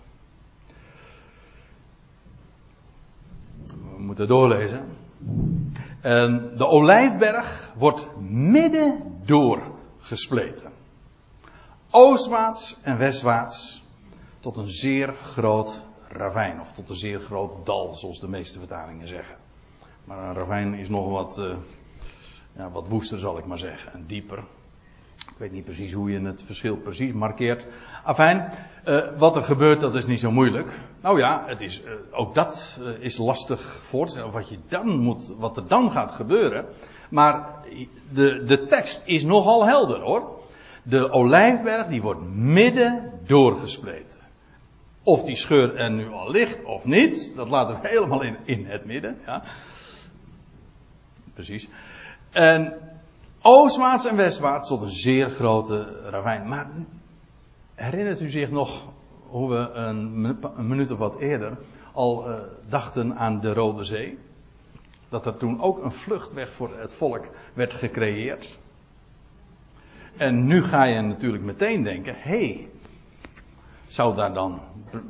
We 3.65 3.99
moeten 3.99 4.27
doorlezen. 4.27 4.85
En 6.01 6.57
de 6.57 6.67
olijfberg 6.67 7.73
wordt 7.77 8.07
midden 8.29 9.19
door 9.25 9.76
gespleten. 10.07 10.71
Oostwaarts 11.91 12.77
en 12.81 12.97
westwaarts 12.97 13.83
tot 14.39 14.57
een 14.57 14.69
zeer 14.69 15.13
groot 15.13 15.83
ravijn, 16.07 16.59
of 16.59 16.71
tot 16.71 16.89
een 16.89 16.95
zeer 16.95 17.19
groot 17.19 17.65
dal, 17.65 17.95
zoals 17.95 18.19
de 18.19 18.27
meeste 18.27 18.59
vertalingen 18.59 19.07
zeggen. 19.07 19.35
Maar 20.03 20.29
een 20.29 20.33
ravijn 20.33 20.73
is 20.73 20.89
nog 20.89 21.09
wat, 21.09 21.37
uh, 21.39 21.55
ja, 22.55 22.69
wat 22.69 22.87
woester, 22.87 23.19
zal 23.19 23.37
ik 23.37 23.45
maar 23.45 23.57
zeggen, 23.57 23.93
en 23.93 24.03
dieper. 24.07 24.43
Ik 25.15 25.37
weet 25.37 25.51
niet 25.51 25.65
precies 25.65 25.93
hoe 25.93 26.11
je 26.11 26.19
het 26.19 26.43
verschil 26.43 26.77
precies 26.77 27.13
markeert. 27.13 27.65
Afijn, 28.03 28.51
uh, 28.85 29.17
wat 29.17 29.35
er 29.35 29.43
gebeurt, 29.43 29.79
dat 29.79 29.95
is 29.95 30.05
niet 30.05 30.19
zo 30.19 30.31
moeilijk. 30.31 30.79
Nou 31.01 31.19
ja, 31.19 31.43
het 31.45 31.61
is, 31.61 31.81
uh, 31.83 31.91
ook 32.11 32.33
dat 32.33 32.81
is 32.99 33.17
lastig 33.17 33.61
voor 33.61 34.05
te 34.05 34.11
stellen. 34.11 34.31
Wat, 34.31 34.49
je 34.49 34.59
dan 34.67 34.97
moet, 34.97 35.33
wat 35.37 35.57
er 35.57 35.67
dan 35.67 35.91
gaat 35.91 36.11
gebeuren. 36.11 36.65
Maar 37.09 37.49
de, 38.13 38.43
de 38.43 38.65
tekst 38.65 39.07
is 39.07 39.23
nogal 39.23 39.65
helder 39.65 39.99
hoor. 39.99 40.39
De 40.83 41.11
olijfberg 41.11 41.87
die 41.87 42.01
wordt 42.01 42.21
midden 42.33 43.11
doorgespleten. 43.25 44.19
Of 45.03 45.23
die 45.23 45.35
scheur 45.35 45.75
er 45.75 45.91
nu 45.91 46.11
al 46.11 46.31
ligt 46.31 46.63
of 46.63 46.85
niet, 46.85 47.33
dat 47.35 47.49
laten 47.49 47.81
we 47.81 47.87
helemaal 47.93 48.21
in, 48.21 48.37
in 48.43 48.65
het 48.65 48.85
midden. 48.85 49.17
Ja. 49.25 49.43
Precies. 51.33 51.67
En 52.31 52.73
oostwaarts 53.41 54.05
en 54.05 54.15
westwaarts 54.15 54.69
tot 54.69 54.81
een 54.81 54.89
zeer 54.89 55.29
grote 55.29 56.09
ravijn. 56.09 56.47
Maar 56.47 56.69
herinnert 57.75 58.21
u 58.21 58.29
zich 58.29 58.49
nog 58.49 58.87
hoe 59.27 59.49
we 59.49 59.69
een, 59.71 60.37
minuut 60.67 60.91
of 60.91 60.97
wat 60.97 61.19
eerder 61.19 61.57
al 61.93 62.29
uh, 62.29 62.35
dachten 62.69 63.15
aan 63.15 63.39
de 63.39 63.53
Rode 63.53 63.83
Zee? 63.83 64.17
Dat 65.09 65.25
er 65.25 65.37
toen 65.37 65.61
ook 65.61 65.83
een 65.83 65.91
vluchtweg 65.91 66.53
voor 66.53 66.69
het 66.77 66.93
volk 66.93 67.25
werd 67.53 67.73
gecreëerd. 67.73 68.57
En 70.17 70.45
nu 70.45 70.63
ga 70.63 70.83
je 70.83 71.01
natuurlijk 71.01 71.43
meteen 71.43 71.83
denken: 71.83 72.15
hé, 72.15 72.37
hey, 72.37 72.69
zou 73.87 74.15
daar 74.15 74.33
dan 74.33 74.59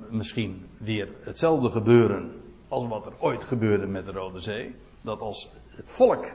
misschien 0.09 0.67
weer 0.77 1.09
hetzelfde 1.21 1.69
gebeuren 1.69 2.41
als 2.67 2.87
wat 2.87 3.05
er 3.05 3.13
ooit 3.17 3.43
gebeurde 3.43 3.85
met 3.85 4.05
de 4.05 4.11
Rode 4.11 4.39
Zee? 4.39 4.75
Dat 5.01 5.21
als 5.21 5.49
het 5.69 5.91
volk 5.91 6.25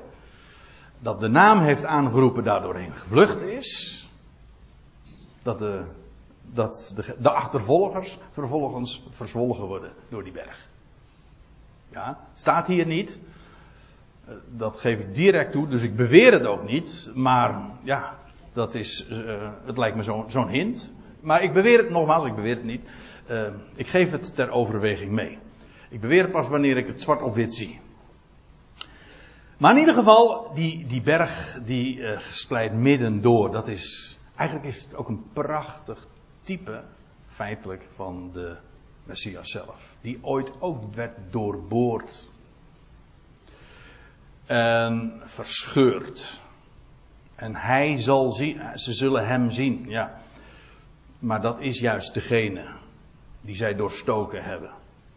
dat 0.99 1.21
de 1.21 1.29
naam 1.29 1.61
heeft 1.61 1.85
aangeroepen 1.85 2.45
daardoorheen 2.45 2.97
gevlucht 2.97 3.41
is, 3.41 4.03
dat 5.43 5.59
de, 5.59 5.85
dat 6.43 6.93
de, 6.97 7.17
de 7.19 7.31
achtervolgers 7.31 8.19
vervolgens 8.31 9.03
verzwolgen 9.11 9.67
worden 9.67 9.93
door 10.09 10.25
die 10.25 10.33
berg. 10.33 10.69
Ja, 11.89 12.19
staat 12.33 12.67
hier 12.67 12.87
niet. 12.87 13.21
Eh, 14.25 14.35
dat 14.49 14.77
geef 14.77 14.99
ik 14.99 15.14
direct 15.14 15.53
toe, 15.53 15.68
dus 15.68 15.83
ik 15.83 15.97
beweer 15.97 16.33
het 16.33 16.47
ook 16.47 16.64
niet. 16.64 17.11
Maar 17.14 17.61
ja, 17.83 18.18
dat 18.53 18.75
is, 18.75 19.09
uh, 19.11 19.51
het 19.64 19.79
lijkt 19.79 19.97
me 19.97 20.03
zo'n 20.03 20.31
zo 20.31 20.47
hint. 20.47 20.93
Maar 21.20 21.43
ik 21.43 21.53
beweer 21.53 21.79
het 21.79 21.91
nogmaals, 21.91 22.25
ik 22.25 22.35
beweer 22.35 22.55
het 22.55 22.64
niet. 22.64 22.83
Uh, 23.31 23.49
ik 23.75 23.87
geef 23.87 24.11
het 24.11 24.35
ter 24.35 24.51
overweging 24.51 25.11
mee. 25.11 25.39
Ik 25.91 26.01
beweer 26.01 26.23
het 26.23 26.33
pas 26.33 26.49
wanneer 26.49 26.77
ik 26.77 26.87
het 26.87 27.03
zwart 27.03 27.23
op 27.23 27.35
wit 27.35 27.55
zie. 27.55 27.81
Maar 29.57 29.73
in 29.73 29.79
ieder 29.79 29.95
geval, 29.95 30.51
die, 30.55 30.87
die 30.87 31.03
berg 31.03 31.59
die 31.64 31.97
uh, 31.97 32.73
midden 32.73 33.20
door, 33.20 33.51
dat 33.51 33.68
is, 33.68 34.18
eigenlijk 34.37 34.68
is 34.68 34.85
het 34.85 34.97
ook 34.97 35.09
een 35.09 35.25
prachtig 35.33 36.07
type, 36.41 36.83
feitelijk, 37.27 37.89
van 37.95 38.31
de 38.33 38.57
Messias 39.05 39.51
zelf. 39.51 39.97
Die 40.01 40.18
ooit 40.23 40.53
ook 40.59 40.95
werd 40.95 41.18
doorboord. 41.31 42.31
En 44.47 45.20
verscheurd. 45.24 46.40
En 47.34 47.57
hij 47.57 48.01
zal 48.01 48.30
zien, 48.30 48.61
ze 48.74 48.93
zullen 48.93 49.26
hem 49.26 49.51
zien, 49.51 49.84
ja. 49.88 50.20
Maar 51.18 51.40
dat 51.40 51.61
is 51.61 51.78
juist 51.78 52.14
degene 52.14 52.64
die 53.40 53.55
zij 53.55 53.74
doorstoken 53.74 54.45
hebben. 54.45 54.70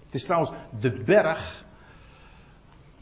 Het 0.06 0.16
is 0.16 0.24
trouwens 0.24 0.52
de 0.80 0.92
berg. 0.92 1.66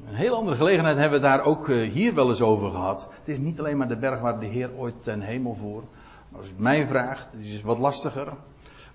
Een 0.07 0.15
heel 0.15 0.35
andere 0.35 0.57
gelegenheid 0.57 0.97
hebben 0.97 1.19
we 1.19 1.25
daar 1.25 1.43
ook 1.43 1.69
eh, 1.69 1.91
hier 1.91 2.13
wel 2.13 2.29
eens 2.29 2.41
over 2.41 2.71
gehad. 2.71 3.09
Het 3.19 3.27
is 3.27 3.37
niet 3.37 3.59
alleen 3.59 3.77
maar 3.77 3.87
de 3.87 3.97
berg 3.97 4.19
waar 4.19 4.39
de 4.39 4.45
Heer 4.45 4.73
ooit 4.75 5.03
ten 5.03 5.21
hemel 5.21 5.55
voer. 5.55 5.83
Als 6.31 6.49
u 6.49 6.53
mij 6.57 6.85
vraagt, 6.85 7.35
is 7.39 7.53
het 7.53 7.61
wat 7.61 7.77
lastiger. 7.77 8.33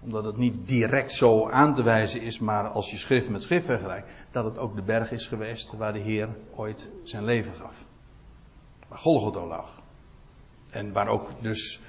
Omdat 0.00 0.24
het 0.24 0.36
niet 0.36 0.68
direct 0.68 1.12
zo 1.12 1.50
aan 1.50 1.74
te 1.74 1.82
wijzen 1.82 2.20
is, 2.20 2.38
maar 2.38 2.68
als 2.68 2.90
je 2.90 2.96
schrift 2.96 3.28
met 3.28 3.42
schrift 3.42 3.66
vergelijkt, 3.66 4.08
dat 4.30 4.44
het 4.44 4.58
ook 4.58 4.74
de 4.74 4.82
berg 4.82 5.10
is 5.10 5.26
geweest 5.26 5.76
waar 5.76 5.92
de 5.92 5.98
Heer 5.98 6.28
ooit 6.54 6.90
zijn 7.02 7.24
leven 7.24 7.52
gaf. 7.54 7.84
Waar 8.88 8.98
Golgotha 8.98 9.46
lag. 9.46 9.70
En 10.70 10.92
waar 10.92 11.08
ook 11.08 11.30
dus 11.40 11.80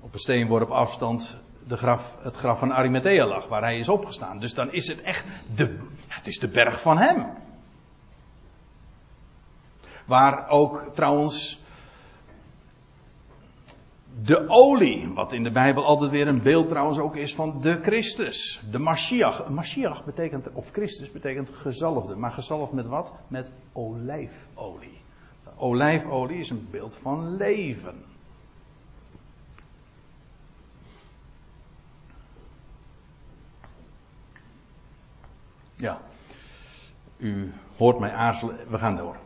op 0.00 0.12
een 0.12 0.18
steenworp 0.18 0.70
afstand 0.70 1.38
de 1.66 1.76
graf, 1.76 2.18
het 2.22 2.36
graf 2.36 2.58
van 2.58 2.72
Arimathea 2.72 3.26
lag, 3.26 3.48
waar 3.48 3.62
hij 3.62 3.78
is 3.78 3.88
opgestaan. 3.88 4.38
Dus 4.38 4.54
dan 4.54 4.72
is 4.72 4.88
het 4.88 5.02
echt 5.02 5.26
de, 5.54 5.78
het 6.06 6.26
is 6.26 6.38
de 6.38 6.48
berg 6.48 6.80
van 6.80 6.98
hem. 6.98 7.26
Waar 10.04 10.48
ook 10.48 10.90
trouwens 10.94 11.60
de 14.22 14.48
olie, 14.48 15.12
wat 15.14 15.32
in 15.32 15.42
de 15.42 15.50
Bijbel 15.50 15.84
altijd 15.84 16.10
weer 16.10 16.28
een 16.28 16.42
beeld 16.42 16.68
trouwens 16.68 16.98
ook 16.98 17.16
is 17.16 17.34
van 17.34 17.60
de 17.60 17.80
Christus, 17.82 18.62
de 18.70 18.78
Mashiach. 18.78 19.48
Mashiach 19.48 20.04
betekent, 20.04 20.52
of 20.52 20.70
Christus 20.70 21.12
betekent 21.12 21.50
gezalfde, 21.50 22.16
maar 22.16 22.32
gezalfd 22.32 22.72
met 22.72 22.86
wat? 22.86 23.12
Met 23.28 23.50
olijfolie. 23.72 25.00
Olijfolie 25.56 26.38
is 26.38 26.50
een 26.50 26.68
beeld 26.70 26.96
van 26.96 27.36
leven. 27.36 28.04
Ja. 35.76 36.00
U 37.16 37.52
hoort 37.76 37.98
mij 37.98 38.12
aarzelen. 38.12 38.70
We 38.70 38.78
gaan 38.78 38.96
door. 38.96 39.16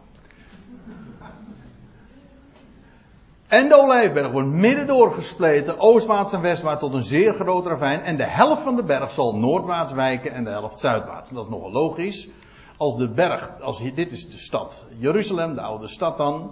En 3.51 3.69
de 3.69 3.75
olijfberg 3.75 4.31
wordt 4.31 4.49
midden 4.49 4.87
doorgespleten, 4.87 5.79
oostwaarts 5.79 6.33
en 6.33 6.41
westwaarts 6.41 6.81
tot 6.81 6.95
een 6.95 7.03
zeer 7.03 7.35
groot 7.35 7.67
ravijn. 7.67 8.01
En 8.01 8.17
de 8.17 8.29
helft 8.31 8.63
van 8.63 8.77
de 8.77 8.83
berg 8.83 9.11
zal 9.11 9.37
noordwaarts 9.37 9.93
wijken 9.93 10.33
en 10.33 10.45
de 10.45 10.51
helft 10.51 10.81
zuidwaarts. 10.81 11.31
Dat 11.31 11.45
is 11.45 11.51
nogal 11.51 11.73
logisch. 11.73 12.29
Als 12.77 12.97
de 12.97 13.09
berg, 13.09 13.61
als 13.61 13.79
hier, 13.79 13.95
dit 13.95 14.13
is 14.13 14.31
de 14.31 14.39
stad 14.39 14.85
Jeruzalem, 14.99 15.55
de 15.55 15.61
oude 15.61 15.89
stad 15.89 16.17
dan. 16.17 16.51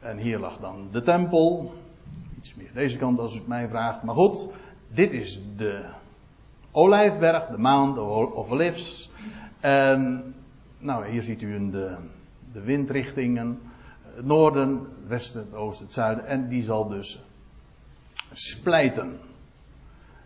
En 0.00 0.16
hier 0.16 0.38
lag 0.38 0.58
dan 0.60 0.88
de 0.92 1.02
tempel. 1.02 1.74
Iets 2.38 2.54
meer 2.54 2.70
deze 2.74 2.98
kant 2.98 3.18
als 3.18 3.34
u 3.34 3.38
het 3.38 3.46
mij 3.46 3.68
vraagt. 3.68 4.02
Maar 4.02 4.14
goed, 4.14 4.48
dit 4.88 5.12
is 5.12 5.40
de 5.56 5.84
olijfberg, 6.70 7.46
de 7.46 7.58
Mount 7.58 7.98
of 7.98 8.50
Olives. 8.50 9.10
En 9.60 10.34
nou, 10.78 11.08
hier 11.08 11.22
ziet 11.22 11.42
u 11.42 11.70
de, 11.70 11.96
de 12.52 12.60
windrichtingen. 12.60 13.69
Het 14.14 14.26
noorden, 14.26 14.68
het 14.68 15.08
westen, 15.08 15.40
het 15.40 15.54
oosten, 15.54 15.84
het 15.84 15.94
zuiden. 15.94 16.26
En 16.26 16.48
die 16.48 16.64
zal 16.64 16.88
dus 16.88 17.22
splijten. 18.32 19.18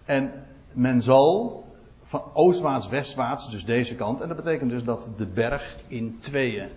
En 0.05 0.33
men 0.73 1.03
zal 1.03 1.65
van 2.03 2.23
oostwaarts, 2.33 2.89
westwaarts, 2.89 3.51
dus 3.51 3.65
deze 3.65 3.95
kant. 3.95 4.21
En 4.21 4.29
dat 4.29 4.37
betekent 4.37 4.71
dus 4.71 4.85
dat 4.85 5.11
de 5.17 5.27
berg 5.27 5.77
in 5.87 6.19
tweeën 6.19 6.69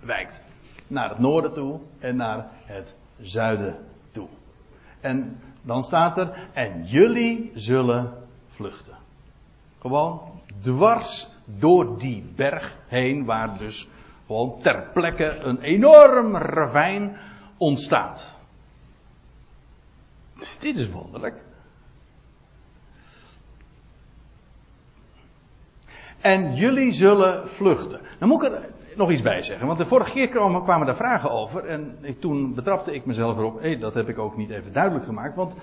wijkt. 0.00 0.40
Naar 0.86 1.08
het 1.08 1.18
noorden 1.18 1.52
toe 1.52 1.80
en 1.98 2.16
naar 2.16 2.50
het 2.64 2.94
zuiden 3.20 3.76
toe. 4.10 4.28
En 5.00 5.40
dan 5.62 5.82
staat 5.82 6.18
er, 6.18 6.48
en 6.52 6.86
jullie 6.86 7.50
zullen 7.54 8.12
vluchten. 8.48 8.94
Gewoon 9.80 10.20
dwars 10.60 11.28
door 11.44 11.98
die 11.98 12.24
berg 12.36 12.78
heen, 12.86 13.24
waar 13.24 13.58
dus 13.58 13.88
gewoon 14.30 14.60
ter 14.62 14.90
plekke 14.92 15.38
een 15.42 15.60
enorm 15.60 16.36
ravijn 16.36 17.16
ontstaat. 17.56 18.38
Dit 20.58 20.76
is 20.76 20.90
wonderlijk. 20.90 21.34
En 26.20 26.54
jullie 26.54 26.92
zullen 26.92 27.48
vluchten. 27.48 28.00
Dan 28.18 28.28
moet 28.28 28.42
ik 28.42 28.52
er 28.52 28.68
nog 28.96 29.10
iets 29.10 29.22
bij 29.22 29.42
zeggen. 29.42 29.66
Want 29.66 29.78
de 29.78 29.86
vorige 29.86 30.12
keer 30.12 30.28
kwamen, 30.28 30.86
daar 30.86 30.96
vragen 30.96 31.30
over. 31.30 31.64
En 31.64 31.96
toen 32.20 32.54
betrapte 32.54 32.94
ik 32.94 33.06
mezelf 33.06 33.36
erop. 33.36 33.60
Hé, 33.60 33.78
dat 33.78 33.94
heb 33.94 34.08
ik 34.08 34.18
ook 34.18 34.36
niet 34.36 34.50
even 34.50 34.72
duidelijk 34.72 35.04
gemaakt. 35.04 35.36
Want 35.36 35.54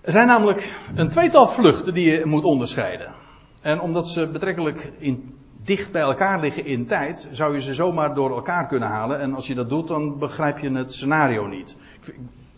er 0.00 0.12
zijn 0.12 0.26
namelijk 0.26 0.80
een 0.94 1.08
tweetal 1.08 1.48
vluchten 1.48 1.94
die 1.94 2.10
je 2.10 2.26
moet 2.26 2.44
onderscheiden. 2.44 3.12
En 3.60 3.80
omdat 3.80 4.08
ze 4.08 4.30
betrekkelijk 4.30 4.92
in, 4.98 5.39
dicht 5.64 5.92
bij 5.92 6.02
elkaar 6.02 6.40
liggen 6.40 6.64
in 6.64 6.86
tijd, 6.86 7.28
zou 7.30 7.54
je 7.54 7.60
ze 7.60 7.74
zomaar 7.74 8.14
door 8.14 8.30
elkaar 8.30 8.66
kunnen 8.66 8.88
halen. 8.88 9.20
En 9.20 9.34
als 9.34 9.46
je 9.46 9.54
dat 9.54 9.68
doet, 9.68 9.88
dan 9.88 10.18
begrijp 10.18 10.58
je 10.58 10.70
het 10.70 10.92
scenario 10.92 11.46
niet. 11.46 11.76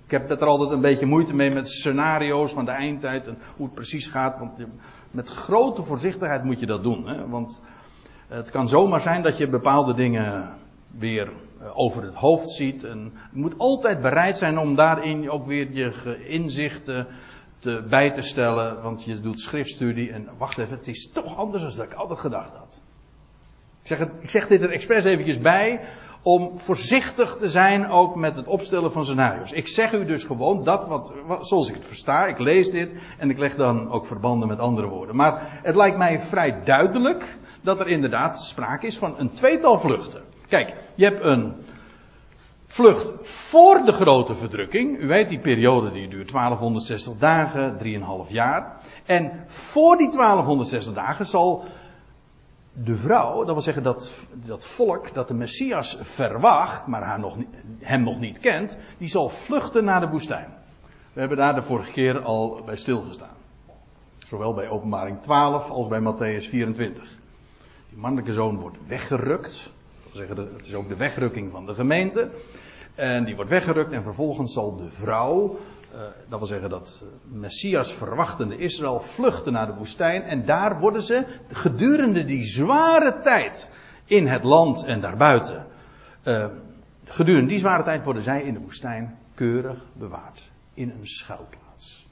Ik 0.05 0.11
heb 0.19 0.31
er 0.31 0.47
altijd 0.47 0.71
een 0.71 0.81
beetje 0.81 1.07
moeite 1.07 1.35
mee 1.35 1.51
met 1.51 1.69
scenario's 1.69 2.53
van 2.53 2.65
de 2.65 2.71
eindtijd 2.71 3.27
en 3.27 3.39
hoe 3.57 3.67
het 3.67 3.75
precies 3.75 4.07
gaat. 4.07 4.39
Want 4.39 4.67
met 5.11 5.29
grote 5.29 5.83
voorzichtigheid 5.83 6.45
moet 6.45 6.61
je 6.61 6.67
dat 6.67 6.83
doen. 6.83 7.09
Hè? 7.09 7.29
Want 7.29 7.63
het 8.29 8.51
kan 8.51 8.69
zomaar 8.69 9.01
zijn 9.01 9.23
dat 9.23 9.39
je 9.39 9.49
bepaalde 9.49 9.95
dingen 9.95 10.51
weer 10.99 11.33
eh, 11.61 11.79
over 11.79 12.03
het 12.03 12.15
hoofd 12.15 12.51
ziet. 12.51 12.85
En 12.85 13.13
je 13.33 13.41
moet 13.41 13.59
altijd 13.59 14.01
bereid 14.01 14.37
zijn 14.39 14.59
om 14.59 14.75
daarin 14.75 15.31
ook 15.31 15.47
weer 15.47 15.73
je 15.73 16.27
inzichten 16.27 17.07
te, 17.59 17.87
bij 17.89 18.11
te 18.11 18.23
stellen, 18.23 18.83
want 18.83 19.05
je 19.05 19.21
doet 19.21 19.41
schriftstudie 19.41 20.13
en 20.13 20.29
wacht 20.39 20.59
even, 20.59 20.77
het 20.77 20.89
is 20.89 21.13
toch 21.13 21.37
anders 21.37 21.75
dan 21.75 21.87
ik 21.87 21.93
altijd 21.93 22.21
gedacht 22.21 22.55
had. 22.55 22.81
Ik 23.83 23.89
zeg, 23.89 23.99
het, 23.99 24.11
zeg 24.23 24.47
dit 24.47 24.63
er 24.63 24.71
expres 24.71 25.05
eventjes 25.05 25.39
bij, 25.39 25.81
om 26.23 26.53
voorzichtig 26.57 27.37
te 27.41 27.49
zijn 27.49 27.91
ook 27.91 28.15
met 28.15 28.37
het 28.37 28.47
opstellen 28.47 28.93
van 28.93 29.05
scenario's. 29.05 29.53
Ik 29.53 29.69
zeg 29.69 29.93
u 29.93 30.05
dus 30.05 30.25
gewoon 30.25 30.65
dat 30.65 30.87
wat, 30.87 31.13
wat, 31.27 31.47
zoals 31.47 31.69
ik 31.69 31.75
het 31.75 31.85
versta, 31.85 32.27
ik 32.27 32.39
lees 32.39 32.71
dit 32.71 32.95
en 33.19 33.31
ik 33.31 33.39
leg 33.39 33.55
dan 33.55 33.91
ook 33.91 34.07
verbanden 34.07 34.49
met 34.49 34.59
andere 34.59 34.87
woorden. 34.87 35.17
Maar 35.17 35.61
het 35.63 35.75
lijkt 35.75 35.97
mij 35.97 36.21
vrij 36.21 36.65
duidelijk 36.65 37.37
dat 37.61 37.81
er 37.81 37.89
inderdaad 37.89 38.41
sprake 38.41 38.87
is 38.87 38.99
van 38.99 39.15
een 39.19 39.33
tweetal 39.33 39.79
vluchten. 39.79 40.23
Kijk, 40.49 40.75
je 40.95 41.05
hebt 41.05 41.25
een 41.25 41.55
vlucht 42.67 43.11
voor 43.23 43.83
de 43.85 43.93
grote 43.93 44.35
verdrukking. 44.35 44.99
U 44.99 45.07
weet 45.07 45.29
die 45.29 45.41
periode 45.41 45.93
die 45.93 46.09
duurt 46.09 46.33
1260 46.33 47.19
dagen, 47.19 47.79
3,5 48.27 48.31
jaar. 48.31 48.77
En 49.07 49.45
voor 49.47 49.97
die 49.97 50.11
1260 50.11 50.95
dagen 50.95 51.27
zal 51.27 51.65
de 52.73 52.97
vrouw, 52.97 53.45
dat 53.45 53.55
wil 53.55 53.61
zeggen 53.61 53.83
dat, 53.83 54.13
dat 54.45 54.67
volk 54.67 55.15
dat 55.15 55.29
de 55.29 55.35
Messias 55.35 55.99
verwacht, 56.01 56.87
maar 56.87 57.03
haar 57.03 57.21
nog, 57.21 57.37
hem 57.79 58.03
nog 58.03 58.21
niet 58.21 58.39
kent, 58.39 58.77
die 58.99 59.09
zal 59.09 59.29
vluchten 59.29 59.85
naar 59.85 60.01
de 60.01 60.09
woestijn. 60.09 60.49
We 61.13 61.21
hebben 61.21 61.39
daar 61.39 61.55
de 61.55 61.63
vorige 61.63 61.93
keer 61.93 62.23
al 62.23 62.63
bij 62.65 62.77
stilgestaan. 62.77 63.37
Zowel 64.19 64.55
bij 64.55 64.69
openbaring 64.69 65.21
12 65.21 65.71
als 65.71 65.89
bij 65.89 66.01
Matthäus 66.01 66.49
24. 66.49 67.05
Die 67.89 67.99
mannelijke 67.99 68.33
zoon 68.33 68.61
wordt 68.61 68.79
weggerukt. 68.87 69.73
Dat 70.03 70.13
wil 70.13 70.27
zeggen, 70.27 70.57
het 70.57 70.67
is 70.67 70.75
ook 70.75 70.89
de 70.89 70.97
wegrukking 70.97 71.51
van 71.51 71.67
de 71.67 71.75
gemeente. 71.75 72.31
En 72.95 73.25
die 73.25 73.37
wordt 73.37 73.51
weggerukt 73.51 73.93
en 73.93 74.03
vervolgens 74.03 74.53
zal 74.53 74.77
de 74.77 74.89
vrouw, 74.89 75.59
dat 76.29 76.39
wil 76.39 76.47
zeggen 76.47 76.71
dat 76.71 77.05
Messias 77.23 77.95
verwachtende 77.95 78.57
Israël, 78.57 79.01
vluchten 79.01 79.53
naar 79.53 79.67
de 79.67 79.75
woestijn. 79.75 80.23
En 80.23 80.45
daar 80.45 80.81
worden 80.81 81.03
ze 81.03 81.27
gedurende 81.49 82.25
die 82.25 82.45
zware 82.45 83.19
tijd 83.19 83.71
in 84.05 84.27
het 84.27 84.45
land 84.45 84.85
en 84.85 85.01
daarbuiten. 85.01 85.67
Uh, 86.25 86.47
gedurende 87.05 87.49
die 87.49 87.59
zware 87.59 87.83
tijd 87.83 88.05
worden 88.05 88.23
zij 88.23 88.43
in 88.43 88.55
de 88.55 88.61
woestijn 88.61 89.19
keurig 89.35 89.85
bewaard. 89.93 90.51
In 90.75 90.91
een 90.91 91.09
schuilplaats. 91.09 92.09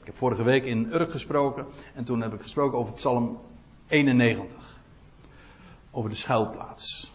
Ik 0.00 0.06
heb 0.06 0.16
vorige 0.16 0.42
week 0.42 0.64
in 0.64 0.92
Urk 0.92 1.10
gesproken 1.10 1.66
en 1.94 2.04
toen 2.04 2.20
heb 2.22 2.32
ik 2.32 2.42
gesproken 2.42 2.78
over 2.78 2.94
Psalm 2.94 3.40
91. 3.88 4.78
Over 5.90 6.10
de 6.10 6.16
schuilplaats. 6.16 7.12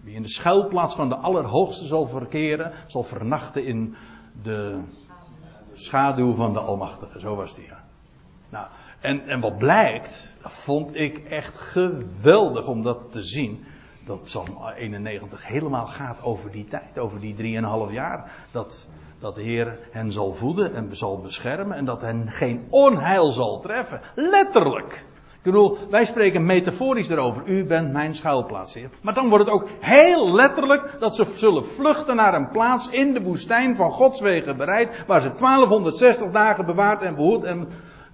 Wie 0.00 0.14
in 0.14 0.22
de 0.22 0.28
schuilplaats 0.28 0.94
van 0.94 1.08
de 1.08 1.16
Allerhoogste 1.16 1.86
zal 1.86 2.06
verkeren, 2.06 2.72
zal 2.86 3.02
vernachten 3.02 3.64
in 3.64 3.96
de 4.42 4.82
schaduw 5.72 6.34
van 6.34 6.52
de 6.52 6.60
Almachtige. 6.60 7.20
Zo 7.20 7.36
was 7.36 7.54
die. 7.54 7.68
Nou, 8.48 8.66
en, 9.00 9.28
en 9.28 9.40
wat 9.40 9.58
blijkt, 9.58 10.36
dat 10.42 10.52
vond 10.52 10.96
ik 10.96 11.18
echt 11.18 11.58
geweldig 11.58 12.66
om 12.66 12.82
dat 12.82 13.12
te 13.12 13.22
zien. 13.22 13.64
dat 14.06 14.22
Psalm 14.22 14.66
91 14.76 15.46
helemaal 15.46 15.86
gaat 15.86 16.22
over 16.22 16.50
die 16.50 16.64
tijd, 16.64 16.98
over 16.98 17.20
die 17.20 17.34
drieënhalf 17.34 17.92
jaar. 17.92 18.32
Dat, 18.50 18.88
dat 19.18 19.34
de 19.34 19.42
Heer 19.42 19.78
hen 19.90 20.12
zal 20.12 20.32
voeden 20.32 20.74
en 20.74 20.96
zal 20.96 21.20
beschermen 21.20 21.76
en 21.76 21.84
dat 21.84 22.00
hen 22.00 22.30
geen 22.30 22.66
onheil 22.70 23.32
zal 23.32 23.60
treffen. 23.60 24.00
Letterlijk. 24.14 25.04
Ik 25.40 25.46
bedoel, 25.46 25.78
wij 25.90 26.04
spreken 26.04 26.44
metaforisch 26.44 27.08
erover. 27.08 27.42
U 27.46 27.64
bent 27.64 27.92
mijn 27.92 28.14
schuilplaats, 28.14 28.74
Heer. 28.74 28.90
Maar 29.00 29.14
dan 29.14 29.28
wordt 29.28 29.44
het 29.44 29.54
ook 29.54 29.68
heel 29.80 30.32
letterlijk 30.32 30.96
dat 30.98 31.14
ze 31.14 31.24
zullen 31.34 31.66
vluchten 31.66 32.16
naar 32.16 32.34
een 32.34 32.50
plaats 32.50 32.88
in 32.88 33.12
de 33.12 33.22
woestijn 33.22 33.76
van 33.76 33.92
Gods 33.92 34.20
wegen 34.20 34.56
bereid. 34.56 35.06
Waar 35.06 35.20
ze 35.20 35.28
1260 35.28 36.30
dagen 36.30 36.66
bewaard 36.66 37.02
en 37.02 37.14
behoed 37.14 37.44
en, 37.44 37.68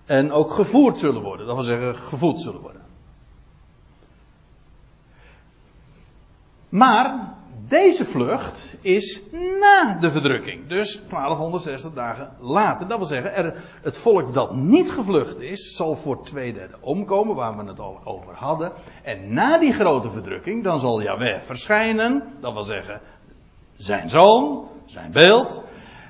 en 0.04 0.32
ook 0.32 0.50
gevoerd 0.50 0.98
zullen 0.98 1.22
worden. 1.22 1.46
Dat 1.46 1.54
wil 1.54 1.64
zeggen, 1.64 1.96
gevoed 1.96 2.40
zullen 2.40 2.60
worden. 2.60 2.82
Maar 6.68 7.36
deze 7.68 8.04
vlucht 8.04 8.74
is 8.80 9.22
na 9.60 9.96
de 10.00 10.10
verdrukking. 10.10 10.68
Dus 10.68 11.00
1260 11.08 11.92
dagen 11.92 12.30
later. 12.40 12.88
Dat 12.88 12.98
wil 12.98 13.06
zeggen, 13.06 13.34
er, 13.34 13.54
het 13.82 13.98
volk 13.98 14.34
dat 14.34 14.54
niet 14.54 14.90
gevlucht 14.90 15.40
is, 15.40 15.76
zal 15.76 15.96
voor 15.96 16.24
twee 16.24 16.52
derde 16.52 16.74
omkomen, 16.80 17.34
waar 17.34 17.56
we 17.56 17.64
het 17.64 17.80
al 17.80 18.00
over 18.04 18.34
hadden. 18.34 18.72
En 19.02 19.32
na 19.32 19.58
die 19.58 19.72
grote 19.72 20.10
verdrukking, 20.10 20.64
dan 20.64 20.80
zal 20.80 21.02
Yahweh 21.02 21.40
verschijnen. 21.40 22.22
Dat 22.40 22.52
wil 22.52 22.62
zeggen, 22.62 23.00
zijn 23.76 24.10
zoon, 24.10 24.68
zijn 24.84 25.12
beeld. 25.12 25.62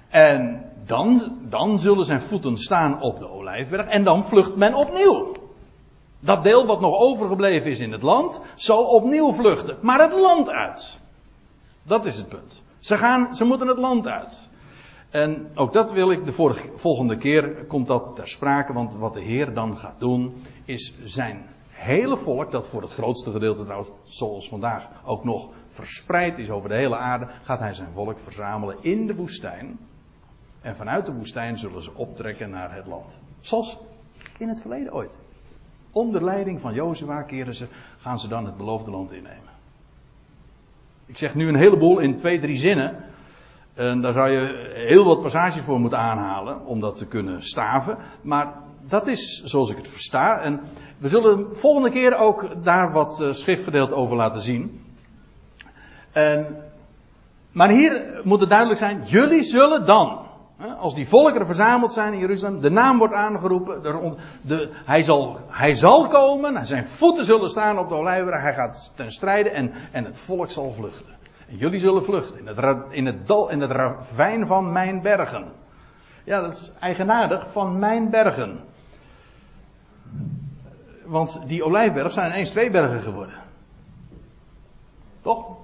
En 0.09 0.65
dan, 0.87 1.39
dan 1.43 1.79
zullen 1.79 2.05
zijn 2.05 2.21
voeten 2.21 2.57
staan 2.57 3.03
op 3.03 3.19
de 3.19 3.31
olijfberg. 3.31 3.87
En 3.87 4.05
dan 4.05 4.25
vlucht 4.25 4.57
men 4.57 4.75
opnieuw. 4.75 5.35
Dat 6.21 6.43
deel 6.43 6.67
wat 6.67 6.81
nog 6.81 6.99
overgebleven 6.99 7.71
is 7.71 7.79
in 7.81 7.93
het 7.93 8.03
land, 8.03 8.43
zal 8.55 8.85
opnieuw 8.85 9.33
vluchten. 9.33 9.77
Maar 9.81 10.01
het 10.01 10.13
land 10.13 10.49
uit. 10.49 11.05
Dat 11.87 12.07
is 12.07 12.17
het 12.17 12.29
punt. 12.29 12.63
Ze, 12.79 12.99
gaan, 12.99 13.37
ze 13.37 13.45
moeten 13.45 13.69
het 13.69 13.79
land 13.79 14.07
uit. 14.07 14.49
En 15.11 15.51
ook 15.55 15.73
dat 15.73 15.93
wil 15.93 16.11
ik 16.11 16.25
de 16.25 16.33
volgende 16.77 17.17
keer, 17.17 17.65
komt 17.65 17.87
dat 17.87 18.17
ter 18.17 18.29
sprake, 18.29 18.73
want 18.73 18.95
wat 18.95 19.15
de 19.15 19.23
Heer 19.23 19.55
dan 19.55 19.79
gaat 19.79 20.01
doen, 20.01 20.35
is 20.65 20.95
zijn 21.05 21.45
hele 21.71 22.17
volk, 22.17 22.51
dat 22.51 22.67
voor 22.67 22.83
het 22.83 22.93
grootste 22.93 23.31
gedeelte 23.31 23.63
trouwens, 23.63 23.91
zoals 24.05 24.49
vandaag 24.49 24.89
ook 25.05 25.25
nog 25.25 25.49
verspreid 25.69 26.39
is 26.39 26.51
over 26.51 26.69
de 26.69 26.77
hele 26.77 26.97
aarde, 26.97 27.29
gaat 27.43 27.59
hij 27.59 27.75
zijn 27.75 27.93
volk 27.93 28.19
verzamelen 28.19 28.77
in 28.81 29.07
de 29.07 29.15
woestijn. 29.15 29.79
En 30.61 30.77
vanuit 30.77 31.07
de 31.07 31.15
woestijn 31.15 31.59
zullen 31.59 31.83
ze 31.83 31.95
optrekken 31.95 32.51
naar 32.51 32.75
het 32.75 32.87
land. 32.87 33.19
Zoals 33.41 33.79
in 34.39 34.49
het 34.49 34.61
verleden 34.61 34.93
ooit. 34.93 35.15
Onder 35.93 36.25
leiding 36.25 36.61
van 36.61 36.75
Jozua 36.75 37.23
keren 37.23 37.55
ze, 37.55 37.67
gaan 37.99 38.19
ze 38.19 38.29
dan 38.29 38.47
het 38.47 38.57
beloofde 38.57 38.91
land 38.91 39.13
innemen. 39.13 39.46
Ik 41.07 41.19
zeg 41.19 41.35
nu 41.35 41.49
een 41.49 41.57
heleboel 41.57 41.99
in 41.99 42.17
twee, 42.17 42.41
drie 42.41 42.57
zinnen. 42.57 43.05
En 43.75 44.01
daar 44.01 44.13
zou 44.13 44.31
je 44.31 44.73
heel 44.75 45.05
wat 45.05 45.23
passages 45.23 45.63
voor 45.63 45.81
moeten 45.81 45.99
aanhalen 45.99 46.67
om 46.67 46.81
dat 46.81 46.97
te 46.97 47.07
kunnen 47.07 47.43
staven. 47.43 47.97
Maar 48.23 48.53
dat 48.89 49.07
is 49.07 49.43
zoals 49.45 49.71
ik 49.71 49.77
het 49.77 49.89
versta. 49.89 50.41
En 50.41 50.61
we 50.99 51.09
zullen 51.09 51.57
volgende 51.57 51.91
keer 51.91 52.17
ook 52.17 52.65
daar 52.65 52.93
wat 52.93 53.19
uh, 53.21 53.33
schriftgedeelte 53.33 53.95
over 53.95 54.17
laten 54.17 54.41
zien. 54.41 54.81
En, 56.13 56.57
maar 57.53 57.69
hier 57.69 58.21
moet 58.25 58.41
het 58.41 58.49
duidelijk 58.49 58.79
zijn, 58.79 59.03
jullie 59.07 59.43
zullen 59.43 59.87
dan 59.87 60.26
als 60.79 60.95
die 60.95 61.09
volkeren 61.09 61.47
verzameld 61.47 61.93
zijn 61.93 62.13
in 62.13 62.19
Jeruzalem, 62.19 62.61
de 62.61 62.71
naam 62.71 62.99
wordt 62.99 63.15
aangeroepen, 63.15 63.83
de, 64.41 64.71
hij, 64.85 65.03
zal, 65.03 65.39
hij 65.49 65.75
zal 65.75 66.09
komen, 66.09 66.67
zijn 66.67 66.87
voeten 66.87 67.25
zullen 67.25 67.51
staan 67.51 67.79
op 67.79 67.89
de 67.89 67.95
olijfberg, 67.95 68.43
hij 68.43 68.55
gaat 68.55 68.93
ten 68.95 69.11
strijde 69.11 69.51
en, 69.51 69.73
en 69.93 70.05
het 70.05 70.19
volk 70.19 70.51
zal 70.51 70.73
vluchten. 70.73 71.15
En 71.49 71.57
jullie 71.57 71.81
zullen 71.81 72.05
vluchten 72.05 72.39
in 72.39 72.47
het, 72.47 72.93
in 72.93 73.07
het 73.07 73.27
dal, 73.27 73.51
in 73.51 73.61
het 73.61 73.71
ravijn 73.71 74.47
van 74.47 74.73
mijn 74.73 75.03
bergen. 75.03 75.53
Ja, 76.25 76.41
dat 76.41 76.53
is 76.53 76.73
eigenaardig, 76.81 77.51
van 77.51 77.79
mijn 77.79 78.11
bergen. 78.11 78.65
Want 81.05 81.43
die 81.47 81.65
olijfberg 81.65 82.13
zijn 82.13 82.31
ineens 82.31 82.51
twee 82.51 82.71
bergen 82.71 83.01
geworden. 83.01 83.43
Toch? 85.23 85.57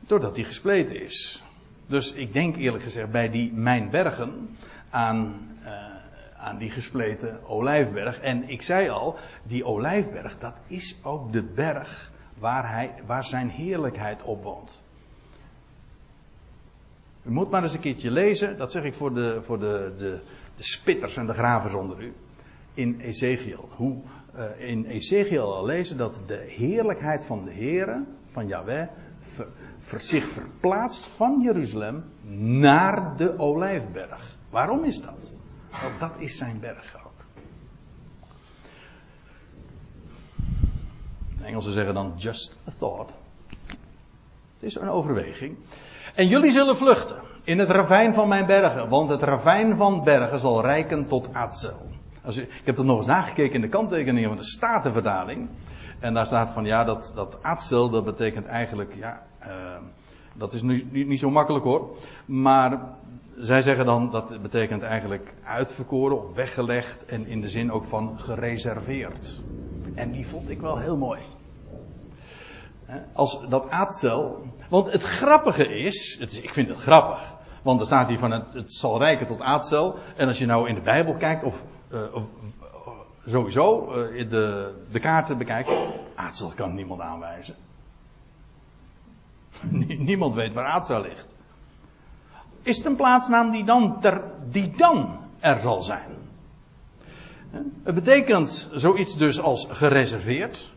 Doordat 0.00 0.34
die 0.34 0.44
gespleten 0.44 1.02
is. 1.02 1.44
Dus 1.86 2.12
ik 2.12 2.32
denk 2.32 2.56
eerlijk 2.56 2.84
gezegd 2.84 3.10
bij 3.10 3.30
die 3.30 3.52
Mijn 3.52 3.90
Bergen 3.90 4.56
aan, 4.90 5.48
uh, 5.62 5.70
aan 6.36 6.58
die 6.58 6.70
gespleten 6.70 7.48
olijfberg. 7.48 8.20
En 8.20 8.48
ik 8.48 8.62
zei 8.62 8.88
al, 8.88 9.16
die 9.42 9.64
olijfberg, 9.64 10.38
dat 10.38 10.60
is 10.66 10.98
ook 11.02 11.32
de 11.32 11.42
berg 11.42 12.10
waar, 12.38 12.70
hij, 12.70 12.94
waar 13.06 13.24
zijn 13.24 13.48
heerlijkheid 13.48 14.22
op 14.22 14.42
woont. 14.42 14.82
U 17.22 17.30
moet 17.30 17.50
maar 17.50 17.62
eens 17.62 17.74
een 17.74 17.80
keertje 17.80 18.10
lezen, 18.10 18.58
dat 18.58 18.72
zeg 18.72 18.84
ik 18.84 18.94
voor 18.94 19.14
de, 19.14 19.42
voor 19.42 19.58
de, 19.58 19.94
de, 19.98 20.20
de 20.56 20.62
spitters 20.62 21.16
en 21.16 21.26
de 21.26 21.32
gravers 21.32 21.74
onder 21.74 22.02
u. 22.02 22.12
In 22.74 23.00
Ezekiel. 23.00 23.68
Hoe 23.76 23.96
uh, 24.36 24.68
in 24.68 24.84
Ezekiel 24.84 25.54
al 25.54 25.64
lezen 25.64 25.96
dat 25.96 26.22
de 26.26 26.44
heerlijkheid 26.48 27.24
van 27.24 27.44
de 27.44 27.52
Here, 27.52 28.04
van 28.26 28.46
Yahweh, 28.46 28.88
zich 29.98 30.24
verplaatst 30.24 31.06
van 31.06 31.40
Jeruzalem 31.40 32.04
naar 32.60 33.16
de 33.16 33.38
Olijfberg. 33.38 34.36
Waarom 34.50 34.84
is 34.84 35.00
dat? 35.00 35.32
Want 35.82 36.00
dat 36.00 36.12
is 36.18 36.36
zijn 36.36 36.60
berg 36.60 36.96
ook. 37.06 37.24
De 41.38 41.44
Engelsen 41.44 41.72
zeggen 41.72 41.94
dan 41.94 42.12
just 42.16 42.56
a 42.68 42.72
thought. 42.78 43.14
Het 44.54 44.62
is 44.62 44.74
een 44.74 44.88
overweging. 44.88 45.56
En 46.14 46.28
jullie 46.28 46.50
zullen 46.50 46.76
vluchten 46.76 47.16
in 47.44 47.58
het 47.58 47.68
ravijn 47.68 48.14
van 48.14 48.28
mijn 48.28 48.46
bergen, 48.46 48.88
want 48.88 49.08
het 49.08 49.22
ravijn 49.22 49.76
van 49.76 50.04
bergen 50.04 50.38
zal 50.38 50.60
rijken 50.60 51.06
tot 51.06 51.28
Azel. 51.32 51.92
Ik 52.26 52.48
heb 52.64 52.78
er 52.78 52.84
nog 52.84 52.96
eens 52.96 53.06
nagekeken 53.06 53.54
in 53.54 53.60
de 53.60 53.68
kanttekeningen 53.68 54.28
van 54.28 54.38
de 54.38 54.44
Statenvertaling. 54.44 55.48
En 56.04 56.14
daar 56.14 56.26
staat 56.26 56.50
van 56.50 56.64
ja, 56.64 56.84
dat, 56.84 57.12
dat 57.14 57.38
Azel, 57.42 57.90
dat 57.90 58.04
betekent 58.04 58.46
eigenlijk 58.46 58.94
ja, 58.94 59.22
uh, 59.46 59.76
dat 60.34 60.52
is 60.52 60.62
nu, 60.62 60.88
niet, 60.90 61.06
niet 61.06 61.18
zo 61.18 61.30
makkelijk 61.30 61.64
hoor. 61.64 61.96
Maar 62.26 62.80
zij 63.36 63.62
zeggen 63.62 63.86
dan 63.86 64.10
dat 64.10 64.42
betekent 64.42 64.82
eigenlijk 64.82 65.34
uitverkoren 65.44 66.18
of 66.18 66.34
weggelegd 66.34 67.04
en 67.04 67.26
in 67.26 67.40
de 67.40 67.48
zin 67.48 67.72
ook 67.72 67.84
van 67.84 68.18
gereserveerd. 68.18 69.42
En 69.94 70.12
die 70.12 70.26
vond 70.26 70.50
ik 70.50 70.60
wel 70.60 70.78
heel 70.78 70.96
mooi. 70.96 71.20
Als 73.12 73.48
dat 73.48 73.70
aardcel. 73.70 74.46
Want 74.68 74.92
het 74.92 75.02
grappige 75.02 75.78
is, 75.78 76.16
het 76.20 76.32
is, 76.32 76.40
ik 76.40 76.52
vind 76.52 76.68
het 76.68 76.78
grappig. 76.78 77.34
Want 77.62 77.80
er 77.80 77.86
staat 77.86 78.08
hier 78.08 78.18
van 78.18 78.30
het, 78.30 78.72
zal 78.72 78.98
rijken 78.98 79.26
tot 79.26 79.40
aardcel. 79.40 79.98
En 80.16 80.26
als 80.26 80.38
je 80.38 80.46
nou 80.46 80.68
in 80.68 80.74
de 80.74 80.80
Bijbel 80.80 81.14
kijkt, 81.14 81.44
of, 81.44 81.64
uh, 81.92 82.14
of 82.14 82.28
sowieso 83.26 83.88
uh, 83.88 84.30
de, 84.30 84.74
de 84.90 85.00
kaarten 85.00 85.38
bekijkt, 85.38 85.70
aardcel 86.14 86.52
kan 86.54 86.74
niemand 86.74 87.00
aanwijzen. 87.00 87.54
Niemand 89.98 90.34
weet 90.34 90.52
waar 90.52 90.66
Aza 90.66 90.98
ligt. 90.98 91.34
Is 92.62 92.76
het 92.76 92.86
een 92.86 92.96
plaatsnaam 92.96 93.50
die 93.50 93.64
dan, 93.64 94.00
ter, 94.00 94.22
die 94.50 94.70
dan 94.76 95.18
er 95.40 95.58
zal 95.58 95.82
zijn? 95.82 96.10
Het 97.82 97.94
betekent 97.94 98.70
zoiets 98.72 99.16
dus 99.16 99.40
als 99.40 99.66
gereserveerd. 99.70 100.72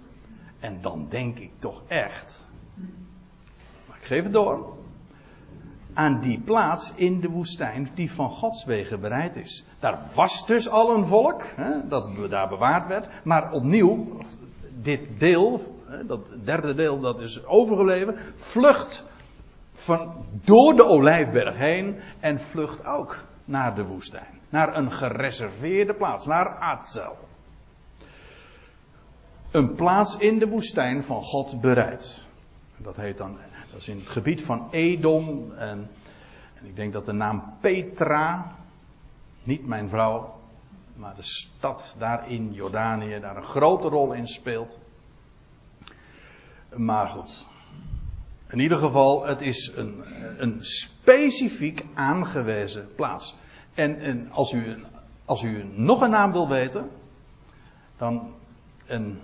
En 0.60 0.82
dan 0.82 1.08
denk 1.10 1.38
ik 1.38 1.52
toch 1.58 1.82
echt. 1.88 2.48
Maar 3.88 3.98
ik 3.98 4.06
geef 4.06 4.24
het 4.24 4.34
door. 4.34 4.77
Aan 5.98 6.20
die 6.22 6.40
plaats 6.40 6.94
in 6.96 7.20
de 7.20 7.30
woestijn 7.30 7.90
die 7.96 8.12
van 8.12 8.30
Gods 8.30 8.66
wegen 8.66 9.00
bereid 9.00 9.36
is. 9.36 9.66
Daar 9.80 10.00
was 10.16 10.46
dus 10.46 10.70
al 10.70 10.96
een 10.96 11.06
volk 11.06 11.44
hè, 11.56 11.88
dat 11.88 12.30
daar 12.30 12.48
bewaard 12.48 12.88
werd. 12.88 13.08
Maar 13.24 13.52
opnieuw, 13.52 14.18
dit 14.82 15.20
deel 15.20 15.76
dat 16.06 16.28
derde 16.44 16.74
deel 16.74 17.00
dat 17.00 17.20
is 17.20 17.46
overgebleven, 17.46 18.18
vlucht 18.36 19.04
van, 19.74 20.26
door 20.44 20.76
de 20.76 20.86
olijfberg 20.86 21.58
heen 21.58 22.00
en 22.20 22.40
vlucht 22.40 22.86
ook 22.86 23.24
naar 23.46 23.76
de 23.76 23.84
woestijn. 23.84 24.40
Naar 24.50 24.76
een 24.76 24.92
gereserveerde 24.92 25.94
plaats, 25.94 26.26
naar 26.26 26.58
Azel. 26.60 27.18
Een 29.52 29.76
plaats 29.76 30.18
in 30.18 30.40
de 30.40 30.48
woestijn 30.48 31.04
van 31.04 31.24
God 31.24 31.62
bereid. 31.62 32.26
Dat 32.78 32.96
heet 32.96 33.18
dan, 33.18 33.38
dat 33.72 33.80
is 33.80 33.88
in 33.88 33.98
het 33.98 34.10
gebied 34.10 34.44
van 34.44 34.68
Edom. 34.72 35.52
En, 35.52 35.90
en 36.54 36.66
ik 36.66 36.76
denk 36.76 36.94
dat 36.94 37.06
de 37.06 37.12
naam 37.12 37.54
Petra, 37.60 38.56
niet 39.44 39.66
mijn 39.66 39.90
vrouw, 39.90 40.40
maar 40.96 41.16
de 41.16 41.24
stad 41.24 41.96
daar 42.00 42.32
in 42.32 42.54
Jordanië, 42.54 43.20
daar 43.20 43.38
een 43.38 43.44
grote 43.44 43.88
rol 43.88 44.14
in 44.14 44.28
speelt. 44.28 44.80
Maar 46.76 47.08
goed. 47.08 47.46
In 48.50 48.60
ieder 48.60 48.78
geval, 48.78 49.26
het 49.26 49.42
is 49.42 49.72
een, 49.76 50.04
een 50.38 50.58
specifiek 50.60 51.86
aangewezen 51.94 52.96
plaats. 52.96 53.36
En, 53.74 54.00
en 54.00 54.32
als, 54.32 54.52
u, 54.52 54.84
als 55.26 55.44
u 55.44 55.64
nog 55.76 56.02
een 56.02 56.10
naam 56.10 56.32
wil 56.32 56.48
weten, 56.48 56.90
dan. 57.98 58.36
En 58.86 59.22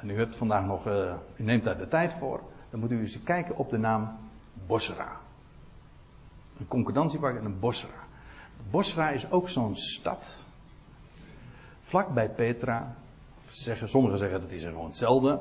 en 0.00 0.10
u 0.10 0.18
hebt 0.18 0.36
vandaag 0.36 0.64
nog, 0.64 0.86
uh, 0.86 1.12
u 1.36 1.42
neemt 1.42 1.64
daar 1.64 1.78
de 1.78 1.88
tijd 1.88 2.14
voor, 2.14 2.40
dan 2.80 2.88
moet 2.88 2.98
u 2.98 3.00
eens 3.00 3.22
kijken 3.22 3.56
op 3.56 3.70
de 3.70 3.78
naam 3.78 4.18
Bosra. 4.66 5.20
Een 6.58 6.68
concordantie 6.68 7.18
pakken 7.18 7.40
en 7.40 7.46
een 7.46 7.58
Bosra. 7.58 8.04
Bosra 8.70 9.10
is 9.10 9.30
ook 9.30 9.48
zo'n 9.48 9.76
stad. 9.76 10.44
Vlak 11.80 12.14
bij 12.14 12.30
Petra. 12.30 12.96
Zeggen, 13.46 13.88
sommigen 13.88 14.18
zeggen 14.18 14.40
dat 14.40 14.50
is 14.50 14.62
gewoon 14.62 14.86
hetzelfde. 14.86 15.40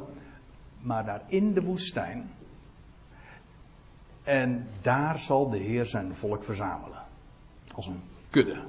Maar 0.81 1.05
daar 1.05 1.21
in 1.27 1.53
de 1.53 1.61
woestijn. 1.61 2.31
En 4.23 4.67
daar 4.81 5.19
zal 5.19 5.49
de 5.49 5.57
Heer 5.57 5.85
zijn 5.85 6.13
volk 6.13 6.43
verzamelen. 6.43 7.03
Als 7.73 7.87
een 7.87 8.01
kudde. 8.29 8.61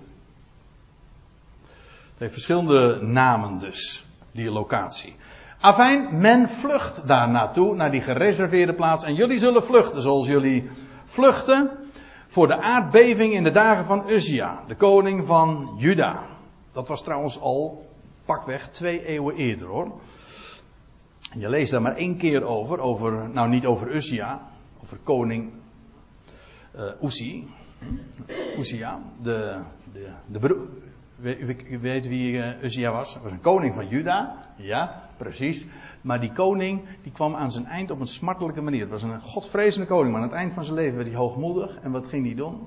Het 2.11 2.19
heeft 2.19 2.33
verschillende 2.33 3.03
namen 3.03 3.59
dus, 3.59 4.07
die 4.33 4.51
locatie. 4.51 5.17
Afijn, 5.61 6.21
men 6.21 6.49
vlucht 6.49 7.07
daar 7.07 7.29
naartoe, 7.29 7.75
naar 7.75 7.91
die 7.91 8.01
gereserveerde 8.01 8.75
plaats. 8.75 9.05
En 9.05 9.15
jullie 9.15 9.39
zullen 9.39 9.65
vluchten 9.65 10.03
zoals 10.03 10.27
jullie 10.27 10.69
vluchten 11.05 11.71
voor 12.27 12.47
de 12.47 12.57
aardbeving 12.57 13.33
in 13.33 13.45
de 13.45 13.51
dagen 13.51 13.85
van 13.85 14.11
Uzia, 14.11 14.63
de 14.67 14.75
koning 14.75 15.25
van 15.25 15.75
Juda. 15.79 16.23
Dat 16.73 16.89
was 16.89 17.03
trouwens 17.03 17.41
al 17.41 17.87
pakweg 18.25 18.69
twee 18.69 19.05
eeuwen 19.05 19.35
eerder 19.35 19.69
hoor. 19.69 19.93
Je 21.35 21.49
leest 21.49 21.71
daar 21.71 21.83
maar 21.83 21.97
één 21.97 22.17
keer 22.17 22.45
over, 22.45 22.79
over 22.79 23.31
nou 23.31 23.49
niet 23.49 23.67
over 23.67 23.95
Uzia, 23.95 24.49
over 24.83 24.99
koning 25.03 25.53
uh, 26.77 26.83
Uzi. 27.03 27.49
Uzia, 28.59 29.01
de, 29.23 29.61
de, 29.93 30.11
de, 30.27 30.69
u 31.71 31.79
weet 31.79 32.07
wie 32.07 32.33
uh, 32.33 32.63
Uzia 32.63 32.93
was? 32.93 33.13
Hij 33.13 33.23
was 33.23 33.33
een 33.33 33.41
koning 33.41 33.75
van 33.75 33.89
Juda. 33.89 34.47
Ja, 34.57 35.06
precies. 35.17 35.67
Maar 36.01 36.21
die 36.21 36.33
koning 36.33 36.83
die 37.03 37.13
kwam 37.13 37.35
aan 37.35 37.53
zijn 37.53 37.67
eind 37.67 37.91
op 37.91 38.01
een 38.01 38.07
smartelijke 38.07 38.61
manier. 38.61 38.81
Het 38.81 38.91
was 38.91 39.03
een 39.03 39.21
godvrezende 39.21 39.87
koning, 39.87 40.13
maar 40.13 40.23
aan 40.23 40.29
het 40.29 40.37
eind 40.37 40.53
van 40.53 40.65
zijn 40.65 40.77
leven 40.77 40.97
werd 40.97 41.09
hij 41.09 41.17
hoogmoedig. 41.17 41.79
En 41.81 41.93
wat 41.93 42.07
ging 42.07 42.27
hij 42.27 42.35
doen? 42.35 42.67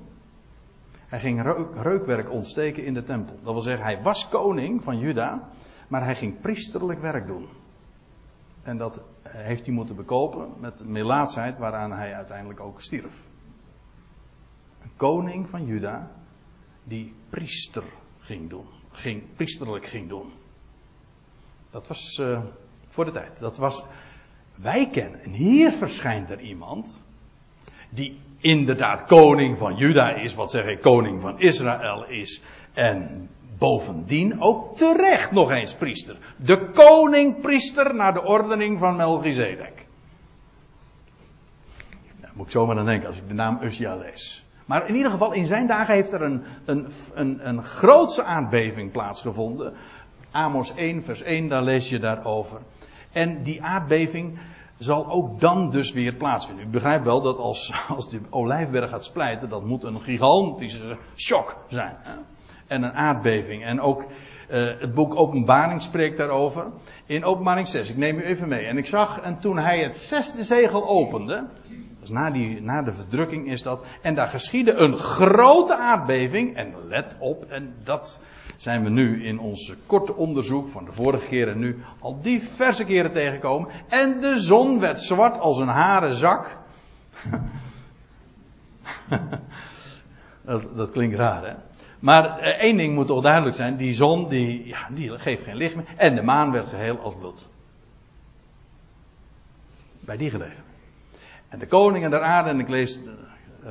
Hij 1.06 1.20
ging 1.20 1.42
reukwerk 1.82 2.30
ontsteken 2.30 2.84
in 2.84 2.94
de 2.94 3.02
tempel. 3.02 3.34
Dat 3.42 3.52
wil 3.52 3.62
zeggen, 3.62 3.84
hij 3.84 4.02
was 4.02 4.28
koning 4.28 4.82
van 4.82 4.98
Juda, 4.98 5.48
maar 5.88 6.04
hij 6.04 6.16
ging 6.16 6.40
priesterlijk 6.40 7.00
werk 7.00 7.26
doen. 7.26 7.48
En 8.62 8.78
dat 8.78 9.02
heeft 9.22 9.66
hij 9.66 9.74
moeten 9.74 9.96
bekopen 9.96 10.52
met 10.58 10.84
melaatsheid 10.84 11.58
waaraan 11.58 11.92
hij 11.92 12.14
uiteindelijk 12.14 12.60
ook 12.60 12.80
stierf. 12.80 13.22
Een 14.82 14.92
koning 14.96 15.48
van 15.48 15.64
Juda 15.64 16.10
die 16.84 17.14
priester 17.28 17.84
ging 18.18 18.50
doen. 18.50 18.66
Ging, 18.90 19.34
priesterlijk 19.34 19.86
ging 19.86 20.08
doen. 20.08 20.32
Dat 21.70 21.88
was 21.88 22.18
uh, 22.20 22.40
voor 22.88 23.04
de 23.04 23.12
tijd. 23.12 23.38
Dat 23.38 23.58
was. 23.58 23.84
Wij 24.54 24.88
kennen. 24.92 25.22
En 25.22 25.30
hier 25.30 25.72
verschijnt 25.72 26.30
er 26.30 26.40
iemand. 26.40 27.04
Die 27.90 28.20
inderdaad 28.38 29.04
koning 29.04 29.58
van 29.58 29.76
Juda 29.76 30.14
is. 30.14 30.34
Wat 30.34 30.50
zeg 30.50 30.64
ik? 30.64 30.80
Koning 30.80 31.20
van 31.20 31.40
Israël 31.40 32.04
is. 32.08 32.42
En 32.72 33.28
bovendien 33.58 34.40
ook 34.40 34.76
terecht 34.76 35.30
nog 35.30 35.50
eens 35.50 35.74
priester. 35.74 36.16
De 36.36 36.70
koning-priester 36.70 37.94
naar 37.94 38.12
de 38.12 38.24
ordening 38.24 38.78
van 38.78 38.96
Melchizedek. 38.96 39.86
Daar 42.20 42.30
moet 42.34 42.46
ik 42.46 42.52
zomaar 42.52 42.78
aan 42.78 42.84
denken 42.84 43.06
als 43.06 43.16
ik 43.16 43.28
de 43.28 43.34
naam 43.34 43.58
Uzia 43.62 43.94
lees. 43.94 44.44
Maar 44.64 44.88
in 44.88 44.94
ieder 44.94 45.10
geval, 45.10 45.32
in 45.32 45.46
zijn 45.46 45.66
dagen 45.66 45.94
heeft 45.94 46.12
er 46.12 46.22
een, 46.22 46.42
een, 46.64 46.88
een, 47.14 47.48
een 47.48 47.62
grootse 47.62 48.22
aardbeving 48.22 48.92
plaatsgevonden. 48.92 49.74
Amos 50.30 50.74
1, 50.74 51.02
vers 51.02 51.22
1, 51.22 51.48
daar 51.48 51.62
lees 51.62 51.88
je 51.88 51.98
daarover. 51.98 52.60
En 53.12 53.42
die 53.42 53.62
aardbeving 53.62 54.38
zal 54.78 55.10
ook 55.10 55.40
dan 55.40 55.70
dus 55.70 55.92
weer 55.92 56.14
plaatsvinden. 56.14 56.66
U 56.66 56.68
begrijpt 56.68 57.04
wel 57.04 57.22
dat 57.22 57.38
als, 57.38 57.72
als 57.96 58.10
de 58.10 58.20
olijfberg 58.30 58.90
gaat 58.90 59.04
splijten, 59.04 59.48
dat 59.48 59.64
moet 59.64 59.82
een 59.82 60.00
gigantische 60.00 60.96
shock 61.16 61.56
zijn. 61.68 61.96
En 62.66 62.82
een 62.82 62.92
aardbeving. 62.92 63.64
En 63.64 63.80
ook 63.80 64.04
uh, 64.50 64.80
het 64.80 64.94
boek 64.94 65.16
Openbaring 65.16 65.80
spreekt 65.80 66.16
daarover. 66.16 66.66
In 67.06 67.24
Openbaring 67.24 67.68
6, 67.68 67.90
ik 67.90 67.96
neem 67.96 68.18
u 68.18 68.22
even 68.22 68.48
mee. 68.48 68.66
En 68.66 68.76
ik 68.76 68.86
zag, 68.86 69.20
en 69.20 69.38
toen 69.38 69.58
hij 69.58 69.82
het 69.82 69.96
zesde 69.96 70.44
zegel 70.44 70.88
opende, 70.88 71.46
dus 72.00 72.10
na, 72.10 72.30
die, 72.30 72.62
na 72.62 72.82
de 72.82 72.92
verdrukking 72.92 73.50
is 73.50 73.62
dat, 73.62 73.84
en 74.02 74.14
daar 74.14 74.28
geschiedde 74.28 74.72
een 74.72 74.96
grote 74.96 75.76
aardbeving. 75.76 76.56
En 76.56 76.74
let 76.88 77.16
op, 77.20 77.44
en 77.44 77.74
dat 77.84 78.22
zijn 78.60 78.84
we 78.84 78.90
nu 78.90 79.24
in 79.24 79.38
ons 79.38 79.74
korte 79.86 80.14
onderzoek 80.14 80.68
van 80.68 80.84
de 80.84 80.92
vorige 80.92 81.26
keren 81.26 81.58
nu 81.58 81.82
al 81.98 82.20
diverse 82.20 82.84
keren 82.84 83.12
tegengekomen. 83.12 83.70
En 83.88 84.20
de 84.20 84.38
zon 84.38 84.80
werd 84.80 85.00
zwart 85.00 85.38
als 85.38 85.58
een 85.58 85.68
haren 85.68 86.14
zak. 86.14 86.58
dat, 90.44 90.76
dat, 90.76 90.90
klinkt 90.90 91.16
raar, 91.16 91.44
hè? 91.44 91.54
Maar 91.98 92.38
eh, 92.38 92.62
één 92.62 92.76
ding 92.76 92.94
moet 92.94 93.06
toch 93.06 93.22
duidelijk 93.22 93.56
zijn: 93.56 93.76
die 93.76 93.92
zon 93.92 94.28
die, 94.28 94.66
ja, 94.66 94.88
die 94.90 95.18
geeft 95.18 95.44
geen 95.44 95.56
licht 95.56 95.74
meer. 95.76 95.86
En 95.96 96.14
de 96.14 96.22
maan 96.22 96.52
werd 96.52 96.68
geheel 96.68 96.98
als 96.98 97.16
bloed. 97.16 97.48
Bij 100.00 100.16
die 100.16 100.30
gelegenheid. 100.30 100.76
En 101.48 101.58
de 101.58 101.66
koningen 101.66 102.10
der 102.10 102.22
aarde, 102.22 102.50
en 102.50 102.60
ik 102.60 102.68
lees 102.68 103.00
uh, 103.64 103.70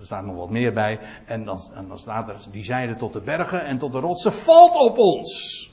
er 0.00 0.06
staat 0.06 0.24
nog 0.24 0.36
wat 0.36 0.50
meer 0.50 0.72
bij. 0.72 1.00
En 1.26 1.44
dan, 1.44 1.58
staat 1.98 2.28
er, 2.28 2.40
die 2.50 2.64
zeiden 2.64 2.96
tot 2.96 3.12
de 3.12 3.20
bergen 3.20 3.64
en 3.64 3.78
tot 3.78 3.92
de 3.92 3.98
rotsen, 3.98 4.32
valt 4.32 4.76
op 4.76 4.98
ons. 4.98 5.72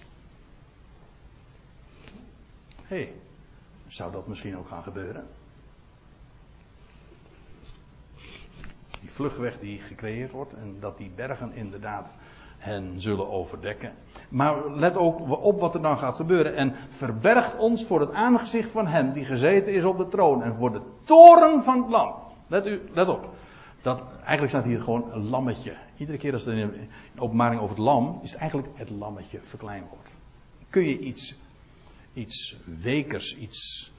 Hé, 2.83 2.95
hey, 2.95 3.13
zou 3.87 4.11
dat 4.11 4.27
misschien 4.27 4.57
ook 4.57 4.67
gaan 4.67 4.83
gebeuren? 4.83 5.27
Die 9.01 9.11
vluchtweg 9.11 9.59
die 9.59 9.81
gecreëerd 9.81 10.31
wordt 10.31 10.53
en 10.53 10.77
dat 10.79 10.97
die 10.97 11.11
bergen 11.15 11.53
inderdaad 11.53 12.13
hen 12.57 13.01
zullen 13.01 13.29
overdekken. 13.29 13.93
Maar 14.29 14.71
let 14.71 14.97
ook 14.97 15.43
op 15.43 15.59
wat 15.59 15.75
er 15.75 15.81
dan 15.81 15.97
gaat 15.97 16.15
gebeuren. 16.15 16.55
En 16.55 16.73
verbergt 16.89 17.57
ons 17.57 17.85
voor 17.85 17.99
het 17.99 18.11
aangezicht 18.11 18.71
van 18.71 18.87
hem 18.87 19.13
die 19.13 19.25
gezeten 19.25 19.73
is 19.73 19.83
op 19.83 19.97
de 19.97 20.07
troon 20.07 20.43
en 20.43 20.55
voor 20.55 20.71
de 20.71 20.81
toren 21.03 21.63
van 21.63 21.81
het 21.81 21.89
land. 21.91 22.15
Let, 22.47 22.67
u, 22.67 22.81
let 22.93 23.07
op. 23.07 23.29
Dat, 23.87 24.03
eigenlijk 24.17 24.49
staat 24.49 24.65
hier 24.65 24.81
gewoon 24.81 25.11
een 25.11 25.29
lammetje. 25.29 25.77
Iedere 25.97 26.17
keer 26.17 26.33
als 26.33 26.45
er 26.45 26.55
de 26.55 26.87
openbaring 27.17 27.61
over 27.61 27.75
het 27.75 27.85
lam, 27.85 28.19
is 28.23 28.31
het 28.31 28.39
eigenlijk 28.39 28.77
het 28.77 28.89
lammetje 28.89 29.39
verkleind 29.41 29.89
wordt. 29.89 30.09
Kun 30.69 30.83
je 30.83 30.99
iets, 30.99 31.35
iets 32.13 32.57
wekers, 32.79 33.37
iets, 33.37 33.91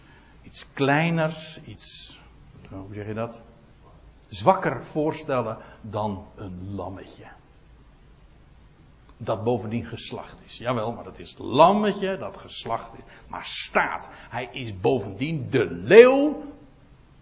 iets 0.43 0.73
kleiners, 0.73 1.61
iets, 1.65 2.21
hoe 2.71 2.95
zeg 2.95 3.07
je 3.07 3.15
dat? 3.15 3.43
Zwakker 4.29 4.85
voorstellen 4.85 5.59
dan 5.81 6.27
een 6.37 6.75
lammetje. 6.75 7.27
Dat 9.17 9.45
bovendien 9.45 9.85
geslacht 9.85 10.43
is. 10.45 10.59
Jawel, 10.59 10.93
maar 10.93 11.05
dat 11.05 11.19
is 11.19 11.31
het 11.31 11.39
lammetje 11.39 12.17
dat 12.17 12.37
geslacht 12.37 12.95
is. 12.95 13.05
Maar 13.29 13.45
staat. 13.45 14.09
Hij 14.11 14.49
is 14.53 14.81
bovendien 14.81 15.51
de 15.51 15.65
leeuw, 15.71 16.43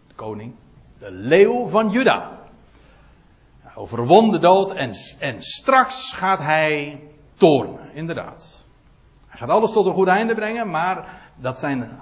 de 0.07 0.15
koning, 0.15 0.55
de 0.99 1.11
leeuw 1.11 1.67
van 1.67 1.91
Juda 1.91 2.36
overwon 3.77 4.31
de 4.31 4.39
dood 4.39 4.73
en, 4.73 4.93
en 5.21 5.43
straks 5.43 6.13
gaat 6.13 6.39
hij 6.39 7.01
toornen, 7.35 7.95
inderdaad. 7.95 8.67
Hij 9.27 9.39
gaat 9.39 9.49
alles 9.49 9.73
tot 9.73 9.87
een 9.87 9.93
goed 9.93 10.09
einde 10.09 10.35
brengen, 10.35 10.71
maar 10.71 11.21
dat 11.37 11.59
zijn 11.59 11.99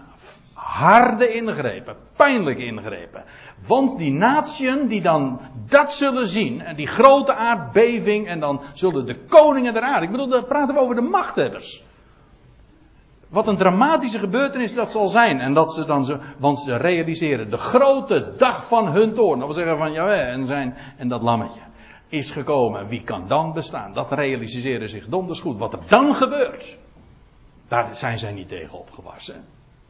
harde 0.55 1.35
ingrepen, 1.35 1.97
pijnlijke 2.16 2.64
ingrepen. 2.64 3.25
Want 3.66 3.99
die 3.99 4.12
natieën 4.12 4.89
die 4.89 5.03
dan 5.03 5.41
dat 5.68 5.93
zullen 5.93 6.27
zien, 6.27 6.61
en 6.61 6.77
die 6.77 6.87
grote 6.87 7.35
aardbeving, 7.35 8.27
en 8.27 8.41
dan 8.41 8.61
zullen 8.72 9.07
de 9.07 9.25
koningen 9.25 9.75
der 9.75 9.83
aarde, 9.83 10.05
ik 10.05 10.11
bedoel, 10.11 10.29
dan 10.29 10.47
praten 10.47 10.75
we 10.75 10.81
over 10.81 10.95
de 10.95 11.01
machthebbers. 11.01 11.85
Wat 13.35 13.47
een 13.47 13.57
dramatische 13.57 14.18
gebeurtenis 14.18 14.74
dat 14.74 14.91
zal 14.91 15.09
zijn. 15.09 15.41
En 15.41 15.55
dat 15.55 15.74
ze 15.74 15.85
dan, 15.85 16.05
zo, 16.05 16.18
want 16.39 16.59
ze 16.59 16.76
realiseren 16.76 17.51
de 17.51 17.57
grote 17.57 18.35
dag 18.37 18.66
van 18.66 18.89
hun 18.89 19.14
toorn. 19.14 19.39
Dat 19.39 19.47
wil 19.49 19.57
zeggen 19.57 19.78
van 19.78 19.93
ja, 19.93 20.07
en, 20.09 20.47
zijn, 20.47 20.76
en 20.97 21.09
dat 21.09 21.22
lammetje 21.22 21.61
is 22.09 22.30
gekomen. 22.30 22.89
Wie 22.89 23.03
kan 23.03 23.28
dan 23.28 23.53
bestaan? 23.53 23.93
Dat 23.93 24.12
realiseren 24.12 24.89
zich 24.89 25.07
donders 25.07 25.41
goed. 25.41 25.59
Wat 25.59 25.72
er 25.72 25.78
dan 25.89 26.14
gebeurt, 26.14 26.76
daar 27.68 27.97
zijn 27.97 28.18
zij 28.18 28.32
niet 28.32 28.49
tegen 28.49 28.78
opgewassen. 28.78 29.45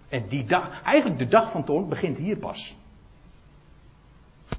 En 0.08 0.24
die 0.28 0.44
dag, 0.44 0.82
eigenlijk 0.82 1.18
de 1.18 1.28
dag 1.28 1.50
van 1.50 1.64
toorn 1.64 1.88
begint 1.88 2.18
hier 2.18 2.36
pas. 2.36 2.74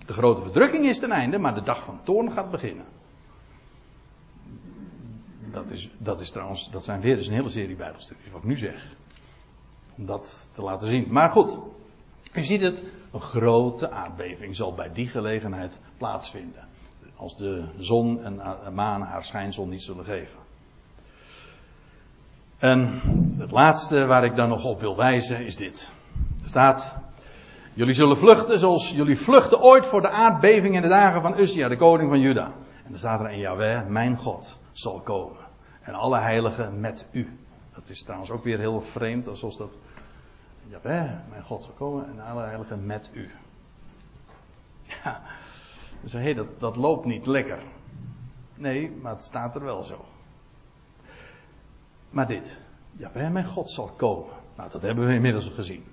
De 0.05 0.13
grote 0.13 0.41
verdrukking 0.41 0.86
is 0.86 0.99
ten 0.99 1.11
einde, 1.11 1.38
maar 1.38 1.53
de 1.53 1.63
dag 1.63 1.83
van 1.83 1.99
toorn 2.03 2.31
gaat 2.31 2.51
beginnen. 2.51 2.86
Dat 5.52 5.70
is, 5.70 5.89
dat 5.98 6.22
is 6.22 6.32
trouwens, 6.32 6.72
dat 6.72 6.84
zijn 6.84 7.02
weer 7.02 7.18
eens 7.18 7.28
een 7.28 7.34
hele 7.34 7.50
serie 7.50 7.76
bijbelstukjes 7.76 8.32
wat 8.32 8.41
ik 8.41 8.48
nu 8.48 8.58
zeg. 8.58 8.86
Om 9.98 10.06
dat 10.06 10.50
te 10.52 10.62
laten 10.62 10.88
zien. 10.88 11.06
Maar 11.10 11.30
goed, 11.30 11.60
u 12.34 12.43
ziet 12.43 12.62
het, 12.62 12.84
een 13.12 13.22
grote 13.22 13.89
aardbeving 13.89 14.56
zal 14.56 14.74
bij 14.74 14.91
die 14.93 15.08
gelegenheid 15.08 15.80
plaatsvinden 15.98 16.68
als 17.16 17.38
de 17.38 17.64
zon 17.78 18.24
en 18.24 18.41
maan 18.74 19.02
haar 19.02 19.24
schijnsel 19.24 19.68
niet 19.68 19.84
zullen 19.84 20.06
geven. 20.06 20.39
En 22.58 23.02
het 23.38 23.52
laatste 23.52 24.06
waar 24.06 24.24
ik 24.24 24.36
dan 24.36 24.50
nog 24.50 24.66
op 24.66 24.80
wil 24.80 24.96
wijzen 24.96 25.46
is 25.46 25.56
dit. 25.56 25.93
Er 26.43 26.50
staat, 26.50 26.98
jullie 27.74 27.93
zullen 27.93 28.18
vluchten 28.18 28.60
zoals 28.60 28.91
jullie 28.91 29.18
vluchten 29.18 29.62
ooit 29.62 29.86
voor 29.86 30.02
de 30.02 30.10
aardbeving 30.10 30.76
in 30.76 30.82
de 30.82 30.88
dagen 30.88 31.22
van 31.22 31.39
Uzia, 31.39 31.68
de 31.68 31.76
koning 31.76 32.10
van 32.10 32.20
Juda. 32.20 32.52
En 32.86 32.93
er 32.93 33.00
staat 33.00 33.20
er 33.20 33.32
in 33.32 33.39
Yahweh, 33.39 33.88
mijn 33.88 34.18
God, 34.18 34.60
zal 34.78 34.99
komen. 34.99 35.38
En 35.82 35.93
alle 35.93 36.19
heiligen 36.19 36.80
met 36.80 37.07
u. 37.11 37.38
Dat 37.73 37.89
is 37.89 38.03
trouwens 38.03 38.32
ook 38.32 38.43
weer 38.43 38.59
heel 38.59 38.82
vreemd, 38.82 39.28
alsof 39.28 39.55
dat. 39.55 39.71
Jawel, 40.67 41.09
mijn 41.30 41.43
God 41.43 41.63
zal 41.63 41.73
komen 41.73 42.07
en 42.07 42.19
alle 42.19 42.43
heiligen 42.43 42.86
met 42.86 43.09
u. 43.13 43.32
Ja, 44.84 45.21
dus 46.01 46.13
hé, 46.13 46.19
hey, 46.19 46.34
dat, 46.34 46.59
dat 46.59 46.76
loopt 46.76 47.05
niet 47.05 47.26
lekker. 47.26 47.59
Nee, 48.55 48.91
maar 48.91 49.13
het 49.13 49.23
staat 49.23 49.55
er 49.55 49.63
wel 49.63 49.84
zo. 49.84 50.05
Maar 52.09 52.28
dit, 52.28 52.61
ja, 52.91 53.30
mijn 53.30 53.45
God 53.45 53.69
zal 53.69 53.88
komen. 53.88 54.34
Nou, 54.55 54.69
dat 54.69 54.82
hebben 54.82 55.07
we 55.07 55.13
inmiddels 55.13 55.49
gezien. 55.49 55.84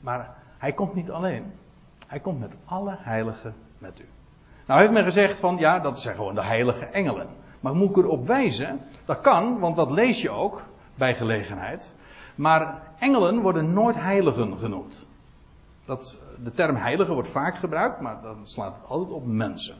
Maar 0.00 0.36
hij 0.58 0.72
komt 0.72 0.94
niet 0.94 1.10
alleen. 1.10 1.52
Hij 2.06 2.20
komt 2.20 2.40
met 2.40 2.54
alle 2.64 2.96
heiligen 2.98 3.54
met 3.78 4.00
u. 4.00 4.08
Nou 4.66 4.80
heeft 4.80 4.92
men 4.92 5.04
gezegd 5.04 5.38
van, 5.38 5.56
ja, 5.58 5.78
dat 5.78 6.00
zijn 6.00 6.16
gewoon 6.16 6.34
de 6.34 6.44
heilige 6.44 6.84
engelen. 6.84 7.28
Maar 7.62 7.74
moet 7.74 7.90
ik 7.90 7.96
erop 7.96 8.26
wijzen? 8.26 8.80
Dat 9.04 9.20
kan, 9.20 9.58
want 9.58 9.76
dat 9.76 9.90
lees 9.90 10.22
je 10.22 10.30
ook 10.30 10.62
bij 10.94 11.14
gelegenheid. 11.14 11.94
Maar 12.34 12.82
engelen 12.98 13.40
worden 13.40 13.72
nooit 13.72 13.96
heiligen 13.96 14.58
genoemd. 14.58 15.06
Dat, 15.84 16.18
de 16.42 16.50
term 16.50 16.76
heilige 16.76 17.12
wordt 17.12 17.28
vaak 17.28 17.56
gebruikt, 17.56 18.00
maar 18.00 18.22
dan 18.22 18.36
slaat 18.42 18.76
het 18.76 18.86
altijd 18.86 19.10
op 19.10 19.26
mensen. 19.26 19.76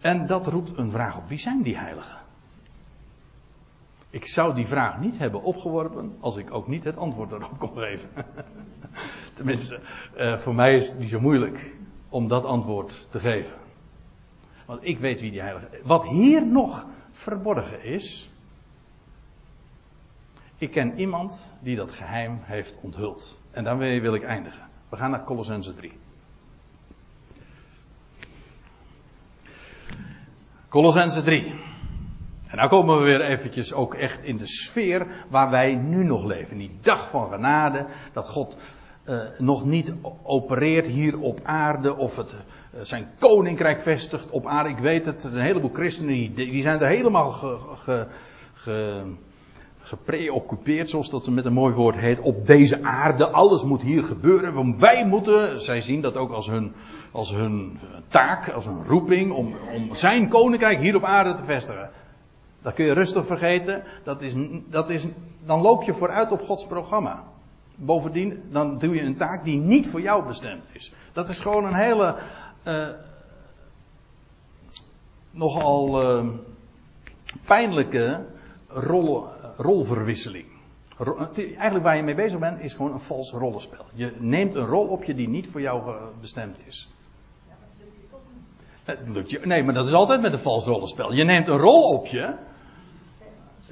En 0.00 0.26
dat 0.26 0.46
roept 0.46 0.78
een 0.78 0.90
vraag 0.90 1.16
op. 1.16 1.28
Wie 1.28 1.38
zijn 1.38 1.62
die 1.62 1.78
heiligen? 1.78 2.16
Ik 4.10 4.26
zou 4.26 4.54
die 4.54 4.66
vraag 4.66 4.98
niet 5.00 5.18
hebben 5.18 5.42
opgeworpen 5.42 6.16
als 6.20 6.36
ik 6.36 6.54
ook 6.54 6.68
niet 6.68 6.84
het 6.84 6.96
antwoord 6.96 7.32
erop 7.32 7.58
kon 7.58 7.76
geven. 7.76 8.08
Tenminste, 9.36 9.80
uh, 10.16 10.38
voor 10.38 10.54
mij 10.54 10.76
is 10.76 10.88
het 10.88 10.98
niet 10.98 11.08
zo 11.08 11.20
moeilijk 11.20 11.72
om 12.08 12.28
dat 12.28 12.44
antwoord 12.44 13.06
te 13.10 13.20
geven. 13.20 13.54
Want 14.68 14.86
ik 14.86 14.98
weet 14.98 15.20
wie 15.20 15.30
die 15.30 15.40
heilige. 15.40 15.68
Wat 15.82 16.06
hier 16.06 16.46
nog 16.46 16.86
verborgen 17.10 17.84
is. 17.84 18.30
Ik 20.58 20.70
ken 20.70 20.98
iemand 20.98 21.52
die 21.60 21.76
dat 21.76 21.92
geheim 21.92 22.38
heeft 22.42 22.78
onthuld. 22.82 23.40
En 23.50 23.64
daarmee 23.64 24.00
wil 24.00 24.14
ik 24.14 24.22
eindigen. 24.22 24.68
We 24.88 24.96
gaan 24.96 25.10
naar 25.10 25.24
Colossense 25.24 25.74
3. 25.74 25.92
Colossense 30.68 31.22
3. 31.22 31.44
En 32.48 32.56
nou 32.56 32.68
komen 32.68 32.98
we 32.98 33.04
weer 33.04 33.20
eventjes 33.20 33.72
ook 33.72 33.94
echt 33.94 34.22
in 34.22 34.36
de 34.36 34.46
sfeer 34.46 35.06
waar 35.28 35.50
wij 35.50 35.74
nu 35.74 36.04
nog 36.04 36.24
leven. 36.24 36.58
Die 36.58 36.78
dag 36.80 37.10
van 37.10 37.30
genade, 37.30 37.86
dat 38.12 38.28
God 38.28 38.56
uh, 39.08 39.20
nog 39.38 39.64
niet 39.64 39.94
opereert 40.22 40.86
hier 40.86 41.20
op 41.20 41.40
aarde 41.42 41.96
of 41.96 42.16
het 42.16 42.32
uh, 42.34 42.80
zijn 42.80 43.08
koninkrijk 43.18 43.80
vestigt 43.80 44.30
op 44.30 44.46
aarde. 44.46 44.70
Ik 44.70 44.78
weet 44.78 45.06
het, 45.06 45.24
een 45.24 45.40
heleboel 45.40 45.70
christenen 45.72 46.14
die, 46.14 46.32
die 46.34 46.62
zijn 46.62 46.80
er 46.80 46.88
helemaal 46.88 47.30
ge, 47.30 47.58
ge, 47.76 48.06
ge, 48.54 49.02
gepreoccupeerd, 49.78 50.90
zoals 50.90 51.10
dat 51.10 51.28
met 51.28 51.44
een 51.44 51.52
mooi 51.52 51.74
woord 51.74 51.96
heet, 51.96 52.20
op 52.20 52.46
deze 52.46 52.82
aarde. 52.82 53.30
Alles 53.30 53.64
moet 53.64 53.82
hier 53.82 54.04
gebeuren. 54.04 54.78
Wij 54.78 55.06
moeten, 55.06 55.60
zij 55.60 55.80
zien 55.80 56.00
dat 56.00 56.16
ook 56.16 56.30
als 56.30 56.46
hun, 56.46 56.72
als 57.12 57.30
hun 57.30 57.78
taak, 58.08 58.48
als 58.48 58.66
een 58.66 58.84
roeping, 58.86 59.32
om, 59.32 59.54
om 59.74 59.94
zijn 59.94 60.28
koninkrijk 60.28 60.78
hier 60.78 60.96
op 60.96 61.04
aarde 61.04 61.34
te 61.34 61.44
vestigen. 61.44 61.90
Dat 62.62 62.74
kun 62.74 62.84
je 62.84 62.92
rustig 62.92 63.26
vergeten. 63.26 63.82
Dat 64.04 64.22
is, 64.22 64.34
dat 64.70 64.90
is, 64.90 65.06
dan 65.44 65.60
loop 65.60 65.82
je 65.82 65.94
vooruit 65.94 66.32
op 66.32 66.40
Gods 66.40 66.66
programma. 66.66 67.24
Bovendien, 67.80 68.42
dan 68.50 68.78
doe 68.78 68.94
je 68.94 69.02
een 69.02 69.16
taak 69.16 69.44
die 69.44 69.58
niet 69.58 69.86
voor 69.86 70.00
jou 70.00 70.26
bestemd 70.26 70.70
is. 70.72 70.92
Dat 71.12 71.28
is 71.28 71.40
gewoon 71.40 71.64
een 71.64 71.74
hele. 71.74 72.18
Uh, 72.66 72.88
nogal 75.30 76.02
uh, 76.02 76.28
pijnlijke 77.44 78.26
rol, 78.68 79.26
rolverwisseling. 79.56 80.46
Eigenlijk 81.36 81.84
waar 81.84 81.96
je 81.96 82.02
mee 82.02 82.14
bezig 82.14 82.38
bent, 82.38 82.60
is 82.60 82.74
gewoon 82.74 82.92
een 82.92 83.00
vals 83.00 83.32
rollenspel. 83.32 83.84
Je 83.94 84.12
neemt 84.18 84.54
een 84.54 84.66
rol 84.66 84.86
op 84.86 85.04
je 85.04 85.14
die 85.14 85.28
niet 85.28 85.48
voor 85.48 85.60
jou 85.60 85.94
bestemd 86.20 86.66
is. 86.66 86.88
Het 88.84 89.08
lukt 89.08 89.30
je. 89.30 89.40
Nee, 89.44 89.62
maar 89.62 89.74
dat 89.74 89.86
is 89.86 89.92
altijd 89.92 90.20
met 90.20 90.32
een 90.32 90.38
vals 90.38 90.66
rollenspel. 90.66 91.12
Je 91.12 91.24
neemt 91.24 91.48
een 91.48 91.58
rol 91.58 91.82
op 91.82 92.06
je 92.06 92.34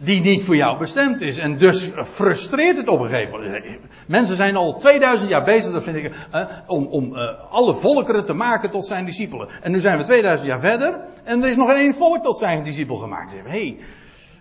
die 0.00 0.20
niet 0.20 0.42
voor 0.42 0.56
jou 0.56 0.78
bestemd 0.78 1.20
is. 1.20 1.38
En 1.38 1.58
dus 1.58 1.90
frustreert 2.04 2.76
het 2.76 2.88
op 2.88 3.00
een 3.00 3.08
gegeven 3.08 3.40
moment. 3.40 3.64
Mensen 4.06 4.36
zijn 4.36 4.56
al 4.56 4.78
2000 4.78 5.30
jaar 5.30 5.44
bezig, 5.44 5.72
dat 5.72 5.82
vind 5.82 5.96
ik, 5.96 6.14
eh, 6.30 6.46
om, 6.66 6.86
om 6.86 7.14
uh, 7.14 7.30
alle 7.50 7.74
volkeren 7.74 8.24
te 8.24 8.32
maken 8.32 8.70
tot 8.70 8.86
zijn 8.86 9.04
discipelen. 9.04 9.48
En 9.62 9.72
nu 9.72 9.80
zijn 9.80 9.98
we 9.98 10.04
2000 10.04 10.48
jaar 10.48 10.60
verder 10.60 11.00
en 11.24 11.42
er 11.42 11.48
is 11.48 11.56
nog 11.56 11.70
één 11.70 11.94
volk 11.94 12.22
tot 12.22 12.38
zijn 12.38 12.64
discipel 12.64 12.96
gemaakt. 12.96 13.32
Hé, 13.32 13.40
hey, 13.48 13.78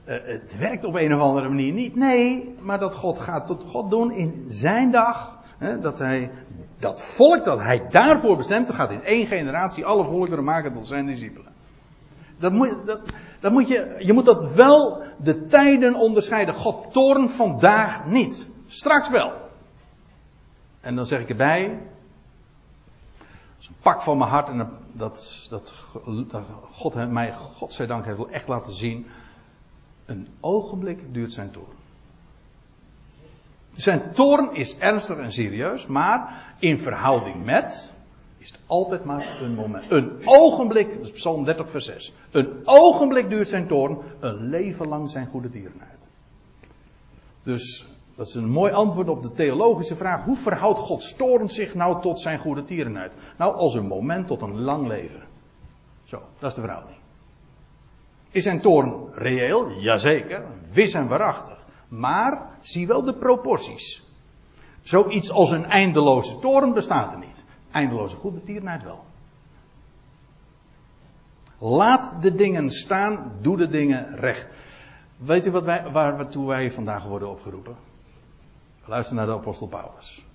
uh, 0.08 0.16
het 0.24 0.58
werkt 0.58 0.86
op 0.86 0.96
een 0.96 1.14
of 1.14 1.22
andere 1.22 1.50
manier 1.50 1.74
niet. 1.74 1.96
Nee, 1.96 2.56
maar 2.60 2.80
dat 2.80 2.96
God 2.96 3.20
gaat 3.20 3.46
tot 3.46 3.64
God 3.64 3.90
doen 3.90 4.12
in 4.12 4.46
zijn 4.50 4.92
dag. 4.92 5.34
Dat 5.82 6.00
hij 6.00 6.30
dat 6.80 7.02
volk 7.02 7.46
dat 7.46 7.60
hij 7.60 7.88
daarvoor 7.90 8.38
bestemd, 8.38 8.74
gaat 8.74 8.92
in 8.92 9.04
één 9.04 9.28
generatie 9.28 9.86
alle 9.86 10.06
volkeren 10.06 10.44
maken 10.44 10.74
tot 10.74 10.88
zijn 10.88 11.06
discipelen. 11.06 11.52
Dat 12.38 12.52
moet, 12.52 12.86
dat, 12.86 13.02
dat 13.40 13.52
moet 13.52 13.68
je, 13.68 13.96
je 14.00 14.14
moet 14.14 14.26
dat 14.26 14.54
wel 14.54 15.04
de 15.18 15.46
tijden 15.46 15.96
onderscheiden. 15.96 16.54
God 16.54 16.94
toorn 16.94 17.30
vandaag 17.30 18.06
niet. 18.06 18.48
Straks 18.68 19.10
wel. 19.10 19.34
En 20.82 20.96
dan 20.96 21.06
zeg 21.06 21.20
ik 21.20 21.30
erbij. 21.30 21.80
Dat 23.58 23.68
een 23.68 23.76
pak 23.82 24.02
van 24.02 24.18
mijn 24.18 24.30
hart. 24.30 24.48
En 24.48 24.58
dat, 24.58 24.70
dat, 25.50 25.50
dat 26.28 26.44
God 26.72 27.10
mij, 27.12 27.34
godzijdank, 27.34 28.06
heeft 28.06 28.26
echt 28.26 28.48
laten 28.48 28.74
zien. 28.74 29.08
Een 30.06 30.28
ogenblik 30.40 31.14
duurt 31.14 31.34
zijn 31.34 31.52
toorn. 31.52 31.76
Zijn 33.74 34.12
toorn 34.14 34.56
is 34.56 34.78
ernstig 34.78 35.18
en 35.18 35.32
serieus, 35.32 35.88
maar 35.88 36.44
in 36.60 36.78
verhouding 36.78 37.46
met 37.46 37.95
is 38.46 38.52
het 38.52 38.60
altijd 38.66 39.04
maar 39.04 39.40
een 39.42 39.56
moment. 39.56 39.92
Een 39.92 40.22
ogenblik, 40.26 40.98
dat 40.98 41.06
is 41.06 41.12
Psalm 41.12 41.44
30 41.44 41.70
vers 41.70 41.86
6. 41.86 42.14
Een 42.32 42.62
ogenblik 42.64 43.30
duurt 43.30 43.48
zijn 43.48 43.68
toorn, 43.68 43.98
een 44.20 44.50
leven 44.50 44.88
lang 44.88 45.10
zijn 45.10 45.28
goede 45.28 45.50
tierenheid. 45.50 46.08
Dus 47.44 47.88
dat 48.16 48.28
is 48.28 48.34
een 48.34 48.50
mooi 48.50 48.72
antwoord 48.72 49.10
op 49.10 49.24
de 49.24 49.32
theologische 49.32 49.96
vraag. 49.96 50.24
Hoe 50.24 50.38
verhoudt 50.38 50.80
Gods 50.80 51.16
toorn 51.16 51.50
zich 51.50 51.76
nou 51.76 52.02
tot 52.02 52.20
zijn 52.20 52.40
goede 52.40 52.64
tierenheid? 52.64 53.12
Nou, 53.38 53.56
als 53.56 53.74
een 53.74 53.88
moment 53.88 54.28
tot 54.28 54.42
een 54.42 54.60
lang 54.62 54.88
leven. 54.88 55.24
Zo, 56.04 56.22
dat 56.40 56.50
is 56.50 56.56
de 56.56 56.62
verhouding. 56.62 56.98
Is 58.32 58.44
zijn 58.44 58.62
toorn 58.62 59.14
reëel? 59.14 59.72
Jazeker. 59.72 60.46
Wis 60.72 60.94
en 60.94 61.08
waarachtig. 61.08 61.66
Maar 61.88 62.50
zie 62.62 62.88
wel 62.88 63.04
de 63.04 63.14
proporties. 63.14 64.04
Zoiets 64.82 65.32
als 65.32 65.52
een 65.52 65.66
eindeloze 65.66 66.40
toren 66.40 66.74
bestaat 66.74 67.14
er 67.14 67.20
niet. 67.20 67.45
Eindeloze 67.76 68.16
goede 68.16 68.44
tierenheid 68.44 68.84
wel. 68.84 69.06
Laat 71.58 72.22
de 72.22 72.36
dingen 72.36 72.70
staan, 72.70 73.32
doe 73.42 73.58
de 73.58 73.70
dingen 73.70 74.16
recht. 74.16 74.48
Weet 75.18 75.46
u 75.46 75.52
wat 75.52 75.66
wij, 75.66 75.92
waar, 75.92 76.18
waartoe 76.18 76.48
wij 76.48 76.72
vandaag 76.72 77.06
worden 77.06 77.30
opgeroepen? 77.30 77.76
Luister 78.86 79.16
naar 79.16 79.26
de 79.26 79.32
apostel 79.32 79.68
Paulus. 79.68 80.26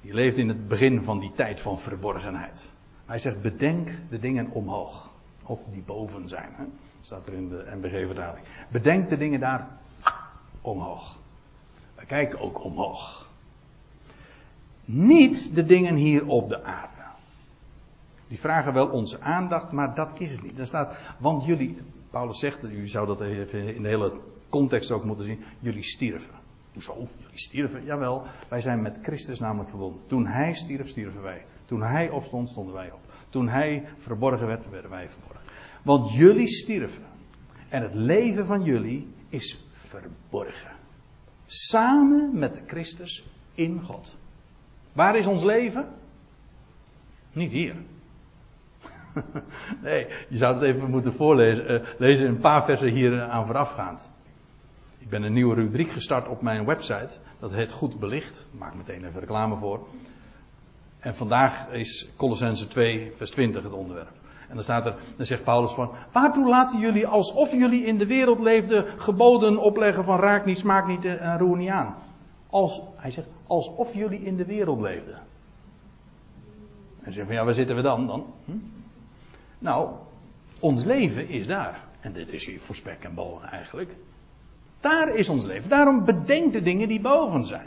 Die 0.00 0.14
leeft 0.14 0.36
in 0.36 0.48
het 0.48 0.68
begin 0.68 1.02
van 1.02 1.18
die 1.18 1.32
tijd 1.32 1.60
van 1.60 1.78
verborgenheid. 1.78 2.72
Hij 3.06 3.18
zegt, 3.18 3.42
bedenk 3.42 3.90
de 4.08 4.18
dingen 4.18 4.50
omhoog. 4.50 5.10
Of 5.42 5.64
die 5.64 5.82
boven 5.82 6.28
zijn. 6.28 6.52
Hè? 6.52 6.64
Staat 7.00 7.26
er 7.26 7.32
in 7.32 7.48
de 7.48 7.66
NBG-vertaling. 7.74 8.46
Bedenk 8.68 9.08
de 9.08 9.16
dingen 9.16 9.40
daar 9.40 9.68
omhoog. 10.60 11.16
We 11.94 12.06
kijken 12.06 12.40
ook 12.40 12.64
omhoog. 12.64 13.29
Niet 14.92 15.54
de 15.54 15.64
dingen 15.64 15.94
hier 15.94 16.26
op 16.26 16.48
de 16.48 16.64
aarde. 16.64 17.02
Die 18.28 18.38
vragen 18.38 18.72
wel 18.72 18.86
onze 18.86 19.20
aandacht, 19.20 19.72
maar 19.72 19.94
dat 19.94 20.10
is 20.18 20.30
het 20.30 20.42
niet. 20.42 20.58
Er 20.58 20.66
staat, 20.66 20.96
want 21.18 21.44
jullie, 21.46 21.78
Paulus 22.10 22.38
zegt, 22.38 22.64
u 22.64 22.88
zou 22.88 23.06
dat 23.06 23.20
even 23.20 23.74
in 23.74 23.82
de 23.82 23.88
hele 23.88 24.12
context 24.48 24.90
ook 24.90 25.04
moeten 25.04 25.24
zien, 25.24 25.42
jullie 25.60 25.82
stierven. 25.82 26.34
Hoezo? 26.72 27.08
Jullie 27.18 27.38
stierven? 27.38 27.84
Jawel, 27.84 28.22
wij 28.48 28.60
zijn 28.60 28.82
met 28.82 28.98
Christus 29.02 29.38
namelijk 29.38 29.68
verbonden. 29.68 30.00
Toen 30.06 30.26
hij 30.26 30.52
stierf, 30.54 30.88
stierven 30.88 31.22
wij. 31.22 31.44
Toen 31.64 31.82
hij 31.82 32.10
opstond, 32.10 32.50
stonden 32.50 32.74
wij 32.74 32.92
op. 32.92 33.00
Toen 33.28 33.48
hij 33.48 33.84
verborgen 33.98 34.46
werd, 34.46 34.70
werden 34.70 34.90
wij 34.90 35.08
verborgen. 35.08 35.46
Want 35.82 36.12
jullie 36.12 36.48
stierven. 36.48 37.04
En 37.68 37.82
het 37.82 37.94
leven 37.94 38.46
van 38.46 38.62
jullie 38.62 39.08
is 39.28 39.64
verborgen. 39.72 40.70
Samen 41.46 42.38
met 42.38 42.62
Christus 42.66 43.24
in 43.54 43.80
God. 43.82 44.18
Waar 44.92 45.16
is 45.16 45.26
ons 45.26 45.44
leven? 45.44 45.88
Niet 47.32 47.50
hier. 47.50 47.74
nee, 49.82 50.06
je 50.28 50.36
zou 50.36 50.54
het 50.54 50.62
even 50.62 50.90
moeten 50.90 51.14
voorlezen. 51.14 51.72
Uh, 51.72 51.80
lezen 51.98 52.26
een 52.26 52.38
paar 52.38 52.64
versen 52.64 52.88
hier 52.88 53.22
aan 53.22 53.46
voorafgaand. 53.46 54.10
Ik 54.98 55.08
ben 55.08 55.22
een 55.22 55.32
nieuwe 55.32 55.54
rubriek 55.54 55.90
gestart 55.90 56.28
op 56.28 56.42
mijn 56.42 56.64
website. 56.64 57.18
Dat 57.38 57.52
heet 57.52 57.72
Goed 57.72 57.98
Belicht. 57.98 58.48
Ik 58.52 58.58
maak 58.58 58.74
meteen 58.74 59.04
even 59.04 59.20
reclame 59.20 59.56
voor. 59.56 59.86
En 60.98 61.16
vandaag 61.16 61.68
is 61.68 62.08
Colossense 62.16 62.66
2, 62.66 63.12
vers 63.16 63.30
20 63.30 63.62
het 63.62 63.72
onderwerp. 63.72 64.10
En 64.48 64.54
dan 64.54 64.64
staat 64.64 64.86
er, 64.86 64.94
dan 65.16 65.26
zegt 65.26 65.44
Paulus 65.44 65.72
van, 65.72 65.90
waartoe 66.12 66.48
laten 66.48 66.80
jullie 66.80 67.06
alsof 67.06 67.52
jullie 67.52 67.84
in 67.84 67.98
de 67.98 68.06
wereld 68.06 68.40
leefden 68.40 68.84
geboden 68.96 69.58
opleggen 69.58 70.04
van 70.04 70.18
raak 70.18 70.44
niet, 70.44 70.58
smaak 70.58 70.86
niet 70.86 71.04
en 71.04 71.38
roer 71.38 71.56
niet 71.56 71.68
aan. 71.68 71.94
Als, 72.50 72.82
hij 72.96 73.10
zegt, 73.10 73.28
alsof 73.50 73.94
jullie 73.94 74.20
in 74.20 74.36
de 74.36 74.44
wereld 74.44 74.80
leefden. 74.80 75.18
En 77.02 77.12
zegt 77.12 77.26
van, 77.26 77.34
ja, 77.34 77.44
waar 77.44 77.54
zitten 77.54 77.76
we 77.76 77.82
dan 77.82 78.06
dan? 78.06 78.26
Hm? 78.44 78.52
Nou, 79.58 79.90
ons 80.60 80.84
leven 80.84 81.28
is 81.28 81.46
daar. 81.46 81.84
En 82.00 82.12
dit 82.12 82.32
is 82.32 82.46
hier 82.46 82.60
voor 82.60 82.74
spek 82.74 83.04
en 83.04 83.14
boven 83.14 83.48
eigenlijk. 83.48 83.94
Daar 84.80 85.14
is 85.14 85.28
ons 85.28 85.44
leven. 85.44 85.70
Daarom 85.70 86.04
bedenk 86.04 86.52
de 86.52 86.62
dingen 86.62 86.88
die 86.88 87.00
boven 87.00 87.44
zijn. 87.44 87.66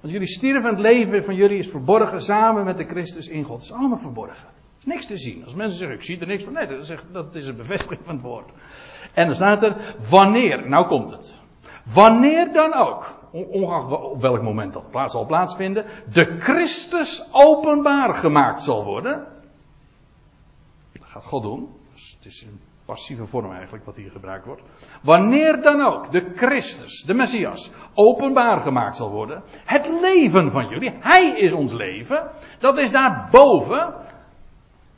Want 0.00 0.12
jullie 0.12 0.28
stierven 0.28 0.70
het 0.70 0.78
leven 0.78 1.24
van 1.24 1.34
jullie 1.34 1.58
is 1.58 1.70
verborgen 1.70 2.22
samen 2.22 2.64
met 2.64 2.76
de 2.76 2.84
Christus 2.84 3.28
in 3.28 3.42
God. 3.42 3.56
Het 3.56 3.64
is 3.64 3.72
allemaal 3.72 3.98
verborgen. 3.98 4.48
Er 4.80 4.88
niks 4.88 5.06
te 5.06 5.18
zien. 5.18 5.44
Als 5.44 5.54
mensen 5.54 5.78
zeggen, 5.78 5.96
ik 5.96 6.04
zie 6.04 6.20
er 6.20 6.26
niks 6.26 6.44
van. 6.44 6.52
Nee, 6.52 6.66
dat 7.12 7.34
is 7.34 7.46
een 7.46 7.56
bevestiging 7.56 8.00
van 8.04 8.14
het 8.14 8.24
woord. 8.24 8.50
En 9.14 9.26
dan 9.26 9.34
staat 9.34 9.62
er, 9.62 9.94
wanneer, 10.08 10.68
nou 10.68 10.86
komt 10.86 11.10
het. 11.10 11.40
Wanneer 11.84 12.52
dan 12.52 12.74
ook, 12.74 13.23
ongeacht 13.34 13.90
op 13.90 14.20
welk 14.20 14.42
moment 14.42 14.72
dat 14.72 14.90
plaats 14.90 15.12
zal 15.12 15.26
plaatsvinden, 15.26 15.84
de 16.12 16.36
Christus 16.38 17.28
openbaar 17.32 18.14
gemaakt 18.14 18.62
zal 18.62 18.84
worden. 18.84 19.26
Dat 20.92 21.08
gaat 21.08 21.24
God 21.24 21.42
doen. 21.42 21.68
Dus 21.92 22.14
het 22.16 22.26
is 22.26 22.42
een 22.42 22.60
passieve 22.84 23.26
vorm 23.26 23.52
eigenlijk 23.52 23.84
wat 23.84 23.96
hier 23.96 24.10
gebruikt 24.10 24.46
wordt. 24.46 24.62
Wanneer 25.02 25.62
dan 25.62 25.80
ook 25.80 26.12
de 26.12 26.32
Christus, 26.34 27.02
de 27.02 27.14
Messias, 27.14 27.70
openbaar 27.94 28.60
gemaakt 28.60 28.96
zal 28.96 29.10
worden. 29.10 29.42
Het 29.64 29.88
leven 30.00 30.50
van 30.50 30.68
jullie, 30.68 30.92
Hij 31.00 31.38
is 31.38 31.52
ons 31.52 31.72
leven. 31.72 32.30
Dat 32.58 32.78
is 32.78 32.90
daar 32.90 33.28
boven. 33.30 33.94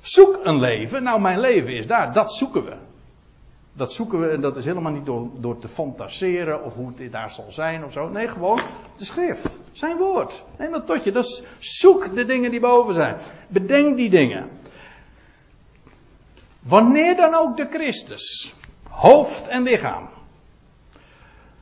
Zoek 0.00 0.40
een 0.42 0.60
leven. 0.60 1.02
Nou, 1.02 1.20
mijn 1.20 1.40
leven 1.40 1.76
is 1.76 1.86
daar. 1.86 2.12
Dat 2.12 2.32
zoeken 2.32 2.64
we. 2.64 2.76
Dat 3.76 3.92
zoeken 3.92 4.20
we 4.20 4.28
en 4.28 4.40
dat 4.40 4.56
is 4.56 4.64
helemaal 4.64 4.92
niet 4.92 5.06
door, 5.06 5.28
door 5.34 5.58
te 5.58 5.68
fantaseren 5.68 6.64
of 6.64 6.74
hoe 6.74 6.92
het 6.96 7.12
daar 7.12 7.30
zal 7.30 7.46
zijn 7.48 7.84
of 7.84 7.92
zo. 7.92 8.08
Nee, 8.08 8.28
gewoon 8.28 8.60
de 8.96 9.04
schrift. 9.04 9.58
Zijn 9.72 9.96
woord. 9.96 10.44
Neem 10.58 10.70
dat 10.70 10.86
tot 10.86 11.04
je. 11.04 11.12
Dus 11.12 11.42
zoek 11.58 12.14
de 12.14 12.24
dingen 12.24 12.50
die 12.50 12.60
boven 12.60 12.94
zijn. 12.94 13.16
Bedenk 13.48 13.96
die 13.96 14.10
dingen. 14.10 14.48
Wanneer 16.60 17.16
dan 17.16 17.34
ook 17.34 17.56
de 17.56 17.66
Christus, 17.70 18.54
hoofd 18.88 19.46
en 19.46 19.62
lichaam, 19.62 20.08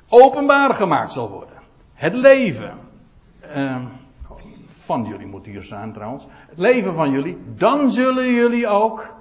openbaar 0.09 0.75
gemaakt 0.75 1.13
zal 1.13 1.31
worden. 1.31 1.59
Het 1.95 2.15
leven 2.15 2.79
uh, 3.57 3.87
van 4.69 5.05
jullie 5.05 5.27
moet 5.27 5.47
hier 5.47 5.63
staan 5.63 5.93
trouwens. 5.93 6.27
Het 6.49 6.59
leven 6.59 6.95
van 6.95 7.11
jullie. 7.11 7.39
Dan 7.57 7.91
zullen 7.91 8.33
jullie 8.33 8.69
ook. 8.69 9.15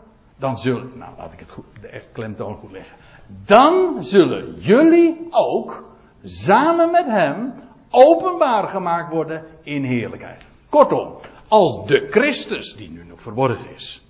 Dan 0.44 0.58
zullen. 0.58 0.92
Nou, 0.96 1.12
laat 1.18 1.34
ik 1.34 1.40
het 1.40 1.52
goed, 1.52 1.66
de 1.82 2.02
klemtoon 2.12 2.56
goed 2.56 2.72
leggen. 2.72 2.98
Dan 3.46 4.04
zullen 4.04 4.56
jullie 4.56 5.28
ook 5.30 5.84
samen 6.24 6.92
met 6.92 7.06
hem 7.06 7.54
openbaar 7.90 8.68
gemaakt 8.68 9.14
worden 9.14 9.46
in 9.62 9.84
heerlijkheid. 9.84 10.42
Kortom, 10.70 11.16
als 11.48 11.86
de 11.86 12.08
Christus, 12.10 12.76
die 12.76 12.92
nu 12.92 13.04
nog 13.04 13.22
verborgen 13.22 13.74
is, 13.76 14.02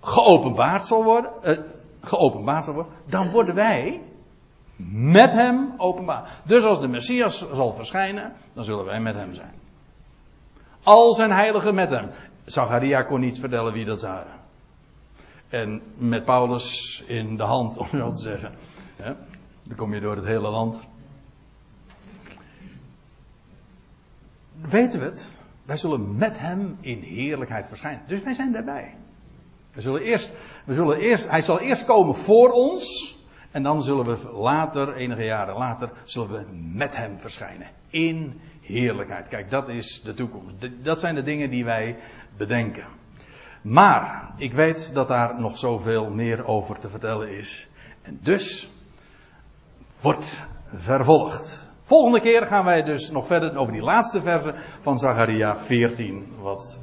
geopenbaard 0.00 0.84
zal 0.84 1.04
worden, 1.04 1.30
eh, 1.42 1.58
geopenbaard 2.00 2.64
zal 2.64 2.74
worden, 2.74 2.92
dan 3.04 3.30
worden 3.30 3.54
wij 3.54 4.02
met 4.92 5.32
hem 5.32 5.74
openbaar. 5.76 6.40
Dus 6.44 6.62
als 6.62 6.80
de 6.80 6.88
Messias 6.88 7.46
zal 7.54 7.72
verschijnen, 7.72 8.32
dan 8.52 8.64
zullen 8.64 8.84
wij 8.84 9.00
met 9.00 9.14
hem 9.14 9.34
zijn. 9.34 9.54
Al 10.82 11.14
zijn 11.14 11.30
heiligen 11.30 11.74
met 11.74 11.90
hem. 11.90 12.10
Zacharia 12.44 13.02
kon 13.02 13.20
niet 13.20 13.38
vertellen 13.38 13.72
wie 13.72 13.84
dat 13.84 14.02
waren. 14.02 14.37
En 15.48 15.82
met 15.96 16.24
Paulus 16.24 17.02
in 17.06 17.36
de 17.36 17.42
hand, 17.42 17.78
om 17.78 17.88
zo 17.88 18.10
te 18.10 18.20
zeggen. 18.20 18.54
dan 19.62 19.76
kom 19.76 19.94
je 19.94 20.00
door 20.00 20.16
het 20.16 20.24
hele 20.24 20.48
land. 20.48 20.86
Weten 24.60 25.00
we 25.00 25.04
het? 25.04 25.36
Wij 25.64 25.76
zullen 25.76 26.16
met 26.16 26.38
hem 26.38 26.76
in 26.80 27.00
heerlijkheid 27.00 27.66
verschijnen. 27.66 28.02
Dus 28.06 28.22
wij 28.22 28.34
zijn 28.34 28.52
daarbij. 28.52 28.96
We 29.72 29.80
zullen 29.80 30.00
eerst, 30.00 30.36
we 30.64 30.74
zullen 30.74 30.98
eerst, 30.98 31.30
hij 31.30 31.42
zal 31.42 31.60
eerst 31.60 31.84
komen 31.84 32.14
voor 32.14 32.50
ons. 32.50 33.16
En 33.50 33.62
dan 33.62 33.82
zullen 33.82 34.04
we 34.04 34.30
later, 34.32 34.94
enige 34.94 35.24
jaren 35.24 35.56
later, 35.56 35.90
zullen 36.04 36.30
we 36.30 36.44
met 36.72 36.96
hem 36.96 37.18
verschijnen. 37.18 37.68
In 37.90 38.40
heerlijkheid. 38.60 39.28
Kijk, 39.28 39.50
dat 39.50 39.68
is 39.68 40.02
de 40.02 40.14
toekomst. 40.14 40.54
Dat 40.84 41.00
zijn 41.00 41.14
de 41.14 41.22
dingen 41.22 41.50
die 41.50 41.64
wij 41.64 41.96
bedenken. 42.36 42.97
Maar, 43.62 44.30
ik 44.36 44.52
weet 44.52 44.94
dat 44.94 45.08
daar 45.08 45.40
nog 45.40 45.58
zoveel 45.58 46.10
meer 46.10 46.46
over 46.46 46.78
te 46.78 46.88
vertellen 46.88 47.28
is. 47.28 47.68
En 48.02 48.18
dus, 48.22 48.68
wordt 50.00 50.42
vervolgd. 50.74 51.68
Volgende 51.82 52.20
keer 52.20 52.46
gaan 52.46 52.64
wij 52.64 52.82
dus 52.82 53.10
nog 53.10 53.26
verder 53.26 53.56
over 53.56 53.72
die 53.72 53.82
laatste 53.82 54.22
verse 54.22 54.54
van 54.80 54.98
Zacharia 54.98 55.56
14 55.56 56.26
wat 56.40 56.82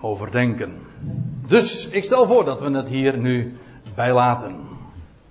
overdenken. 0.00 0.78
Dus 1.46 1.88
ik 1.88 2.04
stel 2.04 2.26
voor 2.26 2.44
dat 2.44 2.60
we 2.60 2.70
het 2.70 2.88
hier 2.88 3.18
nu 3.18 3.56
bij 3.94 4.12
laten. 4.12 4.73